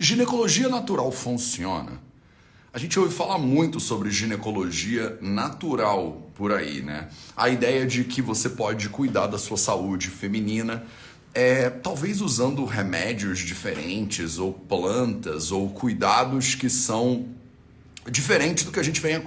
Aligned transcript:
Ginecologia 0.00 0.68
natural 0.68 1.10
funciona? 1.10 2.00
A 2.72 2.78
gente 2.78 2.96
ouve 3.00 3.12
falar 3.12 3.36
muito 3.36 3.80
sobre 3.80 4.12
ginecologia 4.12 5.18
natural 5.20 6.30
por 6.36 6.52
aí, 6.52 6.80
né? 6.80 7.08
A 7.36 7.48
ideia 7.48 7.84
de 7.84 8.04
que 8.04 8.22
você 8.22 8.48
pode 8.48 8.90
cuidar 8.90 9.26
da 9.26 9.36
sua 9.36 9.56
saúde 9.56 10.06
feminina, 10.06 10.84
é, 11.34 11.68
talvez 11.68 12.20
usando 12.20 12.64
remédios 12.64 13.40
diferentes, 13.40 14.38
ou 14.38 14.52
plantas, 14.52 15.50
ou 15.50 15.68
cuidados 15.70 16.54
que 16.54 16.70
são 16.70 17.26
diferentes 18.10 18.64
do 18.64 18.72
que 18.72 18.80
a 18.80 18.82
gente 18.82 19.00
vem 19.00 19.18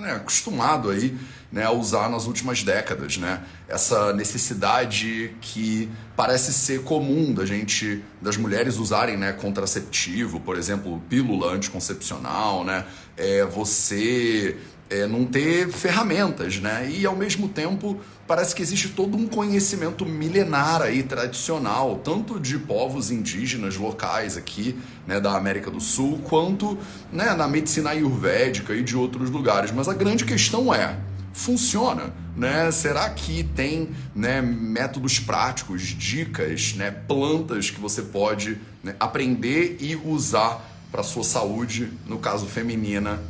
né, 0.00 0.12
acostumado 0.12 0.90
aí 0.90 1.16
né, 1.50 1.64
a 1.64 1.70
usar 1.70 2.10
nas 2.10 2.26
últimas 2.26 2.62
décadas, 2.62 3.16
né? 3.16 3.42
Essa 3.66 4.12
necessidade 4.12 5.34
que 5.40 5.88
parece 6.14 6.52
ser 6.52 6.82
comum 6.82 7.32
da 7.32 7.46
gente, 7.46 8.02
das 8.20 8.36
mulheres 8.36 8.76
usarem, 8.76 9.16
né, 9.16 9.32
contraceptivo, 9.32 10.40
por 10.40 10.58
exemplo, 10.58 11.02
pílula 11.08 11.52
anticoncepcional, 11.52 12.64
né? 12.64 12.84
É, 13.16 13.44
você 13.44 14.56
é, 14.90 15.06
não 15.06 15.24
ter 15.24 15.68
ferramentas, 15.68 16.58
né? 16.58 16.88
E 16.90 17.04
ao 17.04 17.14
mesmo 17.14 17.48
tempo 17.48 18.00
parece 18.26 18.54
que 18.54 18.62
existe 18.62 18.90
todo 18.90 19.16
um 19.16 19.26
conhecimento 19.26 20.04
milenar 20.04 20.82
aí, 20.82 21.02
tradicional, 21.02 22.00
tanto 22.02 22.38
de 22.38 22.58
povos 22.58 23.10
indígenas 23.10 23.76
locais 23.76 24.36
aqui, 24.36 24.78
né, 25.06 25.18
da 25.18 25.34
América 25.34 25.70
do 25.70 25.80
Sul, 25.80 26.20
quanto 26.24 26.76
né, 27.10 27.34
na 27.34 27.48
medicina 27.48 27.90
ayurvédica 27.90 28.74
e 28.74 28.82
de 28.82 28.96
outros 28.96 29.30
lugares. 29.30 29.70
Mas 29.70 29.88
a 29.88 29.94
grande 29.94 30.24
questão 30.24 30.74
é, 30.74 30.96
funciona, 31.32 32.12
né? 32.36 32.70
Será 32.70 33.08
que 33.10 33.44
tem 33.44 33.90
né, 34.14 34.42
métodos 34.42 35.18
práticos, 35.18 35.82
dicas, 35.82 36.74
né, 36.74 36.90
plantas 36.90 37.70
que 37.70 37.80
você 37.80 38.02
pode 38.02 38.58
né, 38.82 38.94
aprender 38.98 39.76
e 39.80 39.96
usar 39.96 40.64
para 40.90 41.02
sua 41.02 41.24
saúde, 41.24 41.90
no 42.06 42.18
caso 42.18 42.46
feminina, 42.46 43.20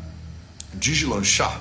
deslanchar? 0.74 1.60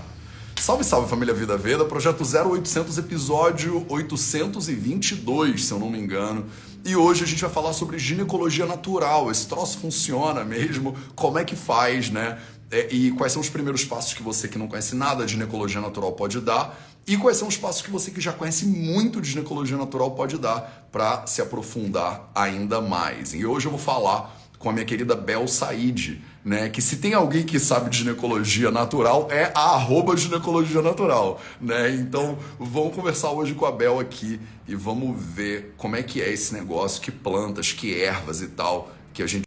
Salve, 0.59 0.83
salve 0.83 1.09
família 1.09 1.33
Vida 1.33 1.55
Veda, 1.55 1.85
projeto 1.85 2.23
0800, 2.23 2.97
episódio 2.97 3.85
822, 3.87 5.65
se 5.65 5.71
eu 5.71 5.79
não 5.79 5.89
me 5.89 5.99
engano. 5.99 6.45
E 6.83 6.95
hoje 6.95 7.23
a 7.23 7.27
gente 7.27 7.41
vai 7.41 7.49
falar 7.49 7.73
sobre 7.73 7.99
ginecologia 7.99 8.65
natural. 8.65 9.29
Esse 9.29 9.47
troço 9.47 9.77
funciona 9.77 10.43
mesmo? 10.43 10.95
Como 11.15 11.37
é 11.37 11.45
que 11.45 11.55
faz, 11.55 12.09
né? 12.09 12.39
É, 12.69 12.93
e 12.93 13.11
quais 13.11 13.31
são 13.31 13.41
os 13.41 13.49
primeiros 13.49 13.85
passos 13.85 14.13
que 14.13 14.21
você 14.21 14.47
que 14.47 14.57
não 14.57 14.67
conhece 14.67 14.95
nada 14.95 15.25
de 15.25 15.33
ginecologia 15.33 15.79
natural 15.79 16.11
pode 16.13 16.41
dar 16.41 16.77
e 17.07 17.15
quais 17.15 17.37
são 17.37 17.47
os 17.47 17.55
passos 17.55 17.81
que 17.81 17.89
você 17.89 18.11
que 18.11 18.19
já 18.19 18.33
conhece 18.33 18.65
muito 18.65 19.21
de 19.21 19.29
ginecologia 19.29 19.77
natural 19.77 20.11
pode 20.11 20.37
dar 20.37 20.89
para 20.91 21.25
se 21.25 21.41
aprofundar 21.41 22.29
ainda 22.35 22.81
mais. 22.81 23.33
E 23.33 23.45
hoje 23.45 23.67
eu 23.67 23.71
vou 23.71 23.79
falar 23.79 24.37
com 24.59 24.69
a 24.69 24.73
minha 24.73 24.85
querida 24.85 25.15
Bel 25.15 25.47
Said, 25.47 26.21
né? 26.47 26.69
Que 26.69 26.81
se 26.81 26.97
tem 26.97 27.13
alguém 27.13 27.45
que 27.45 27.59
sabe 27.59 27.89
de 27.89 27.97
ginecologia 27.97 28.71
natural 28.71 29.27
é 29.29 29.51
a 29.53 29.75
arroba 29.75 30.15
ginecologia 30.15 30.81
natural, 30.81 31.41
né? 31.59 31.91
Então 31.91 32.39
vamos 32.57 32.95
conversar 32.95 33.31
hoje 33.31 33.53
com 33.53 33.65
a 33.65 33.71
Bel 33.71 33.99
aqui 33.99 34.39
e 34.65 34.73
vamos 34.73 35.21
ver 35.21 35.73
como 35.75 35.97
é 35.97 36.01
que 36.01 36.21
é 36.21 36.31
esse 36.31 36.53
negócio, 36.53 37.01
que 37.01 37.11
plantas, 37.11 37.73
que 37.73 38.01
ervas 38.01 38.41
e 38.41 38.47
tal 38.47 38.89
que 39.13 39.21
a 39.21 39.27
gente 39.27 39.45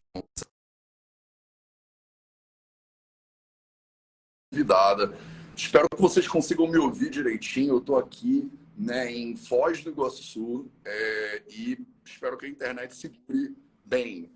convidada. 4.52 5.16
Espero 5.56 5.88
que 5.88 6.02
vocês 6.02 6.28
consigam 6.28 6.68
me 6.68 6.76
ouvir 6.76 7.08
direitinho. 7.08 7.74
Eu 7.74 7.78
estou 7.78 7.96
aqui 7.96 8.50
né, 8.76 9.10
em 9.10 9.36
Foz 9.36 9.82
do 9.82 9.88
Iguaçu 9.88 10.70
é, 10.84 11.42
e 11.48 11.78
espero 12.04 12.36
que 12.36 12.44
a 12.44 12.48
internet 12.48 12.94
se 12.94 13.08
crie 13.08 13.56
bem. 13.86 14.30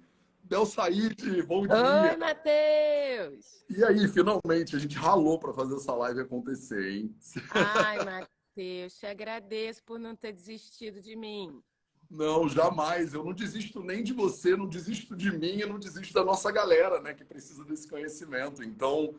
Bel 0.44 0.66
Said, 0.66 1.42
bom 1.46 1.66
dia. 1.66 2.10
Oi, 2.10 2.16
Matheus. 2.18 3.64
E 3.70 3.82
aí, 3.82 4.06
finalmente, 4.06 4.76
a 4.76 4.78
gente 4.78 4.94
ralou 4.96 5.38
para 5.38 5.54
fazer 5.54 5.74
essa 5.74 5.94
live 5.94 6.20
acontecer, 6.20 6.92
hein? 6.92 7.16
Ai, 7.50 8.04
Matheus, 8.04 8.98
te 8.98 9.06
agradeço 9.06 9.82
por 9.84 9.98
não 9.98 10.14
ter 10.14 10.32
desistido 10.32 11.00
de 11.00 11.16
mim. 11.16 11.62
Não, 12.10 12.46
jamais. 12.46 13.14
Eu 13.14 13.24
não 13.24 13.32
desisto 13.32 13.82
nem 13.82 14.04
de 14.04 14.12
você, 14.12 14.54
não 14.54 14.68
desisto 14.68 15.16
de 15.16 15.32
mim 15.32 15.60
e 15.60 15.66
não 15.66 15.78
desisto 15.78 16.12
da 16.12 16.22
nossa 16.22 16.52
galera, 16.52 17.00
né, 17.00 17.14
que 17.14 17.24
precisa 17.24 17.64
desse 17.64 17.88
conhecimento. 17.88 18.62
Então, 18.62 19.14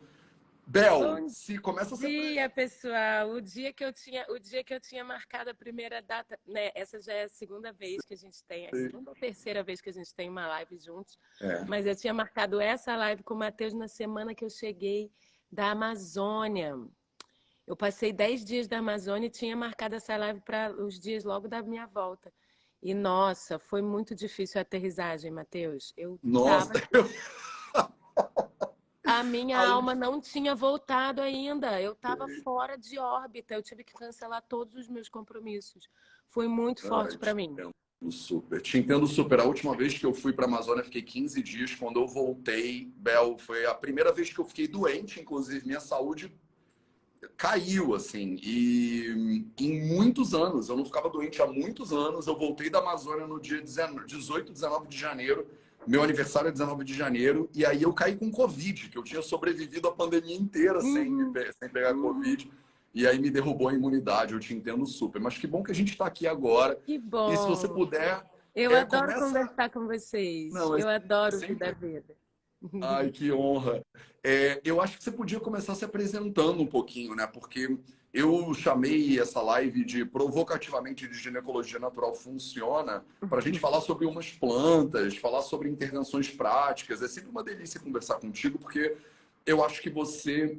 Bel, 0.68 1.28
se 1.28 1.58
começa 1.58 1.94
a 1.94 1.96
ser... 1.96 2.08
dia, 2.08 2.50
pessoal. 2.50 3.30
O 3.30 3.40
dia 3.40 3.72
que 3.72 3.84
eu 3.84 3.92
tinha, 3.92 4.26
o 4.28 4.36
dia 4.38 4.64
que 4.64 4.74
eu 4.74 4.80
tinha 4.80 5.04
marcado 5.04 5.50
a 5.50 5.54
primeira 5.54 6.02
data, 6.02 6.36
né? 6.44 6.72
Essa 6.74 7.00
já 7.00 7.12
é 7.12 7.22
a 7.22 7.28
segunda 7.28 7.72
vez 7.72 8.04
que 8.04 8.14
a 8.14 8.16
gente 8.16 8.42
tem, 8.44 8.66
a 8.66 8.70
segunda 8.70 9.10
ou 9.10 9.16
terceira 9.16 9.62
vez 9.62 9.80
que 9.80 9.90
a 9.90 9.92
gente 9.92 10.12
tem 10.12 10.28
uma 10.28 10.48
live 10.48 10.76
juntos. 10.78 11.16
É. 11.40 11.64
Mas 11.66 11.86
eu 11.86 11.94
tinha 11.94 12.12
marcado 12.12 12.60
essa 12.60 12.96
live 12.96 13.22
com 13.22 13.34
o 13.34 13.38
Matheus 13.38 13.72
na 13.72 13.86
semana 13.86 14.34
que 14.34 14.44
eu 14.44 14.50
cheguei 14.50 15.08
da 15.50 15.70
Amazônia. 15.70 16.74
Eu 17.64 17.76
passei 17.76 18.12
dez 18.12 18.44
dias 18.44 18.66
da 18.66 18.78
Amazônia 18.78 19.28
e 19.28 19.30
tinha 19.30 19.56
marcado 19.56 19.94
essa 19.94 20.16
live 20.16 20.40
para 20.40 20.72
os 20.72 20.98
dias 20.98 21.22
logo 21.22 21.46
da 21.46 21.62
minha 21.62 21.86
volta. 21.86 22.32
E 22.82 22.92
nossa, 22.92 23.56
foi 23.56 23.82
muito 23.82 24.16
difícil 24.16 24.58
a 24.58 24.62
aterrissagem, 24.62 25.30
Matheus. 25.30 25.92
Eu 25.96 26.18
nossa, 26.22 26.72
tava... 26.72 26.88
eu... 26.92 27.06
A 29.16 29.22
minha 29.22 29.58
Aí... 29.58 29.66
alma 29.66 29.94
não 29.94 30.20
tinha 30.20 30.54
voltado 30.54 31.22
ainda. 31.22 31.80
Eu 31.80 31.92
estava 31.92 32.26
fora 32.44 32.76
de 32.76 32.98
órbita. 32.98 33.54
Eu 33.54 33.62
tive 33.62 33.82
que 33.82 33.94
cancelar 33.94 34.42
todos 34.46 34.76
os 34.76 34.88
meus 34.88 35.08
compromissos. 35.08 35.88
Foi 36.28 36.46
muito 36.46 36.86
forte 36.86 37.16
para 37.16 37.32
mim. 37.32 37.56
Super, 38.10 38.60
te 38.60 38.76
entendo 38.76 39.06
super. 39.06 39.40
A 39.40 39.44
última 39.44 39.74
vez 39.74 39.96
que 39.96 40.04
eu 40.04 40.12
fui 40.12 40.34
para 40.34 40.44
a 40.44 40.48
Amazônia, 40.48 40.84
fiquei 40.84 41.00
15 41.00 41.42
dias. 41.42 41.74
Quando 41.74 41.98
eu 41.98 42.06
voltei, 42.06 42.92
Bel, 42.96 43.38
foi 43.38 43.64
a 43.64 43.74
primeira 43.74 44.12
vez 44.12 44.30
que 44.30 44.38
eu 44.38 44.44
fiquei 44.44 44.68
doente, 44.68 45.18
inclusive 45.18 45.66
minha 45.66 45.80
saúde 45.80 46.30
caiu, 47.38 47.94
assim. 47.94 48.38
E 48.42 49.46
em 49.58 49.94
muitos 49.94 50.34
anos, 50.34 50.68
eu 50.68 50.76
não 50.76 50.84
ficava 50.84 51.08
doente 51.08 51.40
há 51.40 51.46
muitos 51.46 51.90
anos. 51.90 52.26
Eu 52.26 52.36
voltei 52.36 52.68
da 52.68 52.80
Amazônia 52.80 53.26
no 53.26 53.40
dia 53.40 53.62
18, 53.62 54.52
19 54.52 54.88
de 54.88 54.98
janeiro 54.98 55.46
meu 55.86 56.02
aniversário 56.02 56.48
é 56.48 56.52
19 56.52 56.84
de 56.84 56.94
janeiro, 56.94 57.48
e 57.54 57.64
aí 57.64 57.82
eu 57.82 57.92
caí 57.92 58.16
com 58.16 58.30
Covid, 58.30 58.88
que 58.88 58.98
eu 58.98 59.02
tinha 59.02 59.22
sobrevivido 59.22 59.88
a 59.88 59.92
pandemia 59.92 60.36
inteira 60.36 60.78
uhum. 60.78 60.92
sem, 60.92 61.52
sem 61.58 61.68
pegar 61.68 61.94
uhum. 61.94 62.02
Covid. 62.02 62.50
E 62.94 63.06
aí 63.06 63.18
me 63.18 63.30
derrubou 63.30 63.68
a 63.68 63.74
imunidade, 63.74 64.32
eu 64.32 64.40
te 64.40 64.54
entendo 64.54 64.86
super. 64.86 65.20
Mas 65.20 65.36
que 65.36 65.46
bom 65.46 65.62
que 65.62 65.70
a 65.70 65.74
gente 65.74 65.92
está 65.92 66.06
aqui 66.06 66.26
agora. 66.26 66.76
Que 66.76 66.98
bom. 66.98 67.30
E 67.30 67.36
se 67.36 67.46
você 67.46 67.68
puder. 67.68 68.24
Eu 68.54 68.70
é, 68.70 68.80
adoro 68.80 69.12
começa... 69.12 69.26
conversar 69.26 69.70
com 69.70 69.86
vocês. 69.86 70.52
Não, 70.52 70.78
eu 70.78 70.88
adoro 70.88 71.36
sempre... 71.36 71.54
Vida 71.54 71.72
Vida. 71.74 72.16
Ai, 72.82 73.10
que 73.10 73.30
honra. 73.30 73.84
É, 74.24 74.60
eu 74.64 74.80
acho 74.80 74.96
que 74.96 75.04
você 75.04 75.12
podia 75.12 75.38
começar 75.38 75.74
se 75.74 75.84
apresentando 75.84 76.62
um 76.62 76.66
pouquinho, 76.66 77.14
né? 77.14 77.26
Porque 77.26 77.78
eu 78.16 78.54
chamei 78.54 79.20
essa 79.20 79.42
live 79.42 79.84
de 79.84 80.02
provocativamente 80.02 81.06
de 81.06 81.18
ginecologia 81.18 81.78
natural 81.78 82.14
funciona 82.14 83.04
para 83.28 83.36
a 83.36 83.42
gente 83.42 83.60
falar 83.60 83.82
sobre 83.82 84.06
umas 84.06 84.32
plantas, 84.32 85.18
falar 85.18 85.42
sobre 85.42 85.68
intervenções 85.68 86.30
práticas. 86.30 87.02
É 87.02 87.08
sempre 87.08 87.28
uma 87.28 87.44
delícia 87.44 87.78
conversar 87.78 88.14
contigo 88.14 88.58
porque 88.58 88.96
eu 89.44 89.62
acho 89.62 89.82
que 89.82 89.90
você, 89.90 90.58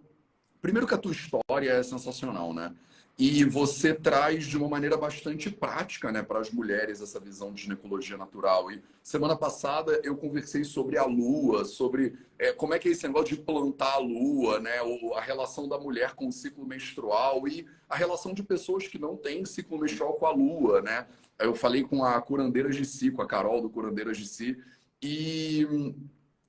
primeiro 0.62 0.86
que 0.86 0.94
a 0.94 1.00
tua 1.00 1.12
história 1.12 1.72
é 1.72 1.82
sensacional, 1.82 2.54
né? 2.54 2.76
E 3.20 3.44
você 3.44 3.96
traz 3.96 4.46
de 4.46 4.56
uma 4.56 4.70
maneira 4.70 4.96
bastante 4.96 5.50
prática 5.50 6.12
né, 6.12 6.22
para 6.22 6.40
as 6.40 6.52
mulheres 6.52 7.02
essa 7.02 7.20
visão 7.20 7.52
de 7.52 7.64
ginecologia 7.64 8.16
natural. 8.16 8.72
E 8.72 8.80
semana 9.02 9.36
passada 9.36 10.00
eu 10.04 10.16
conversei 10.16 10.64
sobre 10.64 11.00
a 11.00 11.06
lua, 11.06 11.66
sobre 11.66 12.14
é, 12.38 12.54
como 12.54 12.76
é 12.76 12.80
que 12.80 12.88
é 12.88 12.92
esse 12.92 13.08
negócio 13.08 13.36
de 13.36 13.42
plantar 13.42 13.94
a 13.94 13.98
lua, 13.98 14.60
né, 14.60 14.84
ou 14.84 15.16
a 15.16 15.22
relação 15.22 15.68
da 15.68 15.80
mulher 15.80 16.14
com 16.14 16.28
o 16.28 16.32
ciclo 16.32 16.64
menstrual 16.64 17.48
e 17.48 17.66
a 17.90 17.96
relação 17.96 18.36
de 18.36 18.44
pessoas 18.44 18.88
que 18.88 19.00
não 19.00 19.18
têm 19.18 19.46
ciclo 19.46 19.80
menstrual 19.80 20.14
com 20.14 20.28
a 20.28 20.32
lua. 20.32 20.84
Né? 20.84 21.08
Eu 21.40 21.56
falei 21.56 21.84
com 21.84 22.04
a 22.04 22.22
Curandeiras 22.22 22.76
de 22.76 22.86
Si, 22.86 23.10
com 23.10 23.24
a 23.24 23.28
Carol 23.28 23.64
do 23.64 23.70
Curandeiras 23.70 24.20
de 24.20 24.28
Si, 24.28 24.56
e, 25.02 25.66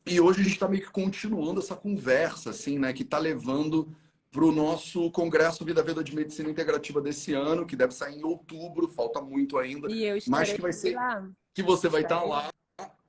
e 0.06 0.20
hoje 0.20 0.40
a 0.40 0.44
gente 0.44 0.52
está 0.52 0.68
meio 0.68 0.82
que 0.82 0.90
continuando 0.90 1.60
essa 1.60 1.74
conversa, 1.74 2.50
assim, 2.50 2.78
né, 2.78 2.92
que 2.92 3.04
está 3.04 3.16
levando 3.16 3.88
para 4.30 4.44
o 4.44 4.52
nosso 4.52 5.10
Congresso 5.10 5.64
Vida 5.64 5.82
Vida 5.82 6.04
de 6.04 6.14
Medicina 6.14 6.50
Integrativa 6.50 7.00
desse 7.00 7.32
ano, 7.32 7.66
que 7.66 7.76
deve 7.76 7.94
sair 7.94 8.18
em 8.18 8.24
outubro, 8.24 8.88
falta 8.88 9.20
muito 9.20 9.56
ainda, 9.56 9.88
mas 10.26 10.52
que 10.52 10.60
vai 10.60 10.72
ser 10.72 10.94
lá. 10.94 11.28
que 11.54 11.62
você 11.62 11.88
vai 11.88 12.02
estar 12.02 12.20
tá 12.20 12.24
lá 12.24 12.50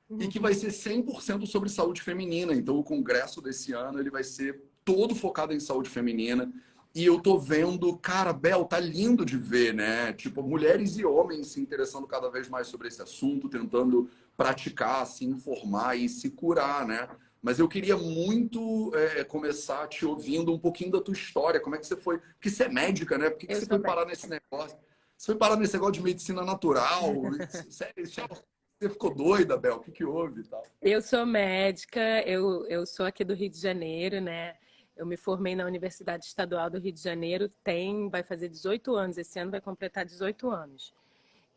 uhum. 0.10 0.22
e 0.22 0.28
que 0.28 0.40
vai 0.40 0.54
ser 0.54 0.70
100% 0.70 1.46
sobre 1.46 1.70
saúde 1.70 2.02
feminina. 2.02 2.54
Então 2.54 2.78
o 2.78 2.84
congresso 2.84 3.42
desse 3.42 3.74
ano 3.74 4.00
ele 4.00 4.10
vai 4.10 4.24
ser 4.24 4.62
todo 4.86 5.14
focado 5.14 5.54
em 5.54 5.60
saúde 5.60 5.90
feminina. 5.90 6.52
E 6.96 7.06
eu 7.06 7.20
tô 7.20 7.38
vendo, 7.38 7.96
cara, 7.98 8.34
Bel, 8.34 8.66
tá 8.66 8.80
lindo 8.80 9.24
de 9.24 9.38
ver, 9.38 9.74
né? 9.76 10.12
Tipo, 10.14 10.42
mulheres 10.42 10.98
e 10.98 11.06
homens 11.06 11.50
se 11.50 11.60
interessando 11.60 12.08
cada 12.08 12.30
vez 12.30 12.50
mais 12.50 12.66
sobre 12.66 12.88
esse 12.88 13.02
assunto, 13.02 13.48
tentando 13.48 14.10
praticar, 14.36 15.06
se 15.06 15.24
informar 15.24 15.96
e 15.96 16.10
se 16.10 16.32
curar, 16.32 16.88
né? 16.88 17.08
Mas 17.42 17.60
eu 17.60 17.68
queria 17.68 17.96
muito 17.96 18.92
é, 18.96 19.24
começar 19.24 19.88
te 19.88 20.06
ouvindo 20.06 20.54
um 20.54 20.60
pouquinho 20.60 20.92
da 20.92 21.02
tua 21.02 21.14
história. 21.14 21.60
Como 21.60 21.76
é 21.76 21.80
que 21.80 21.88
você 21.88 21.96
foi? 21.96 22.20
Porque 22.20 22.50
você 22.50 22.66
é 22.66 22.70
médica, 22.70 23.18
né? 23.18 23.30
Por 23.30 23.40
que, 23.40 23.48
que 23.48 23.56
você 23.56 23.66
foi 23.66 23.80
parar 23.80 24.06
nesse 24.06 24.28
negócio? 24.28 24.78
Você 25.18 25.26
foi 25.28 25.36
parar 25.36 25.56
nesse 25.56 25.74
negócio 25.74 25.94
de 25.94 26.02
medicina 26.02 26.44
natural? 26.44 27.14
Sério, 27.70 28.06
Você 28.06 28.90
ficou 28.90 29.14
doida, 29.14 29.58
Bel? 29.58 29.76
O 29.76 29.80
que, 29.80 29.92
que 29.92 30.04
houve 30.04 30.42
e 30.42 30.44
tal? 30.44 30.64
Eu 30.82 31.02
sou 31.02 31.26
médica, 31.26 32.22
eu, 32.26 32.66
eu 32.68 32.86
sou 32.86 33.06
aqui 33.06 33.24
do 33.24 33.34
Rio 33.34 33.50
de 33.50 33.60
Janeiro, 33.60 34.20
né? 34.20 34.56
Eu 34.96 35.06
me 35.06 35.16
formei 35.16 35.56
na 35.56 35.66
Universidade 35.66 36.26
Estadual 36.26 36.70
do 36.70 36.78
Rio 36.78 36.92
de 36.92 37.02
Janeiro, 37.02 37.50
tem, 37.64 38.10
vai 38.10 38.22
fazer 38.22 38.50
18 38.50 38.96
anos, 38.96 39.18
esse 39.18 39.40
ano 39.40 39.52
vai 39.52 39.62
completar 39.62 40.04
18 40.04 40.50
anos 40.50 40.94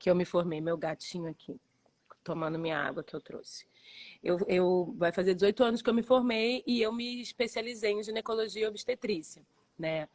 que 0.02 0.10
eu 0.10 0.16
me 0.16 0.24
formei, 0.24 0.60
meu 0.60 0.76
gatinho 0.76 1.30
aqui, 1.30 1.60
tomando 2.24 2.58
minha 2.58 2.76
água 2.76 3.04
que 3.04 3.14
eu 3.14 3.20
trouxe. 3.20 3.64
Eu, 4.22 4.38
eu 4.48 4.94
vai 4.96 5.12
fazer 5.12 5.34
18 5.34 5.64
anos 5.64 5.82
que 5.82 5.90
eu 5.90 5.94
me 5.94 6.02
formei 6.02 6.62
e 6.66 6.80
eu 6.80 6.92
me 6.92 7.20
especializei 7.20 7.92
em 7.92 8.02
ginecologia 8.02 8.64
e 8.64 8.68
obstetrícia, 8.68 9.42
né? 9.78 10.08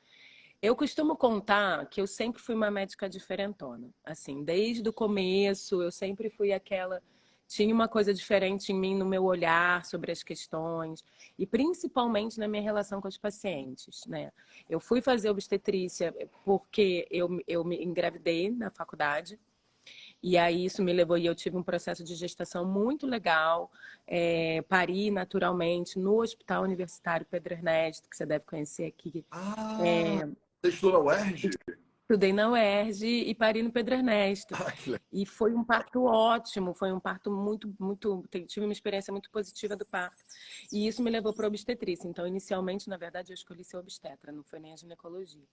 Eu 0.60 0.76
costumo 0.76 1.16
contar 1.16 1.86
que 1.86 2.02
eu 2.02 2.08
sempre 2.08 2.42
fui 2.42 2.56
uma 2.56 2.72
médica 2.72 3.08
diferentona. 3.08 3.94
Assim, 4.04 4.44
desde 4.44 4.90
o 4.90 4.94
começo, 4.94 5.84
eu 5.84 5.92
sempre 5.92 6.32
fui 6.32 6.52
aquela. 6.52 7.02
Tinha 7.48 7.74
uma 7.74 7.88
coisa 7.88 8.14
diferente 8.14 8.74
em 8.74 8.76
mim 8.76 8.96
no 8.96 9.06
meu 9.06 9.24
olhar 9.24 9.86
sobre 9.86 10.12
as 10.12 10.24
questões, 10.24 11.06
e 11.38 11.46
principalmente 11.46 12.40
na 12.40 12.48
minha 12.48 12.62
relação 12.62 13.00
com 13.00 13.08
os 13.08 13.18
pacientes. 13.18 14.06
Né? 14.08 14.32
Eu 14.70 14.80
fui 14.80 15.00
fazer 15.00 15.30
obstetrícia 15.30 16.14
porque 16.44 17.08
eu, 17.12 17.40
eu 17.48 17.64
me 17.64 17.82
engravidei 17.82 18.50
na 18.50 18.72
faculdade, 18.72 19.40
e 20.22 20.38
aí 20.38 20.66
isso 20.66 20.84
me 20.84 20.92
levou, 20.94 21.18
e 21.18 21.26
eu 21.26 21.36
tive 21.36 21.58
um 21.58 21.64
processo 21.64 22.04
de 22.04 22.16
gestação 22.16 22.66
muito 22.66 23.06
legal, 23.06 23.72
é, 24.06 24.62
pari 24.64 25.12
naturalmente 25.12 26.00
no 26.00 26.22
Hospital 26.22 26.64
Universitário 26.64 27.26
Pedro 27.30 27.54
Ernesto, 27.54 28.10
que 28.10 28.18
você 28.18 28.26
deve 28.26 28.46
conhecer 28.46 28.86
aqui. 28.86 29.26
Ah, 29.32 29.80
é, 29.86 30.26
você 30.62 30.70
estudou 30.70 31.04
na 31.04 31.12
UERJ? 31.12 31.50
Estudei 32.10 32.32
na 32.32 32.50
UERJ 32.50 33.30
e 33.30 33.36
pari 33.36 33.62
no 33.62 33.70
Pedro 33.70 33.96
Ernesto. 33.96 34.56
Ah, 34.56 34.74
e 35.12 35.26
foi 35.26 35.54
um 35.54 35.62
parto 35.62 36.06
ótimo, 36.06 36.74
foi 36.74 36.92
um 36.92 37.02
parto 37.02 37.30
muito, 37.30 37.76
muito. 37.78 38.24
Tive 38.48 38.66
uma 38.66 38.72
experiência 38.72 39.12
muito 39.12 39.30
positiva 39.30 39.76
do 39.76 39.86
parto. 39.86 40.24
E 40.72 40.88
isso 40.88 41.04
me 41.04 41.12
levou 41.12 41.34
para 41.34 41.48
obstetrícia. 41.48 42.08
Então, 42.08 42.26
inicialmente, 42.26 42.88
na 42.88 42.96
verdade, 42.96 43.34
eu 43.34 43.36
escolhi 43.36 43.64
ser 43.66 43.76
obstetra, 43.76 44.32
não 44.32 44.42
foi 44.42 44.58
nem 44.58 44.72
a 44.72 44.78
ginecologia. 44.78 45.44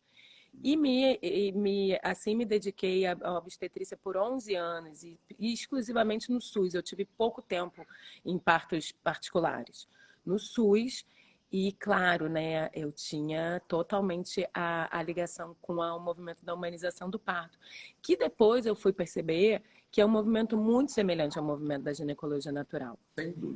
E 0.62 0.76
me, 0.76 1.18
e 1.22 1.52
me, 1.52 1.98
assim 2.02 2.34
me 2.34 2.44
dediquei 2.44 3.06
à 3.06 3.14
obstetrícia 3.36 3.96
por 3.96 4.16
11 4.16 4.54
anos 4.54 5.02
e, 5.02 5.18
e, 5.38 5.52
exclusivamente 5.52 6.32
no 6.32 6.40
SUS. 6.40 6.74
Eu 6.74 6.82
tive 6.82 7.04
pouco 7.04 7.42
tempo 7.42 7.86
em 8.24 8.38
partos 8.38 8.92
particulares. 8.92 9.86
No 10.24 10.38
SUS, 10.38 11.04
e 11.52 11.70
claro, 11.72 12.28
né, 12.28 12.68
eu 12.72 12.90
tinha 12.90 13.60
totalmente 13.68 14.44
a, 14.52 14.98
a 14.98 15.02
ligação 15.02 15.54
com 15.60 15.80
a, 15.80 15.94
o 15.94 16.00
movimento 16.00 16.44
da 16.44 16.54
humanização 16.54 17.08
do 17.08 17.18
parto, 17.18 17.58
que 18.02 18.16
depois 18.16 18.66
eu 18.66 18.74
fui 18.74 18.92
perceber 18.92 19.62
que 19.94 20.00
é 20.00 20.04
um 20.04 20.08
movimento 20.08 20.56
muito 20.56 20.90
semelhante 20.90 21.38
ao 21.38 21.44
movimento 21.44 21.84
da 21.84 21.92
ginecologia 21.92 22.50
natural, 22.50 22.98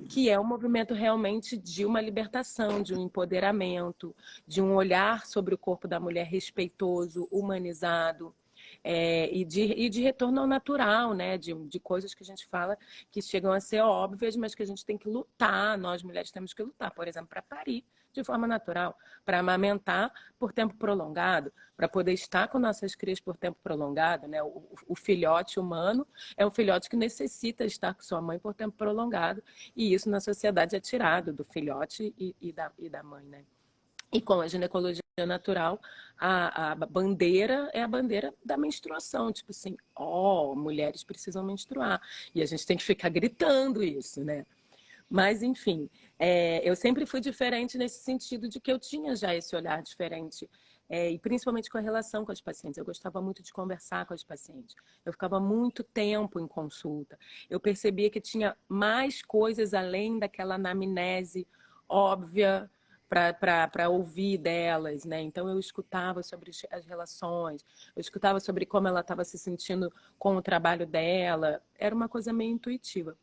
que 0.09 0.31
é 0.31 0.39
um 0.39 0.45
movimento 0.45 0.95
realmente 0.95 1.57
de 1.57 1.85
uma 1.85 2.01
libertação, 2.01 2.81
de 2.81 2.95
um 2.95 3.03
empoderamento, 3.03 4.15
de 4.47 4.63
um 4.63 4.77
olhar 4.77 5.27
sobre 5.27 5.53
o 5.53 5.59
corpo 5.59 5.89
da 5.89 5.99
mulher 5.99 6.25
respeitoso, 6.27 7.27
humanizado. 7.33 8.33
É, 8.85 9.29
e, 9.35 9.45
de, 9.45 9.63
e 9.63 9.89
de 9.89 10.01
retorno 10.01 10.43
ao 10.43 10.47
natural, 10.47 11.13
né? 11.13 11.37
De, 11.37 11.53
de 11.55 11.81
coisas 11.81 12.15
que 12.15 12.23
a 12.23 12.27
gente 12.27 12.47
fala 12.47 12.79
que 13.11 13.21
chegam 13.21 13.53
a 13.53 13.59
ser 13.59 13.81
óbvias, 13.81 14.37
mas 14.37 14.55
que 14.55 14.63
a 14.63 14.67
gente 14.67 14.85
tem 14.85 14.97
que 14.97 15.09
lutar, 15.09 15.77
nós 15.77 16.05
mulheres 16.05 16.31
temos 16.31 16.55
que 16.55 16.63
lutar, 16.63 16.93
por 16.93 17.09
exemplo, 17.09 17.29
para 17.29 17.43
parir 17.43 17.85
de 18.13 18.25
forma 18.25 18.47
natural, 18.47 18.97
para 19.25 19.39
amamentar 19.39 20.13
por 20.39 20.53
tempo 20.53 20.75
prolongado, 20.75 21.53
para 21.77 21.89
poder 21.89 22.13
estar 22.13 22.49
com 22.49 22.59
nossas 22.59 22.95
crias 22.95 23.21
por 23.21 23.37
tempo 23.37 23.59
prolongado. 23.63 24.27
Né? 24.27 24.43
O, 24.43 24.65
o, 24.87 24.95
filhote 24.97 25.61
humano 25.61 26.07
é 26.37 26.47
um 26.47 26.51
filhote 26.51 26.89
que 26.89 26.97
necessita 26.97 27.65
estar 27.65 27.95
com 27.95 28.03
sua 28.03 28.21
mãe 28.21 28.39
por 28.39 28.55
tempo 28.55 28.77
prolongado, 28.77 29.43
e 29.77 29.93
isso 29.93 30.09
na 30.11 30.21
sociedade 30.21 30.75
é 30.75 30.81
tirado 30.81 31.33
do 31.33 31.45
filhote 31.45 32.15
e, 32.19 32.35
e, 32.41 32.53
da, 32.53 32.73
e 32.79 32.89
da 32.89 33.03
mãe. 33.03 33.25
Né? 33.25 33.45
E 34.11 34.21
com 34.21 34.41
a 34.41 34.49
ginecologia 34.49 35.03
natural, 35.27 35.81
a, 36.19 36.73
a, 36.73 36.75
bandeira 36.75 37.69
é 37.75 37.83
a 37.83 37.89
bandeira 37.89 38.33
da 38.45 38.57
menstruação. 38.57 39.31
Tipo 39.31 39.51
assim, 39.51 39.77
ó, 39.95 40.53
oh, 40.53 40.57
mulheres 40.57 41.05
precisam 41.05 41.45
menstruar. 41.45 42.01
E 42.35 42.41
a 42.41 42.47
gente 42.47 42.67
tem 42.67 42.77
que 42.77 42.85
ficar 42.85 43.11
gritando 43.11 43.83
isso, 43.83 44.25
né? 44.25 44.47
Mas, 45.11 45.43
enfim, 45.43 45.89
é, 46.19 46.69
eu 46.69 46.77
sempre 46.77 47.07
fui 47.07 47.21
diferente 47.21 47.79
nesse 47.79 48.03
sentido 48.03 48.49
de 48.49 48.61
que 48.61 48.71
eu 48.71 48.79
tinha 48.79 49.17
já 49.17 49.35
esse 49.35 49.57
olhar 49.57 49.83
diferente. 49.83 50.49
É, 50.91 51.11
e 51.11 51.19
principalmente 51.19 51.69
com 51.69 51.77
a 51.77 51.83
relação 51.83 52.25
com 52.25 52.33
as 52.33 52.41
pacientes. 52.41 52.79
Eu 52.79 52.85
gostava 52.85 53.21
muito 53.21 53.43
de 53.43 53.53
conversar 53.53 54.07
com 54.07 54.15
as 54.15 54.25
pacientes. 54.25 54.75
Eu 55.05 55.13
ficava 55.13 55.39
muito 55.39 55.85
tempo 55.85 56.41
em 56.41 56.47
consulta. 56.47 57.19
Eu 57.49 57.61
percebia 57.61 58.11
que 58.11 58.21
tinha 58.21 58.57
mais 58.67 59.23
coisas 59.23 59.75
além 59.75 60.19
daquela 60.19 60.55
anamnese 60.55 61.47
óbvia 61.89 62.71
para 63.09 63.89
ouvir 63.89 64.37
delas, 64.37 65.05
né? 65.05 65.21
Então 65.23 65.49
eu 65.49 65.59
escutava 65.59 66.23
sobre 66.23 66.51
as 66.71 66.85
relações, 66.85 67.65
eu 67.97 68.01
escutava 68.01 68.39
sobre 68.39 68.67
como 68.67 68.87
ela 68.87 69.01
estava 69.01 69.25
se 69.25 69.39
sentindo 69.39 69.91
com 70.19 70.37
o 70.37 70.43
trabalho 70.43 70.87
dela. 70.87 71.63
Era 71.79 71.95
uma 71.95 72.09
coisa 72.09 72.33
meio 72.33 72.53
intuitiva. 72.53 73.17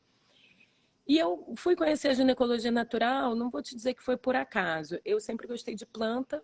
E 1.08 1.20
eu 1.20 1.54
fui 1.56 1.76
conhecer 1.76 2.08
a 2.10 2.14
ginecologia 2.14 2.72
natural, 2.72 3.36
não 3.36 3.50
vou 3.50 3.62
te 3.62 3.76
dizer 3.76 3.94
que 3.94 4.02
foi 4.02 4.18
por 4.18 4.36
acaso. 4.36 5.00
Eu 5.06 5.20
sempre 5.20 5.48
gostei 5.48 5.76
de 5.76 5.86
planta, 5.86 6.44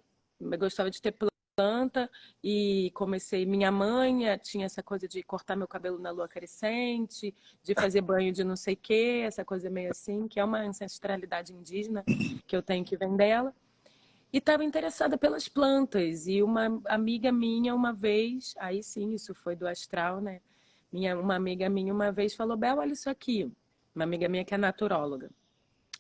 gostava 0.60 0.92
de 0.92 1.02
ter 1.02 1.16
planta 1.56 2.10
e 2.44 2.92
comecei. 2.94 3.44
Minha 3.44 3.72
mãe 3.72 4.28
eh, 4.28 4.38
tinha 4.38 4.68
essa 4.68 4.84
coisa 4.84 5.08
de 5.08 5.24
cortar 5.24 5.56
meu 5.56 5.68
cabelo 5.68 5.98
na 5.98 6.12
lua 6.12 6.28
crescente, 6.28 7.34
de 7.64 7.74
fazer 7.74 8.02
banho 8.02 8.32
de 8.32 8.44
não 8.44 8.56
sei 8.56 8.76
o 8.76 8.78
quê, 8.78 9.24
essa 9.26 9.44
coisa 9.44 9.68
meio 9.70 9.90
assim, 9.90 10.28
que 10.28 10.40
é 10.40 10.44
uma 10.44 10.60
ancestralidade 10.60 11.54
indígena 11.54 12.04
que 12.48 12.56
eu 12.56 12.62
tenho 12.62 12.86
que 12.86 12.96
vem 12.96 13.16
dela. 13.16 13.56
E 14.32 14.38
estava 14.38 14.64
interessada 14.64 15.18
pelas 15.18 15.48
plantas. 15.48 16.28
E 16.28 16.42
uma 16.44 16.80
amiga 16.86 17.32
minha, 17.32 17.74
uma 17.76 17.94
vez, 17.94 18.54
aí 18.60 18.84
sim, 18.84 19.14
isso 19.14 19.34
foi 19.34 19.56
do 19.56 19.68
astral, 19.68 20.22
né? 20.22 20.40
Minha, 20.92 21.20
uma 21.20 21.36
amiga 21.36 21.68
minha 21.70 21.94
uma 21.94 22.12
vez 22.12 22.36
falou: 22.36 22.56
Bel, 22.56 22.78
olha 22.78 22.94
isso 22.94 23.10
aqui 23.10 23.52
uma 23.94 24.04
amiga 24.04 24.28
minha 24.28 24.46
que 24.46 24.54
é 24.54 24.58
naturóloga. 24.58 25.30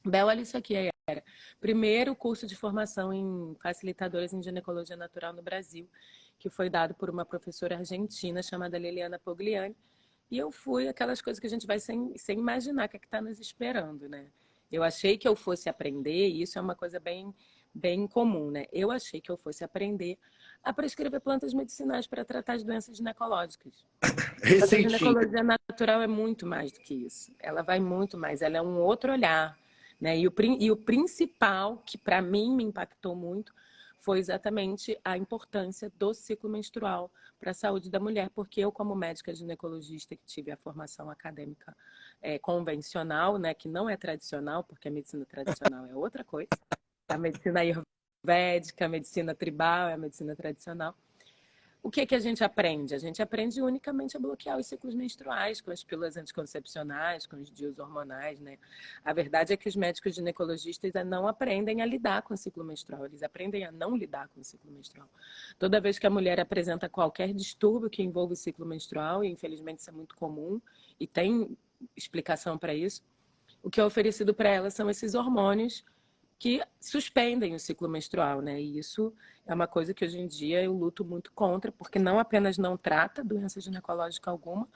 Bel, 0.03 0.27
olha 0.27 0.41
isso 0.41 0.57
aqui, 0.57 0.75
era. 0.75 1.23
Primeiro 1.59 2.15
curso 2.15 2.47
de 2.47 2.55
formação 2.55 3.13
em 3.13 3.55
facilitadoras 3.61 4.33
em 4.33 4.41
ginecologia 4.41 4.95
natural 4.95 5.33
no 5.33 5.41
Brasil, 5.41 5.87
que 6.39 6.49
foi 6.49 6.69
dado 6.69 6.95
por 6.95 7.09
uma 7.09 7.25
professora 7.25 7.77
argentina 7.77 8.41
chamada 8.41 8.77
Liliana 8.77 9.19
Pogliani. 9.19 9.75
E 10.29 10.37
eu 10.37 10.51
fui 10.51 10.87
aquelas 10.87 11.21
coisas 11.21 11.39
que 11.39 11.47
a 11.47 11.49
gente 11.49 11.67
vai 11.67 11.79
sem, 11.79 12.17
sem 12.17 12.39
imaginar 12.39 12.87
que 12.87 12.97
é 12.97 12.99
está 12.99 13.21
nos 13.21 13.39
esperando, 13.39 14.07
né? 14.07 14.31
Eu 14.71 14.81
achei 14.83 15.17
que 15.17 15.27
eu 15.27 15.35
fosse 15.35 15.67
aprender, 15.67 16.29
e 16.29 16.41
isso 16.41 16.57
é 16.57 16.61
uma 16.61 16.75
coisa 16.75 16.99
bem, 16.99 17.35
bem 17.73 18.07
comum, 18.07 18.49
né? 18.49 18.65
Eu 18.71 18.89
achei 18.89 19.19
que 19.19 19.29
eu 19.29 19.35
fosse 19.35 19.63
aprender 19.63 20.17
a 20.63 20.71
prescrever 20.71 21.19
plantas 21.21 21.53
medicinais 21.53 22.05
para 22.07 22.23
tratar 22.23 22.53
as 22.53 22.63
doenças 22.63 22.97
ginecológicas. 22.97 23.85
A 24.43 24.65
ginecologia 24.65 25.43
natural 25.43 26.01
é 26.01 26.07
muito 26.07 26.45
mais 26.45 26.71
do 26.71 26.79
que 26.79 26.93
isso. 26.93 27.31
Ela 27.39 27.61
vai 27.61 27.79
muito 27.79 28.17
mais, 28.17 28.41
ela 28.41 28.57
é 28.57 28.61
um 28.61 28.79
outro 28.79 29.11
olhar. 29.11 29.57
Né? 29.99 30.17
E, 30.17 30.27
o, 30.27 30.33
e 30.59 30.71
o 30.71 30.75
principal, 30.75 31.77
que 31.85 31.97
para 31.97 32.21
mim 32.21 32.55
me 32.55 32.63
impactou 32.63 33.15
muito, 33.15 33.53
foi 33.99 34.17
exatamente 34.17 34.99
a 35.05 35.15
importância 35.15 35.91
do 35.95 36.11
ciclo 36.11 36.49
menstrual 36.49 37.11
para 37.39 37.51
a 37.51 37.53
saúde 37.53 37.89
da 37.89 37.99
mulher, 37.99 38.31
porque 38.31 38.59
eu, 38.59 38.71
como 38.71 38.95
médica 38.95 39.33
ginecologista 39.33 40.15
que 40.15 40.25
tive 40.25 40.51
a 40.51 40.57
formação 40.57 41.09
acadêmica 41.09 41.75
é, 42.19 42.39
convencional, 42.39 43.37
né, 43.37 43.53
que 43.53 43.69
não 43.69 43.87
é 43.87 43.95
tradicional, 43.95 44.63
porque 44.63 44.87
a 44.87 44.91
medicina 44.91 45.23
tradicional 45.23 45.85
é 45.85 45.95
outra 45.95 46.23
coisa, 46.23 46.49
a 47.07 47.17
medicina 47.17 47.61
ayurvédica, 48.23 48.85
a 48.85 48.89
medicina 48.89 49.35
tribal 49.35 49.89
é 49.89 49.93
a 49.93 49.97
medicina 49.97 50.35
tradicional 50.35 50.95
o 51.83 51.89
que, 51.89 52.05
que 52.05 52.13
a 52.13 52.19
gente 52.19 52.43
aprende? 52.43 52.93
A 52.93 52.99
gente 52.99 53.21
aprende 53.23 53.59
unicamente 53.59 54.15
a 54.15 54.19
bloquear 54.19 54.57
os 54.57 54.67
ciclos 54.67 54.93
menstruais 54.93 55.61
com 55.61 55.71
as 55.71 55.83
pílulas 55.83 56.15
anticoncepcionais, 56.15 57.25
com 57.25 57.37
os 57.37 57.49
dias 57.49 57.79
hormonais, 57.79 58.39
né? 58.39 58.59
A 59.03 59.11
verdade 59.13 59.51
é 59.51 59.57
que 59.57 59.67
os 59.67 59.75
médicos 59.75 60.13
ginecologistas 60.13 60.91
não 61.03 61.27
aprendem 61.27 61.81
a 61.81 61.85
lidar 61.85 62.21
com 62.21 62.35
o 62.35 62.37
ciclo 62.37 62.63
menstrual, 62.63 63.05
eles 63.05 63.23
aprendem 63.23 63.65
a 63.65 63.71
não 63.71 63.95
lidar 63.95 64.27
com 64.27 64.41
o 64.41 64.43
ciclo 64.43 64.71
menstrual. 64.71 65.09
Toda 65.57 65.81
vez 65.81 65.97
que 65.97 66.05
a 66.05 66.09
mulher 66.09 66.39
apresenta 66.39 66.87
qualquer 66.87 67.33
distúrbio 67.33 67.89
que 67.89 68.03
envolva 68.03 68.33
o 68.33 68.35
ciclo 68.35 68.65
menstrual, 68.65 69.23
e 69.23 69.29
infelizmente 69.29 69.79
isso 69.79 69.89
é 69.89 69.93
muito 69.93 70.15
comum, 70.15 70.61
e 70.99 71.07
tem 71.07 71.57
explicação 71.97 72.59
para 72.59 72.75
isso, 72.75 73.01
o 73.63 73.71
que 73.71 73.79
é 73.81 73.85
oferecido 73.85 74.35
para 74.35 74.49
ela 74.49 74.69
são 74.69 74.87
esses 74.87 75.15
hormônios 75.15 75.83
que 76.41 76.59
suspendem 76.79 77.53
o 77.53 77.59
ciclo 77.59 77.87
menstrual, 77.87 78.41
né? 78.41 78.59
E 78.59 78.79
isso 78.79 79.13
é 79.45 79.53
uma 79.53 79.67
coisa 79.67 79.93
que 79.93 80.03
hoje 80.03 80.19
em 80.19 80.25
dia 80.25 80.63
eu 80.63 80.73
luto 80.73 81.05
muito 81.05 81.31
contra, 81.33 81.71
porque 81.71 81.99
não 81.99 82.17
apenas 82.17 82.57
não 82.57 82.75
trata 82.75 83.23
doença 83.23 83.61
ginecológica 83.61 84.31
alguma, 84.31 84.67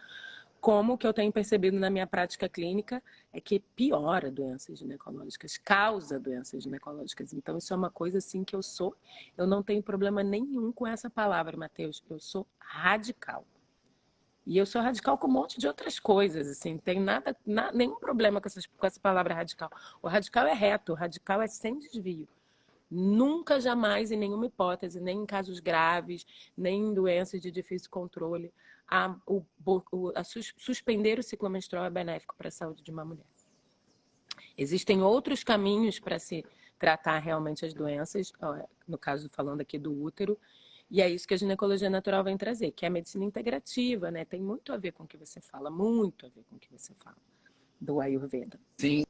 como 0.62 0.94
o 0.94 0.98
que 0.98 1.08
eu 1.08 1.14
tenho 1.14 1.32
percebido 1.32 1.80
na 1.80 1.90
minha 1.90 2.06
prática 2.06 2.48
clínica 2.48 3.02
é 3.34 3.42
que 3.42 3.60
piora 3.60 4.30
doenças 4.30 4.78
ginecológicas, 4.78 5.58
causa 5.58 6.20
doenças 6.20 6.62
ginecológicas. 6.62 7.34
Então, 7.34 7.58
isso 7.58 7.74
é 7.74 7.76
uma 7.76 7.90
coisa 7.90 8.20
assim 8.20 8.44
que 8.44 8.56
eu 8.56 8.62
sou, 8.62 8.96
eu 9.36 9.48
não 9.48 9.64
tenho 9.64 9.82
problema 9.82 10.22
nenhum 10.22 10.72
com 10.72 10.86
essa 10.86 11.10
palavra, 11.10 11.58
Matheus, 11.58 12.04
eu 12.08 12.20
sou 12.20 12.46
radical. 12.60 13.44
E 14.46 14.58
eu 14.58 14.66
sou 14.66 14.82
radical 14.82 15.18
com 15.18 15.28
um 15.28 15.32
monte 15.32 15.60
de 15.60 15.68
outras 15.68 16.00
coisas, 16.00 16.48
assim, 16.48 16.78
tem 16.78 17.00
nada, 17.00 17.36
na, 17.46 17.72
nenhum 17.72 17.96
problema 17.96 18.40
com, 18.40 18.48
essas, 18.48 18.66
com 18.68 18.86
essa 18.86 19.00
palavra 19.00 19.34
radical. 19.34 19.72
O 20.02 20.08
radical 20.08 20.46
é 20.46 20.54
reto, 20.54 20.92
o 20.92 20.96
radical 20.96 21.42
é 21.42 21.48
sem 21.48 21.80
desvio. 21.80 22.28
Nunca, 22.90 23.60
jamais, 23.60 24.12
em 24.12 24.18
nenhuma 24.18 24.46
hipótese, 24.46 25.02
nem 25.02 25.20
em 25.20 25.26
casos 25.26 25.60
graves, 25.60 26.26
nem 26.56 26.80
em 26.80 26.94
doenças 26.94 27.42
de 27.42 27.50
difícil 27.50 27.90
controle, 27.90 28.54
a, 28.88 29.16
o, 29.26 29.44
o, 29.92 30.12
a 30.16 30.24
sus, 30.24 30.54
suspender 30.58 31.18
o 31.18 31.24
ciclo 31.24 31.50
menstrual 31.50 31.86
é 31.86 31.90
benéfico 31.90 32.36
para 32.38 32.50
a 32.50 32.52
saúde 32.52 32.84
de 32.84 32.92
uma 32.92 33.04
mulher. 33.04 33.26
Existem 34.56 35.02
outros 35.02 35.44
caminhos 35.44 36.00
para 36.00 36.20
se 36.20 36.46
tratar 36.78 37.18
realmente 37.20 37.66
as 37.66 37.74
doenças, 37.74 38.32
no 38.88 38.98
caso 38.98 39.28
falando 39.30 39.62
aqui 39.62 39.80
do 39.80 39.92
útero, 40.04 40.38
e 40.90 41.02
é 41.02 41.10
isso 41.10 41.28
que 41.28 41.34
a 41.34 41.38
ginecologia 41.38 41.90
natural 41.90 42.24
vem 42.24 42.38
trazer, 42.38 42.72
que 42.72 42.86
é 42.86 42.88
a 42.88 42.92
medicina 42.92 43.26
integrativa, 43.26 44.12
né? 44.12 44.24
Tem 44.26 44.42
muito 44.42 44.72
a 44.72 44.78
ver 44.78 44.92
com 44.92 45.04
o 45.04 45.08
que 45.08 45.18
você 45.18 45.42
fala, 45.42 45.70
muito 45.70 46.26
a 46.26 46.30
ver 46.30 46.44
com 46.50 46.56
o 46.56 46.60
que 46.60 46.72
você 46.72 46.94
fala 47.04 47.18
do 47.82 48.00
Ayurveda. 48.00 48.60
Sim, 48.78 49.04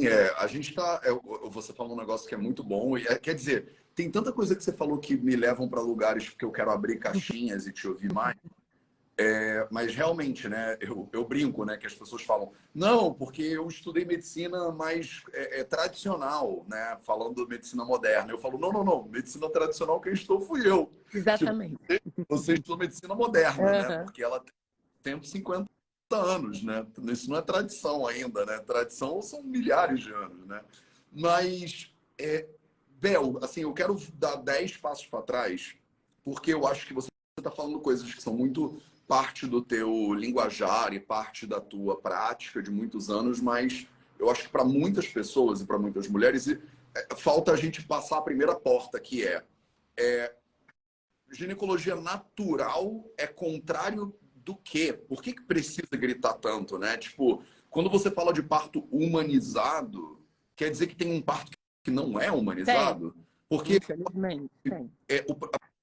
é, 0.00 0.34
a 0.36 0.46
gente 0.46 0.70
está. 0.70 1.00
É, 1.04 1.12
você 1.48 1.72
falou 1.72 1.94
um 1.94 1.98
negócio 1.98 2.28
que 2.28 2.34
é 2.34 2.38
muito 2.38 2.64
bom. 2.64 2.98
E, 2.98 3.06
é, 3.06 3.16
quer 3.16 3.34
dizer, 3.34 3.72
tem 3.94 4.10
tanta 4.10 4.32
coisa 4.32 4.56
que 4.56 4.62
você 4.62 4.72
falou 4.72 4.98
que 4.98 5.16
me 5.16 5.36
levam 5.36 5.68
para 5.68 5.80
lugares 5.80 6.30
que 6.30 6.44
eu 6.44 6.50
quero 6.50 6.70
abrir 6.70 6.98
caixinhas 6.98 7.66
e 7.66 7.72
te 7.72 7.86
ouvir 7.86 8.12
mais. 8.12 8.36
É, 9.16 9.66
mas 9.70 9.94
realmente, 9.94 10.48
né, 10.48 10.76
eu, 10.80 11.08
eu, 11.12 11.24
brinco, 11.24 11.64
né, 11.64 11.76
que 11.76 11.86
as 11.86 11.94
pessoas 11.94 12.22
falam, 12.22 12.52
não, 12.74 13.14
porque 13.14 13.42
eu 13.42 13.68
estudei 13.68 14.04
medicina 14.04 14.72
mais 14.72 15.22
é, 15.32 15.60
é, 15.60 15.64
tradicional, 15.64 16.66
né, 16.68 16.98
falando 17.02 17.46
medicina 17.46 17.84
moderna. 17.84 18.32
Eu 18.32 18.38
falo, 18.38 18.58
não, 18.58 18.72
não, 18.72 18.82
não, 18.82 19.04
medicina 19.04 19.48
tradicional 19.48 20.00
quem 20.00 20.12
estou 20.12 20.40
fui 20.40 20.68
eu. 20.68 20.92
Exatamente. 21.12 21.78
Tipo, 21.86 22.26
você, 22.28 22.54
estudou 22.54 22.76
medicina 22.76 23.14
moderna, 23.14 23.62
uhum. 23.62 23.88
né, 23.88 24.02
porque 24.02 24.22
ela 24.22 24.44
tem 25.00 25.14
150 25.22 25.68
anos, 26.10 26.62
né? 26.62 26.84
Isso 27.12 27.30
não 27.30 27.36
é 27.36 27.42
tradição 27.42 28.06
ainda, 28.06 28.44
né? 28.44 28.58
Tradição 28.58 29.22
são 29.22 29.42
milhares 29.42 30.00
de 30.00 30.12
anos, 30.12 30.46
né? 30.46 30.60
Mas, 31.12 31.94
é, 32.18 32.48
Bel, 33.00 33.38
assim, 33.42 33.62
eu 33.62 33.72
quero 33.72 33.96
dar 34.14 34.36
10 34.36 34.78
passos 34.78 35.06
para 35.06 35.22
trás, 35.22 35.76
porque 36.24 36.52
eu 36.52 36.66
acho 36.66 36.86
que 36.86 36.94
você 36.94 37.08
está 37.38 37.50
falando 37.50 37.80
coisas 37.80 38.12
que 38.12 38.22
são 38.22 38.34
muito 38.34 38.80
parte 39.06 39.46
do 39.46 39.60
teu 39.60 40.14
linguajar 40.14 40.92
e 40.92 41.00
parte 41.00 41.46
da 41.46 41.60
tua 41.60 42.00
prática 42.00 42.62
de 42.62 42.70
muitos 42.70 43.10
anos, 43.10 43.40
mas 43.40 43.86
eu 44.18 44.30
acho 44.30 44.44
que 44.44 44.48
para 44.48 44.64
muitas 44.64 45.06
pessoas 45.06 45.60
e 45.60 45.66
para 45.66 45.78
muitas 45.78 46.08
mulheres 46.08 46.48
é, 46.48 46.58
falta 47.16 47.52
a 47.52 47.56
gente 47.56 47.82
passar 47.82 48.18
a 48.18 48.22
primeira 48.22 48.54
porta, 48.54 49.00
que 49.00 49.26
é, 49.26 49.44
é 49.98 50.34
ginecologia 51.32 51.96
natural 51.96 53.04
é 53.18 53.26
contrário 53.26 54.14
do 54.34 54.56
quê? 54.56 54.92
Por 54.92 55.22
que, 55.22 55.32
que 55.32 55.42
precisa 55.42 55.88
gritar 55.92 56.34
tanto, 56.34 56.78
né? 56.78 56.96
Tipo, 56.96 57.42
quando 57.70 57.90
você 57.90 58.10
fala 58.10 58.32
de 58.32 58.42
parto 58.42 58.86
humanizado, 58.90 60.22
quer 60.54 60.70
dizer 60.70 60.86
que 60.86 60.96
tem 60.96 61.12
um 61.12 61.20
parto 61.20 61.52
que 61.82 61.90
não 61.90 62.20
é 62.20 62.30
humanizado? 62.30 63.12
Tem. 63.12 63.24
Porque 63.48 63.80
É, 65.08 65.24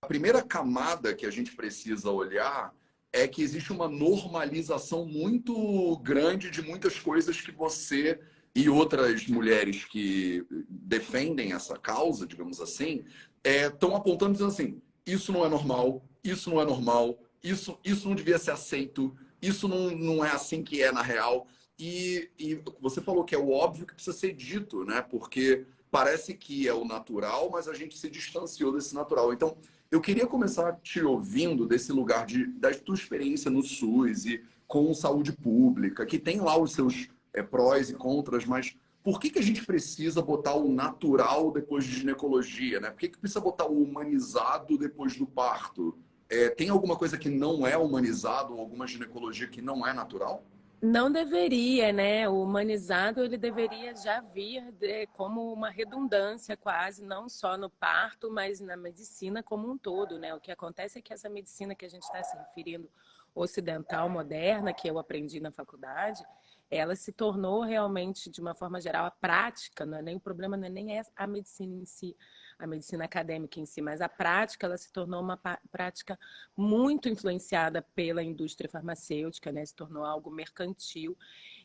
a 0.01 0.07
primeira 0.07 0.41
camada 0.41 1.13
que 1.13 1.25
a 1.25 1.31
gente 1.31 1.55
precisa 1.55 2.09
olhar 2.09 2.73
é 3.13 3.27
que 3.27 3.41
existe 3.41 3.71
uma 3.71 3.87
normalização 3.87 5.05
muito 5.05 5.97
grande 5.97 6.49
de 6.49 6.61
muitas 6.61 6.99
coisas 6.99 7.41
que 7.41 7.51
você 7.51 8.19
e 8.55 8.69
outras 8.69 9.27
mulheres 9.27 9.85
que 9.85 10.45
defendem 10.69 11.53
essa 11.53 11.77
causa, 11.77 12.27
digamos 12.27 12.59
assim, 12.59 13.03
estão 13.43 13.93
é, 13.93 13.95
apontando 13.95 14.33
dizendo 14.33 14.51
assim: 14.51 14.81
isso 15.05 15.31
não 15.31 15.45
é 15.45 15.49
normal, 15.49 16.03
isso 16.23 16.49
não 16.49 16.61
é 16.61 16.65
normal, 16.65 17.17
isso, 17.43 17.77
isso 17.83 18.07
não 18.07 18.15
devia 18.15 18.37
ser 18.37 18.51
aceito, 18.51 19.15
isso 19.41 19.67
não, 19.67 19.91
não 19.91 20.25
é 20.25 20.31
assim 20.31 20.63
que 20.63 20.81
é 20.81 20.91
na 20.91 21.01
real. 21.01 21.47
E, 21.79 22.29
e 22.37 22.61
você 22.79 23.01
falou 23.01 23.23
que 23.23 23.33
é 23.33 23.37
o 23.37 23.49
óbvio 23.49 23.87
que 23.87 23.95
precisa 23.95 24.15
ser 24.15 24.33
dito, 24.33 24.85
né? 24.85 25.01
Porque 25.01 25.65
parece 25.91 26.33
que 26.33 26.67
é 26.67 26.73
o 26.73 26.85
natural, 26.85 27.49
mas 27.51 27.67
a 27.67 27.73
gente 27.73 27.97
se 27.97 28.09
distanciou 28.09 28.71
desse 28.71 28.95
natural. 28.95 29.33
Então, 29.33 29.57
eu 29.91 29.99
queria 29.99 30.25
começar 30.25 30.71
te 30.81 31.03
ouvindo 31.03 31.67
desse 31.67 31.91
lugar 31.91 32.25
de, 32.25 32.47
da 32.47 32.73
tua 32.73 32.95
experiência 32.95 33.51
no 33.51 33.61
SUS 33.61 34.25
e 34.25 34.41
com 34.65 34.93
saúde 34.93 35.33
pública, 35.33 36.05
que 36.05 36.17
tem 36.17 36.39
lá 36.39 36.57
os 36.57 36.71
seus 36.71 37.09
é, 37.33 37.43
prós 37.43 37.89
e 37.89 37.93
contras, 37.93 38.45
mas 38.45 38.73
por 39.03 39.19
que, 39.19 39.29
que 39.29 39.39
a 39.39 39.43
gente 39.43 39.65
precisa 39.65 40.21
botar 40.21 40.53
o 40.53 40.71
natural 40.71 41.51
depois 41.51 41.83
de 41.83 41.91
ginecologia? 41.91 42.79
Né? 42.79 42.89
Por 42.89 42.99
que, 42.99 43.09
que 43.09 43.17
precisa 43.17 43.41
botar 43.41 43.65
o 43.65 43.83
humanizado 43.83 44.77
depois 44.77 45.17
do 45.17 45.25
parto? 45.25 45.97
É, 46.29 46.49
tem 46.49 46.69
alguma 46.69 46.95
coisa 46.95 47.17
que 47.17 47.29
não 47.29 47.67
é 47.67 47.75
humanizado, 47.75 48.53
alguma 48.53 48.87
ginecologia 48.87 49.47
que 49.47 49.61
não 49.61 49.85
é 49.85 49.91
natural? 49.91 50.45
Não 50.81 51.11
deveria, 51.11 51.93
né? 51.93 52.27
O 52.27 52.41
humanizado 52.41 53.23
ele 53.23 53.37
deveria 53.37 53.95
já 53.95 54.19
vir 54.19 54.71
de, 54.71 55.05
como 55.07 55.53
uma 55.53 55.69
redundância 55.69 56.57
quase, 56.57 57.05
não 57.05 57.29
só 57.29 57.55
no 57.55 57.69
parto, 57.69 58.31
mas 58.31 58.59
na 58.59 58.75
medicina 58.75 59.43
como 59.43 59.69
um 59.69 59.77
todo, 59.77 60.17
né? 60.17 60.33
O 60.33 60.39
que 60.39 60.51
acontece 60.51 60.97
é 60.97 61.01
que 61.01 61.13
essa 61.13 61.29
medicina 61.29 61.75
que 61.75 61.85
a 61.85 61.89
gente 61.89 62.01
está 62.01 62.23
se 62.23 62.35
referindo 62.35 62.89
ocidental, 63.35 64.09
moderna, 64.09 64.73
que 64.73 64.89
eu 64.89 64.97
aprendi 64.97 65.39
na 65.39 65.51
faculdade, 65.51 66.25
ela 66.69 66.95
se 66.95 67.11
tornou 67.11 67.61
realmente, 67.61 68.27
de 68.31 68.41
uma 68.41 68.55
forma 68.55 68.81
geral, 68.81 69.05
a 69.05 69.11
prática, 69.11 69.85
não 69.85 69.99
é 69.99 70.01
nem 70.01 70.15
o 70.15 70.19
problema 70.19 70.57
não 70.57 70.65
é 70.65 70.69
nem 70.69 70.99
a 71.15 71.27
medicina 71.27 71.75
em 71.75 71.85
si, 71.85 72.17
a 72.61 72.67
medicina 72.67 73.05
acadêmica 73.05 73.59
em 73.59 73.65
si, 73.65 73.81
mas 73.81 74.01
a 74.01 74.07
prática 74.07 74.67
ela 74.67 74.77
se 74.77 74.91
tornou 74.93 75.19
uma 75.19 75.35
prática 75.71 76.17
muito 76.55 77.09
influenciada 77.09 77.81
pela 77.95 78.21
indústria 78.21 78.69
farmacêutica, 78.69 79.51
né? 79.51 79.65
Se 79.65 79.75
tornou 79.75 80.05
algo 80.05 80.29
mercantil 80.29 81.17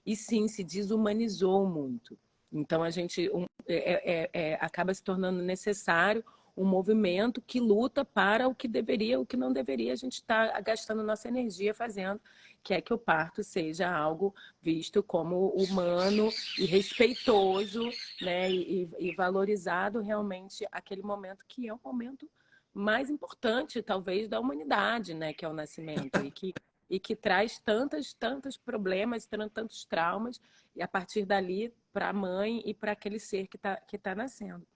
e 0.06 0.16
sim 0.16 0.48
se 0.48 0.64
desumanizou 0.64 1.68
muito. 1.68 2.18
Então 2.50 2.82
a 2.82 2.88
gente 2.88 3.28
um, 3.30 3.44
é, 3.68 4.22
é, 4.22 4.30
é, 4.32 4.54
acaba 4.54 4.94
se 4.94 5.02
tornando 5.02 5.42
necessário 5.42 6.24
um 6.56 6.64
movimento 6.64 7.42
que 7.42 7.60
luta 7.60 8.04
para 8.04 8.48
o 8.48 8.54
que 8.54 8.66
deveria, 8.66 9.20
o 9.20 9.26
que 9.26 9.36
não 9.36 9.52
deveria 9.52 9.92
a 9.92 9.96
gente 9.96 10.14
estar 10.14 10.52
tá 10.52 10.60
gastando 10.60 11.02
nossa 11.02 11.28
energia 11.28 11.74
fazendo, 11.74 12.20
que 12.62 12.72
é 12.72 12.80
que 12.80 12.94
o 12.94 12.98
parto 12.98 13.44
seja 13.44 13.88
algo 13.88 14.34
visto 14.60 15.02
como 15.02 15.50
humano 15.50 16.30
e 16.58 16.64
respeitoso, 16.64 17.88
né? 18.20 18.50
E, 18.50 18.88
e 18.98 19.14
valorizado 19.14 20.00
realmente 20.00 20.66
aquele 20.72 21.02
momento 21.02 21.44
que 21.46 21.68
é 21.68 21.74
o 21.74 21.80
momento 21.84 22.28
mais 22.72 23.08
importante, 23.10 23.82
talvez, 23.82 24.28
da 24.28 24.40
humanidade, 24.40 25.14
né? 25.14 25.32
Que 25.32 25.44
é 25.44 25.48
o 25.48 25.52
nascimento 25.52 26.18
e 26.24 26.30
que 26.30 26.54
e 26.88 27.00
que 27.00 27.16
traz 27.16 27.58
tantos, 27.58 28.14
tantos 28.14 28.56
problemas, 28.56 29.26
tantos 29.26 29.84
traumas, 29.84 30.40
e 30.74 30.80
a 30.80 30.86
partir 30.86 31.24
dali 31.24 31.74
para 31.92 32.10
a 32.10 32.12
mãe 32.12 32.62
e 32.64 32.72
para 32.72 32.92
aquele 32.92 33.18
ser 33.18 33.48
que 33.48 33.56
está 33.56 33.76
que 33.76 33.98
tá 33.98 34.14
nascendo. 34.14 34.66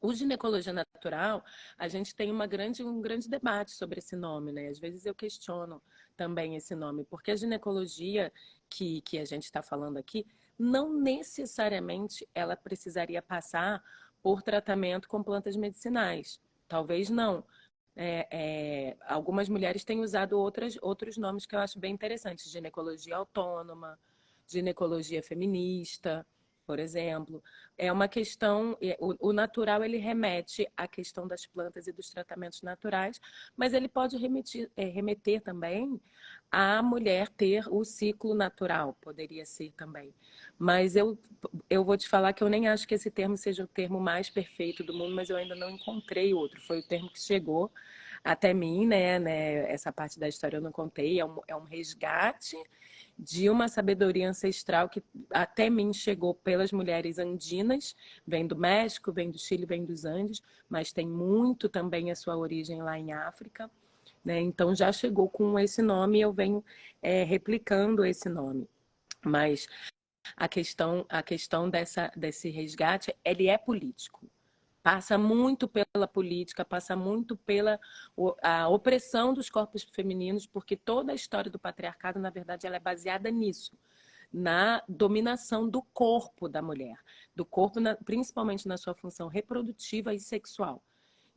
O 0.00 0.14
ginecologia 0.14 0.72
natural, 0.72 1.44
a 1.76 1.86
gente 1.86 2.14
tem 2.14 2.30
uma 2.30 2.46
grande, 2.46 2.82
um 2.82 3.02
grande 3.02 3.28
debate 3.28 3.72
sobre 3.72 3.98
esse 3.98 4.16
nome, 4.16 4.50
né? 4.50 4.68
Às 4.68 4.78
vezes 4.78 5.04
eu 5.04 5.14
questiono 5.14 5.82
também 6.16 6.56
esse 6.56 6.74
nome, 6.74 7.04
porque 7.04 7.30
a 7.30 7.36
ginecologia 7.36 8.32
que, 8.68 9.02
que 9.02 9.18
a 9.18 9.24
gente 9.26 9.44
está 9.44 9.62
falando 9.62 9.98
aqui, 9.98 10.26
não 10.58 10.92
necessariamente 10.92 12.26
ela 12.34 12.56
precisaria 12.56 13.20
passar 13.20 13.82
por 14.22 14.42
tratamento 14.42 15.06
com 15.06 15.22
plantas 15.22 15.54
medicinais. 15.54 16.40
Talvez 16.66 17.10
não. 17.10 17.44
É, 17.94 18.26
é, 18.30 18.96
algumas 19.06 19.48
mulheres 19.48 19.84
têm 19.84 20.00
usado 20.00 20.38
outras, 20.38 20.78
outros 20.80 21.18
nomes 21.18 21.44
que 21.44 21.54
eu 21.54 21.58
acho 21.58 21.78
bem 21.78 21.92
interessantes: 21.92 22.50
ginecologia 22.50 23.16
autônoma, 23.16 23.98
ginecologia 24.46 25.22
feminista 25.22 26.26
por 26.70 26.78
exemplo. 26.78 27.42
É 27.76 27.90
uma 27.90 28.06
questão, 28.06 28.78
o, 29.18 29.32
natural 29.32 29.82
ele 29.82 29.96
remete 29.96 30.68
à 30.76 30.86
questão 30.86 31.26
das 31.26 31.44
plantas 31.44 31.88
e 31.88 31.92
dos 31.92 32.10
tratamentos 32.10 32.62
naturais, 32.62 33.20
mas 33.56 33.74
ele 33.74 33.88
pode 33.88 34.16
é, 34.76 34.84
remeter 34.84 35.40
também 35.42 36.00
à 36.48 36.80
mulher 36.80 37.28
ter 37.28 37.64
o 37.68 37.84
ciclo 37.84 38.36
natural, 38.36 38.96
poderia 39.00 39.44
ser 39.44 39.72
também. 39.72 40.14
Mas 40.56 40.94
eu, 40.94 41.18
eu 41.68 41.82
vou 41.82 41.96
te 41.96 42.08
falar 42.08 42.32
que 42.34 42.44
eu 42.44 42.48
nem 42.48 42.68
acho 42.68 42.86
que 42.86 42.94
esse 42.94 43.10
termo 43.10 43.36
seja 43.36 43.64
o 43.64 43.66
termo 43.66 43.98
mais 43.98 44.30
perfeito 44.30 44.84
do 44.84 44.94
mundo, 44.94 45.12
mas 45.12 45.28
eu 45.28 45.36
ainda 45.36 45.56
não 45.56 45.70
encontrei 45.70 46.32
outro. 46.32 46.60
Foi 46.60 46.78
o 46.78 46.86
termo 46.86 47.10
que 47.10 47.20
chegou 47.20 47.68
até 48.22 48.54
mim, 48.54 48.86
né? 48.86 49.18
né? 49.18 49.72
Essa 49.72 49.92
parte 49.92 50.20
da 50.20 50.28
história 50.28 50.58
eu 50.58 50.62
não 50.62 50.70
contei, 50.70 51.18
é 51.18 51.24
um, 51.24 51.40
é 51.48 51.56
um 51.56 51.64
resgate 51.64 52.56
de 53.22 53.50
uma 53.50 53.68
sabedoria 53.68 54.30
ancestral 54.30 54.88
que 54.88 55.02
até 55.28 55.68
mim 55.68 55.92
chegou 55.92 56.34
pelas 56.34 56.72
mulheres 56.72 57.18
andinas, 57.18 57.94
vem 58.26 58.46
do 58.46 58.56
México, 58.56 59.12
vem 59.12 59.30
do 59.30 59.38
Chile, 59.38 59.66
vem 59.66 59.84
dos 59.84 60.06
Andes, 60.06 60.40
mas 60.68 60.90
tem 60.90 61.06
muito 61.06 61.68
também 61.68 62.10
a 62.10 62.16
sua 62.16 62.36
origem 62.36 62.82
lá 62.82 62.98
em 62.98 63.12
África. 63.12 63.70
Né? 64.24 64.40
Então 64.40 64.74
já 64.74 64.90
chegou 64.90 65.28
com 65.28 65.58
esse 65.58 65.82
nome 65.82 66.18
e 66.18 66.22
eu 66.22 66.32
venho 66.32 66.64
é, 67.02 67.22
replicando 67.22 68.06
esse 68.06 68.28
nome. 68.28 68.66
Mas 69.22 69.68
a 70.34 70.48
questão, 70.48 71.04
a 71.08 71.22
questão 71.22 71.68
dessa, 71.68 72.10
desse 72.16 72.48
resgate, 72.48 73.14
ele 73.22 73.48
é 73.48 73.58
político. 73.58 74.26
Passa 74.82 75.18
muito 75.18 75.68
pela 75.68 76.08
política, 76.08 76.64
passa 76.64 76.96
muito 76.96 77.36
pela 77.36 77.78
a 78.42 78.68
opressão 78.68 79.34
dos 79.34 79.50
corpos 79.50 79.82
femininos, 79.82 80.46
porque 80.46 80.76
toda 80.76 81.12
a 81.12 81.14
história 81.14 81.50
do 81.50 81.58
patriarcado, 81.58 82.18
na 82.18 82.30
verdade, 82.30 82.66
ela 82.66 82.76
é 82.76 82.80
baseada 82.80 83.30
nisso, 83.30 83.76
na 84.32 84.82
dominação 84.88 85.68
do 85.68 85.82
corpo 85.82 86.48
da 86.48 86.62
mulher, 86.62 86.96
do 87.34 87.44
corpo, 87.44 87.80
na, 87.80 87.96
principalmente 87.96 88.66
na 88.66 88.76
sua 88.76 88.94
função 88.94 89.28
reprodutiva 89.28 90.14
e 90.14 90.20
sexual. 90.20 90.82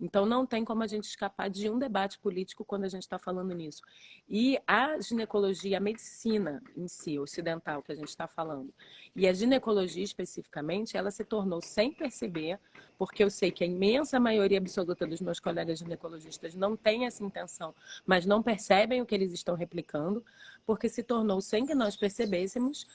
Então, 0.03 0.25
não 0.25 0.45
tem 0.45 0.65
como 0.65 0.83
a 0.83 0.87
gente 0.87 1.05
escapar 1.05 1.49
de 1.49 1.69
um 1.69 1.79
debate 1.79 2.19
político 2.19 2.65
quando 2.65 2.83
a 2.83 2.89
gente 2.89 3.03
está 3.03 3.17
falando 3.17 3.55
nisso. 3.55 3.81
E 4.27 4.59
a 4.67 4.99
ginecologia, 4.99 5.77
a 5.77 5.79
medicina 5.79 6.61
em 6.75 6.89
si, 6.89 7.17
ocidental, 7.17 7.81
que 7.81 7.93
a 7.93 7.95
gente 7.95 8.09
está 8.09 8.27
falando, 8.27 8.73
e 9.15 9.25
a 9.25 9.31
ginecologia 9.31 10.03
especificamente, 10.03 10.97
ela 10.97 11.09
se 11.09 11.23
tornou 11.23 11.61
sem 11.61 11.93
perceber, 11.93 12.59
porque 12.97 13.23
eu 13.23 13.29
sei 13.29 13.49
que 13.49 13.63
a 13.63 13.67
imensa 13.67 14.19
maioria 14.19 14.57
absoluta 14.57 15.07
dos 15.07 15.21
meus 15.21 15.39
colegas 15.39 15.79
ginecologistas 15.79 16.53
não 16.53 16.75
tem 16.75 17.05
essa 17.05 17.23
intenção, 17.23 17.73
mas 18.05 18.25
não 18.25 18.43
percebem 18.43 19.01
o 19.01 19.05
que 19.05 19.15
eles 19.15 19.31
estão 19.31 19.55
replicando, 19.55 20.21
porque 20.65 20.89
se 20.89 21.01
tornou, 21.01 21.39
sem 21.39 21.65
que 21.65 21.73
nós 21.73 21.95
percebêssemos, 21.95 22.85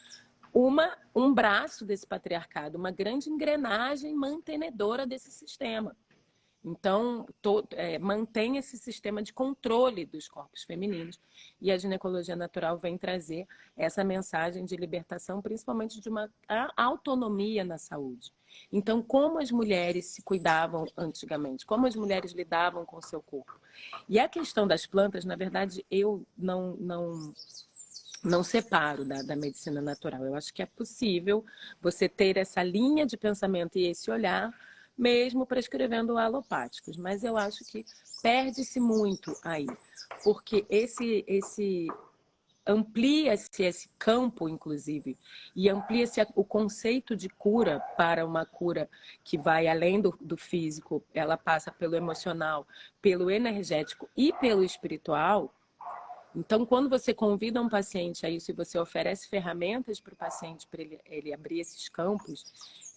uma, 0.52 0.94
um 1.14 1.32
braço 1.32 1.86
desse 1.86 2.06
patriarcado, 2.06 2.76
uma 2.76 2.90
grande 2.90 3.30
engrenagem 3.30 4.14
mantenedora 4.14 5.06
desse 5.06 5.30
sistema. 5.30 5.96
Então, 6.70 7.26
é, 7.70 7.98
mantém 7.98 8.58
esse 8.58 8.76
sistema 8.76 9.22
de 9.22 9.32
controle 9.32 10.04
dos 10.04 10.28
corpos 10.28 10.64
femininos. 10.64 11.18
E 11.60 11.72
a 11.72 11.78
ginecologia 11.78 12.36
natural 12.36 12.78
vem 12.78 12.98
trazer 12.98 13.46
essa 13.76 14.04
mensagem 14.04 14.64
de 14.64 14.76
libertação, 14.76 15.40
principalmente 15.40 16.00
de 16.00 16.08
uma 16.08 16.30
autonomia 16.76 17.64
na 17.64 17.78
saúde. 17.78 18.32
Então, 18.70 19.02
como 19.02 19.38
as 19.38 19.50
mulheres 19.50 20.06
se 20.06 20.22
cuidavam 20.22 20.86
antigamente, 20.96 21.64
como 21.64 21.86
as 21.86 21.96
mulheres 21.96 22.32
lidavam 22.32 22.84
com 22.84 22.98
o 22.98 23.02
seu 23.02 23.22
corpo. 23.22 23.58
E 24.08 24.18
a 24.18 24.28
questão 24.28 24.66
das 24.66 24.84
plantas, 24.84 25.24
na 25.24 25.36
verdade, 25.36 25.84
eu 25.90 26.26
não, 26.36 26.76
não, 26.76 27.32
não 28.22 28.42
separo 28.42 29.04
da, 29.04 29.22
da 29.22 29.36
medicina 29.36 29.80
natural. 29.80 30.24
Eu 30.24 30.34
acho 30.34 30.52
que 30.52 30.62
é 30.62 30.66
possível 30.66 31.44
você 31.80 32.08
ter 32.08 32.36
essa 32.36 32.62
linha 32.62 33.06
de 33.06 33.16
pensamento 33.16 33.78
e 33.78 33.86
esse 33.86 34.10
olhar 34.10 34.52
mesmo 34.98 35.46
prescrevendo 35.46 36.18
alopáticos. 36.18 36.96
Mas 36.96 37.22
eu 37.22 37.36
acho 37.36 37.64
que 37.64 37.86
perde-se 38.20 38.80
muito 38.80 39.36
aí, 39.44 39.66
porque 40.24 40.66
esse, 40.68 41.24
esse 41.26 41.88
amplia-se 42.68 43.62
esse 43.62 43.88
campo, 43.98 44.46
inclusive, 44.46 45.16
e 45.56 45.70
amplia-se 45.70 46.20
o 46.34 46.44
conceito 46.44 47.16
de 47.16 47.28
cura 47.28 47.80
para 47.96 48.26
uma 48.26 48.44
cura 48.44 48.90
que 49.24 49.38
vai 49.38 49.66
além 49.66 50.00
do, 50.00 50.14
do, 50.20 50.36
físico, 50.36 51.02
ela 51.14 51.38
passa 51.38 51.72
pelo 51.72 51.96
emocional, 51.96 52.66
pelo 53.00 53.30
energético 53.30 54.06
e 54.14 54.34
pelo 54.34 54.62
espiritual. 54.62 55.54
Então, 56.36 56.66
quando 56.66 56.90
você 56.90 57.14
convida 57.14 57.60
um 57.60 57.70
paciente 57.70 58.26
a 58.26 58.30
isso 58.30 58.50
e 58.50 58.54
você 58.54 58.78
oferece 58.78 59.28
ferramentas 59.28 59.98
para 59.98 60.12
o 60.12 60.16
paciente 60.16 60.66
para 60.66 60.82
ele, 60.82 61.00
ele 61.06 61.32
abrir 61.32 61.60
esses 61.60 61.88
campos, 61.88 62.44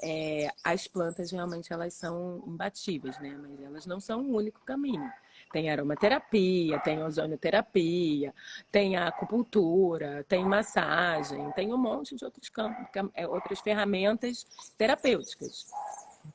é, 0.01 0.50
as 0.63 0.88
plantas 0.88 1.31
realmente 1.31 1.72
elas 1.72 1.93
são 1.93 2.43
imbatíveis, 2.48 3.20
né? 3.20 3.38
Mas 3.41 3.62
elas 3.62 3.86
não 3.86 4.00
são 4.00 4.22
o 4.22 4.36
único 4.38 4.60
caminho. 4.62 5.12
Tem 5.51 5.70
aromaterapia, 5.70 6.79
tem 6.79 7.03
ozonioterapia, 7.03 8.34
tem 8.72 8.96
acupuntura, 8.96 10.24
tem 10.27 10.46
massagem, 10.46 11.51
tem 11.51 11.74
um 11.74 11.77
monte 11.77 12.15
de 12.15 12.24
outros 12.24 12.50
campos, 12.50 12.86
é, 13.13 13.27
outras 13.27 13.60
ferramentas 13.60 14.46
terapêuticas. 14.77 15.67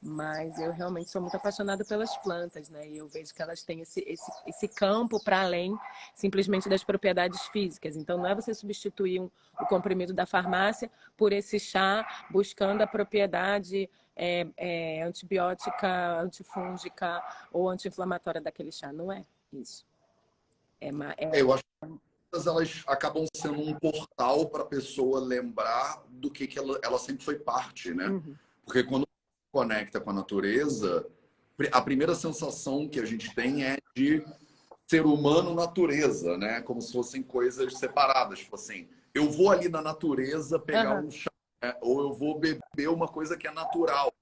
Mas 0.02 0.58
eu 0.58 0.72
realmente 0.72 1.10
sou 1.10 1.20
muito 1.20 1.36
apaixonada 1.36 1.84
pelas 1.84 2.16
plantas, 2.18 2.68
né? 2.68 2.88
E 2.88 2.96
eu 2.96 3.08
vejo 3.08 3.34
que 3.34 3.42
elas 3.42 3.62
têm 3.62 3.80
esse, 3.80 4.00
esse, 4.06 4.30
esse 4.46 4.68
campo 4.68 5.22
para 5.22 5.42
além 5.42 5.76
simplesmente 6.14 6.68
das 6.68 6.84
propriedades 6.84 7.40
físicas. 7.48 7.96
Então, 7.96 8.18
não 8.18 8.26
é 8.26 8.34
você 8.34 8.54
substituir 8.54 9.20
um, 9.20 9.30
o 9.60 9.66
comprimido 9.66 10.12
da 10.12 10.26
farmácia 10.26 10.90
por 11.16 11.32
esse 11.32 11.58
chá 11.58 12.06
buscando 12.30 12.82
a 12.82 12.86
propriedade 12.86 13.88
é, 14.16 14.46
é, 14.56 15.02
antibiótica, 15.02 16.20
antifúngica 16.20 17.22
ou 17.52 17.68
anti-inflamatória 17.68 18.40
daquele 18.40 18.72
chá. 18.72 18.92
Não 18.92 19.12
é 19.12 19.25
isso. 19.52 19.86
É, 20.80 20.90
é... 21.18 21.40
Eu 21.40 21.52
acho 21.52 21.62
que 21.62 22.49
elas 22.49 22.82
acabam 22.86 23.25
sendo 23.34 23.60
um 23.60 23.75
portal 23.75 24.46
para 24.49 24.62
a 24.62 24.66
pessoa 24.66 25.20
lembrar 25.20 26.02
do 26.08 26.30
que, 26.30 26.46
que 26.46 26.58
ela, 26.58 26.78
ela 26.82 26.99
sempre 26.99 27.25
foi 27.25 27.38
parte, 27.38 27.94
né? 27.94 28.08
Uhum. 28.08 28.34
Porque 28.64 28.82
quando 28.82 29.05
conecta 29.56 29.99
com 29.99 30.10
a 30.10 30.12
natureza, 30.12 31.06
a 31.73 31.80
primeira 31.80 32.14
sensação 32.14 32.86
que 32.86 33.00
a 33.00 33.06
gente 33.06 33.34
tem 33.34 33.64
é 33.64 33.78
de 33.97 34.23
ser 34.86 35.06
humano 35.06 35.54
natureza, 35.54 36.36
né? 36.36 36.60
Como 36.60 36.82
se 36.82 36.92
fossem 36.92 37.23
coisas 37.23 37.78
separadas. 37.78 38.40
Tipo 38.40 38.56
assim, 38.56 38.86
eu 39.14 39.30
vou 39.30 39.50
ali 39.50 39.71
na 39.71 39.80
natureza 39.80 40.58
pegar 40.58 41.00
uhum. 41.00 41.06
um 41.06 41.10
chá, 41.10 41.30
né? 41.64 41.75
ou 41.80 42.02
eu 42.02 42.12
vou 42.12 42.38
beber 42.38 42.90
uma 42.90 43.08
coisa 43.08 43.34
que 43.34 43.49
é 43.49 43.50
natural. 43.50 44.12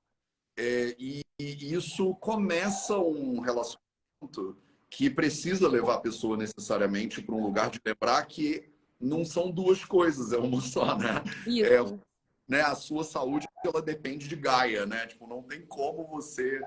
É, 0.57 0.95
e, 0.97 1.23
e, 1.41 1.75
isso 1.75 2.15
começa 2.15 2.97
um 2.97 3.41
relacionamento 3.41 4.57
que 4.89 5.11
precisa 5.11 5.69
levar 5.69 5.95
a 5.95 6.01
pessoa 6.01 6.37
necessariamente 6.37 7.21
para 7.21 7.35
um 7.35 7.43
lugar 7.43 7.71
de 7.71 7.81
lembrar 7.85 8.25
que 8.27 8.73
não 9.01 9.25
são 9.25 9.51
duas 9.51 9.85
coisas, 9.85 10.33
é 10.33 10.39
uma 10.39 10.61
só, 10.61 10.97
né? 10.97 11.25
Isso. 11.45 11.65
É, 11.65 12.15
né, 12.49 12.61
a 12.61 12.77
sua 12.77 13.03
saúde 13.03 13.49
ela 13.69 13.83
depende 13.83 14.29
de 14.29 14.37
Gaia, 14.37 14.87
né? 14.87 15.07
Tipo, 15.07 15.27
não 15.27 15.43
tem 15.43 15.65
como 15.67 16.07
você 16.07 16.61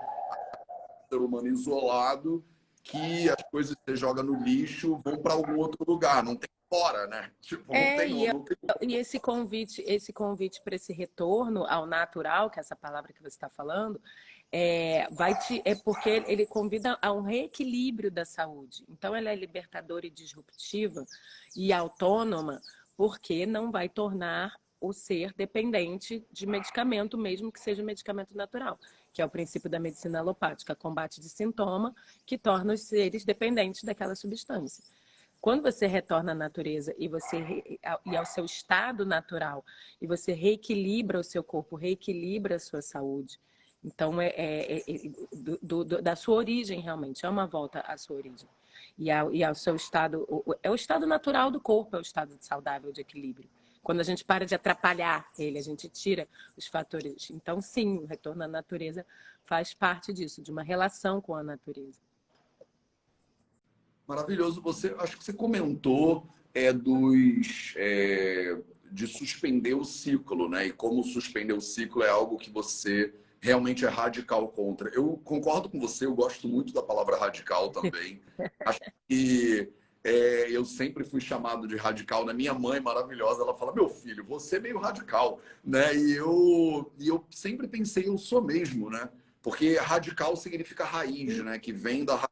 ser 1.10 1.18
humano 1.18 1.48
isolado 1.48 2.44
que 2.84 3.30
as 3.30 3.44
coisas 3.52 3.76
que 3.76 3.82
você 3.86 3.96
joga 3.96 4.24
no 4.24 4.36
lixo 4.42 4.98
vão 4.98 5.18
para 5.18 5.34
algum 5.34 5.58
outro 5.58 5.84
lugar, 5.86 6.24
não 6.24 6.36
tem 6.36 6.50
fora, 6.70 7.08
né? 7.08 7.32
Tipo, 7.42 7.74
é, 7.74 7.98
tem, 7.98 8.26
e, 8.26 8.44
tem... 8.44 8.92
e, 8.92 8.96
esse 8.96 9.20
convite, 9.20 9.84
esse 9.86 10.14
convite 10.14 10.62
para 10.64 10.76
esse 10.76 10.94
retorno 10.94 11.66
ao 11.66 11.86
natural, 11.86 12.50
que 12.50 12.60
é 12.60 12.62
essa 12.62 12.76
palavra 12.76 13.12
que 13.12 13.22
você 13.22 13.28
está 13.28 13.50
falando, 13.50 14.02
é, 14.52 15.08
vai 15.12 15.38
te, 15.38 15.62
é 15.66 15.76
porque 15.76 16.24
ele 16.28 16.46
convida 16.46 16.98
a 17.02 17.12
um 17.12 17.22
reequilíbrio 17.22 18.10
da 18.10 18.26
saúde. 18.26 18.86
Então, 18.88 19.16
ela 19.16 19.30
é 19.30 19.36
libertadora 19.36 20.06
e 20.06 20.10
disruptiva 20.10 21.06
e 21.56 21.74
autônoma, 21.74 22.62
porque 22.96 23.46
não 23.46 23.72
vai 23.72 23.90
tornar 23.90 24.54
o 24.80 24.94
ser 24.94 25.34
dependente 25.34 26.26
de 26.32 26.46
medicamento, 26.46 27.18
mesmo 27.18 27.52
que 27.52 27.60
seja 27.60 27.84
medicamento 27.84 28.36
natural, 28.36 28.80
que 29.14 29.22
é 29.22 29.26
o 29.26 29.30
princípio 29.30 29.70
da 29.70 29.80
medicina 29.80 30.20
alopática, 30.20 30.76
combate 30.76 31.20
de 31.20 31.30
sintoma, 31.30 31.96
que 32.26 32.38
torna 32.38 32.74
os 32.74 32.82
seres 32.82 33.26
dependentes 33.26 33.84
daquela 33.84 34.16
substância. 34.16 34.84
Quando 35.40 35.62
você 35.62 35.86
retorna 35.88 36.32
à 36.32 36.36
natureza 36.36 36.96
e 36.98 37.08
você 37.08 37.80
e 38.06 38.18
ao 38.18 38.26
seu 38.26 38.46
estado 38.46 39.06
natural 39.06 39.64
e 40.02 40.08
você 40.08 40.34
reequilibra 40.34 41.20
o 41.20 41.24
seu 41.24 41.44
corpo, 41.44 41.76
reequilibra 41.76 42.56
a 42.56 42.60
sua 42.60 42.82
saúde, 42.82 43.40
então 43.84 44.20
é, 44.20 44.28
é, 44.30 44.78
é, 44.78 44.80
é 44.80 45.12
do, 45.62 45.84
do, 45.86 46.02
da 46.02 46.16
sua 46.16 46.36
origem 46.36 46.82
realmente 46.82 47.26
é 47.26 47.30
uma 47.30 47.46
volta 47.46 47.82
à 47.82 47.96
sua 47.98 48.18
origem 48.18 48.50
e 48.98 49.12
ao, 49.12 49.34
e 49.34 49.44
ao 49.44 49.54
seu 49.54 49.76
estado 49.76 50.28
é 50.64 50.70
o 50.70 50.76
estado 50.76 51.06
natural 51.06 51.52
do 51.52 51.62
corpo, 51.62 51.96
é 51.96 52.00
o 52.00 52.02
estado 52.02 52.36
saudável 52.40 52.92
de 52.92 53.02
equilíbrio. 53.02 53.50
Quando 53.88 54.02
a 54.02 54.04
gente 54.04 54.26
para 54.26 54.46
de 54.46 54.54
atrapalhar 54.54 55.26
ele, 55.40 55.58
a 55.58 55.62
gente 55.62 55.88
tira 55.88 56.28
os 56.58 56.68
fatores. 56.68 57.30
Então, 57.32 57.62
sim, 57.62 58.00
o 58.00 58.06
retorno 58.06 58.44
à 58.44 58.48
natureza 58.48 59.06
faz 59.46 59.74
parte 59.74 60.12
disso, 60.12 60.42
de 60.42 60.52
uma 60.52 60.62
relação 60.62 61.22
com 61.22 61.34
a 61.34 61.42
natureza. 61.42 61.98
Maravilhoso. 64.06 64.62
Você, 64.62 64.94
acho 65.00 65.18
que 65.18 65.24
você 65.24 65.32
comentou 65.32 66.28
é, 66.54 66.74
dos 66.74 67.76
é, 67.78 68.58
de 68.92 69.08
suspender 69.08 69.74
o 69.74 69.86
ciclo, 69.86 70.50
né? 70.50 70.68
E 70.68 70.74
como 70.74 71.02
suspender 71.02 71.54
o 71.54 71.62
ciclo 71.62 72.04
é 72.04 72.10
algo 72.10 72.38
que 72.38 72.50
você 72.50 73.14
realmente 73.40 73.86
é 73.86 73.88
radical 73.88 74.50
contra. 74.50 74.90
Eu 74.90 75.16
concordo 75.24 75.70
com 75.70 75.80
você, 75.80 76.06
eu 76.06 76.14
gosto 76.14 76.46
muito 76.46 76.74
da 76.74 76.84
palavra 76.84 77.16
radical 77.16 77.70
também. 77.70 78.20
acho 78.66 78.80
que 79.08 79.72
é, 80.08 80.50
eu 80.50 80.64
sempre 80.64 81.04
fui 81.04 81.20
chamado 81.20 81.68
de 81.68 81.76
radical. 81.76 82.22
Na 82.22 82.32
né? 82.32 82.38
minha 82.38 82.54
mãe 82.54 82.80
maravilhosa, 82.80 83.42
ela 83.42 83.54
fala: 83.54 83.76
Meu 83.76 83.90
filho, 83.90 84.24
você 84.24 84.56
é 84.56 84.60
meio 84.60 84.80
radical. 84.80 85.42
Né? 85.62 85.94
E, 85.98 86.14
eu, 86.14 86.90
e 86.98 87.10
eu 87.10 87.26
sempre 87.30 87.68
pensei: 87.68 88.08
Eu 88.08 88.18
sou 88.18 88.42
mesmo, 88.42 88.90
né? 88.90 89.10
Porque 89.42 89.76
radical 89.76 90.38
significa 90.38 90.86
raiz, 90.86 91.38
né? 91.44 91.60
Que 91.60 91.74
vem 91.74 92.06
da 92.06 92.16
raiz. 92.16 92.30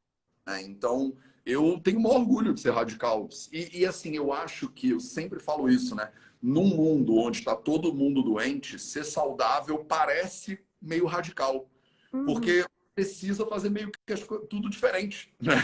Né? 0.47 0.61
Então, 0.61 1.17
eu 1.45 1.77
tenho 1.83 1.99
um 1.99 2.07
orgulho 2.07 2.53
de 2.53 2.61
ser 2.61 2.71
radical. 2.71 3.27
E, 3.51 3.81
e, 3.81 3.85
assim, 3.85 4.15
eu 4.15 4.31
acho 4.31 4.69
que, 4.69 4.91
eu 4.91 4.99
sempre 5.01 5.39
falo 5.41 5.67
isso, 5.67 5.95
né? 5.95 6.13
Num 6.41 6.67
mundo 6.67 7.17
onde 7.17 7.39
está 7.39 7.57
todo 7.57 7.93
mundo 7.93 8.23
doente, 8.23 8.79
ser 8.79 9.03
saudável 9.03 9.83
parece 9.83 10.59
meio 10.81 11.05
radical. 11.07 11.69
Uhum. 12.13 12.25
Porque 12.25 12.63
precisa 12.95 13.45
fazer 13.45 13.69
meio 13.69 13.91
que 13.91 14.15
tudo 14.49 14.69
diferente, 14.69 15.33
né? 15.41 15.55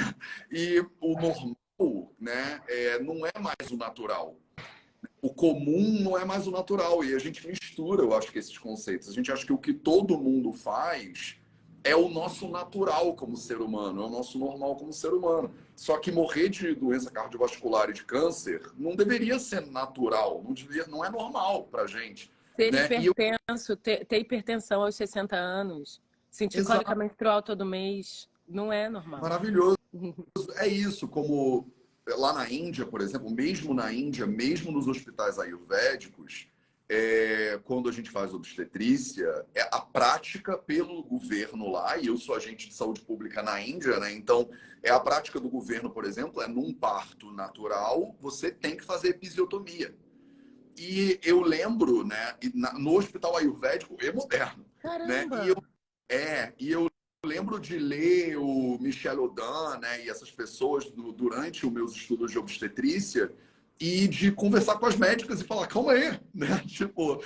E 0.51 0.85
o 0.99 1.13
normal 1.13 1.55
né, 2.19 2.61
é, 2.67 2.99
não 2.99 3.25
é 3.25 3.31
mais 3.39 3.71
o 3.71 3.77
natural. 3.77 4.35
O 5.21 5.33
comum 5.33 5.99
não 6.01 6.17
é 6.17 6.25
mais 6.25 6.47
o 6.47 6.51
natural. 6.51 7.03
E 7.03 7.13
a 7.13 7.19
gente 7.19 7.47
mistura, 7.47 8.01
eu 8.01 8.13
acho 8.15 8.31
que 8.31 8.39
esses 8.39 8.57
conceitos. 8.57 9.09
A 9.09 9.13
gente 9.13 9.31
acha 9.31 9.45
que 9.45 9.53
o 9.53 9.57
que 9.57 9.73
todo 9.73 10.17
mundo 10.17 10.51
faz 10.51 11.37
é 11.83 11.95
o 11.95 12.09
nosso 12.09 12.47
natural 12.47 13.15
como 13.15 13.35
ser 13.35 13.59
humano, 13.59 14.03
é 14.03 14.05
o 14.05 14.09
nosso 14.09 14.37
normal 14.37 14.75
como 14.75 14.93
ser 14.93 15.13
humano. 15.13 15.53
Só 15.75 15.97
que 15.97 16.11
morrer 16.11 16.49
de 16.49 16.75
doença 16.75 17.09
cardiovascular 17.09 17.89
e 17.89 17.93
de 17.93 18.03
câncer 18.03 18.61
não 18.77 18.95
deveria 18.95 19.39
ser 19.39 19.65
natural, 19.67 20.41
não, 20.43 20.53
devia, 20.53 20.85
não 20.87 21.03
é 21.03 21.09
normal 21.09 21.63
pra 21.65 21.87
gente. 21.87 22.31
Ser 22.55 22.71
né? 22.71 22.83
hipertenso, 22.85 23.71
eu... 23.71 23.77
ter, 23.77 24.05
ter, 24.05 24.19
hipertensão 24.19 24.83
aos 24.83 24.95
60 24.95 25.35
anos, 25.35 26.01
sentir 26.29 26.63
cólica 26.63 26.93
menstrual 26.93 27.41
todo 27.41 27.65
mês, 27.65 28.29
não 28.47 28.71
é 28.71 28.89
normal. 28.89 29.21
Maravilhoso. 29.21 29.80
É 30.57 30.67
isso, 30.67 31.07
como 31.07 31.71
lá 32.07 32.33
na 32.33 32.49
Índia, 32.49 32.85
por 32.85 33.01
exemplo, 33.01 33.29
mesmo 33.29 33.73
na 33.73 33.91
Índia, 33.93 34.25
mesmo 34.25 34.71
nos 34.71 34.87
hospitais 34.87 35.37
ayurvédicos, 35.37 36.47
é, 36.89 37.57
quando 37.63 37.87
a 37.87 37.91
gente 37.91 38.09
faz 38.09 38.33
obstetrícia, 38.33 39.45
é 39.55 39.61
a 39.71 39.79
prática 39.79 40.57
pelo 40.57 41.01
governo 41.03 41.71
lá, 41.71 41.97
e 41.97 42.07
eu 42.07 42.17
sou 42.17 42.35
agente 42.35 42.67
de 42.67 42.73
saúde 42.73 42.99
pública 43.01 43.41
na 43.41 43.61
Índia, 43.61 43.97
né? 43.97 44.11
Então, 44.11 44.49
é 44.83 44.89
a 44.89 44.99
prática 44.99 45.39
do 45.39 45.49
governo, 45.49 45.89
por 45.89 46.03
exemplo, 46.03 46.41
é 46.41 46.47
num 46.47 46.73
parto 46.73 47.31
natural, 47.31 48.13
você 48.19 48.51
tem 48.51 48.75
que 48.75 48.83
fazer 48.83 49.09
episiotomia. 49.09 49.95
E 50.77 51.17
eu 51.23 51.41
lembro, 51.41 52.05
né, 52.05 52.35
no 52.77 52.97
hospital 52.97 53.37
ayurvédico 53.37 53.95
é 54.01 54.11
moderno, 54.11 54.65
Caramba. 54.81 55.37
né? 55.37 55.45
E 55.45 55.47
eu, 55.47 55.63
é, 56.09 56.53
e 56.59 56.71
eu 56.71 56.90
lembro 57.23 57.59
de 57.59 57.77
ler 57.77 58.35
o 58.37 58.79
Michel 58.79 59.23
Odan, 59.23 59.77
né, 59.77 60.03
e 60.03 60.09
essas 60.09 60.31
pessoas 60.31 60.89
do, 60.89 61.11
durante 61.11 61.67
os 61.67 61.71
meus 61.71 61.91
estudos 61.93 62.31
de 62.31 62.39
obstetrícia 62.39 63.31
e 63.79 64.07
de 64.07 64.31
conversar 64.31 64.79
com 64.79 64.87
as 64.87 64.95
médicas 64.95 65.39
e 65.39 65.43
falar, 65.43 65.67
calma 65.67 65.91
aí, 65.91 66.19
né? 66.33 66.63
Tipo, 66.65 67.23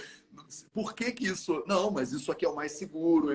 por 0.73 0.93
que 0.93 1.13
que 1.13 1.25
isso... 1.27 1.63
Não, 1.65 1.89
mas 1.91 2.11
isso 2.11 2.29
aqui 2.29 2.45
é 2.45 2.49
o 2.49 2.55
mais 2.55 2.73
seguro, 2.73 3.29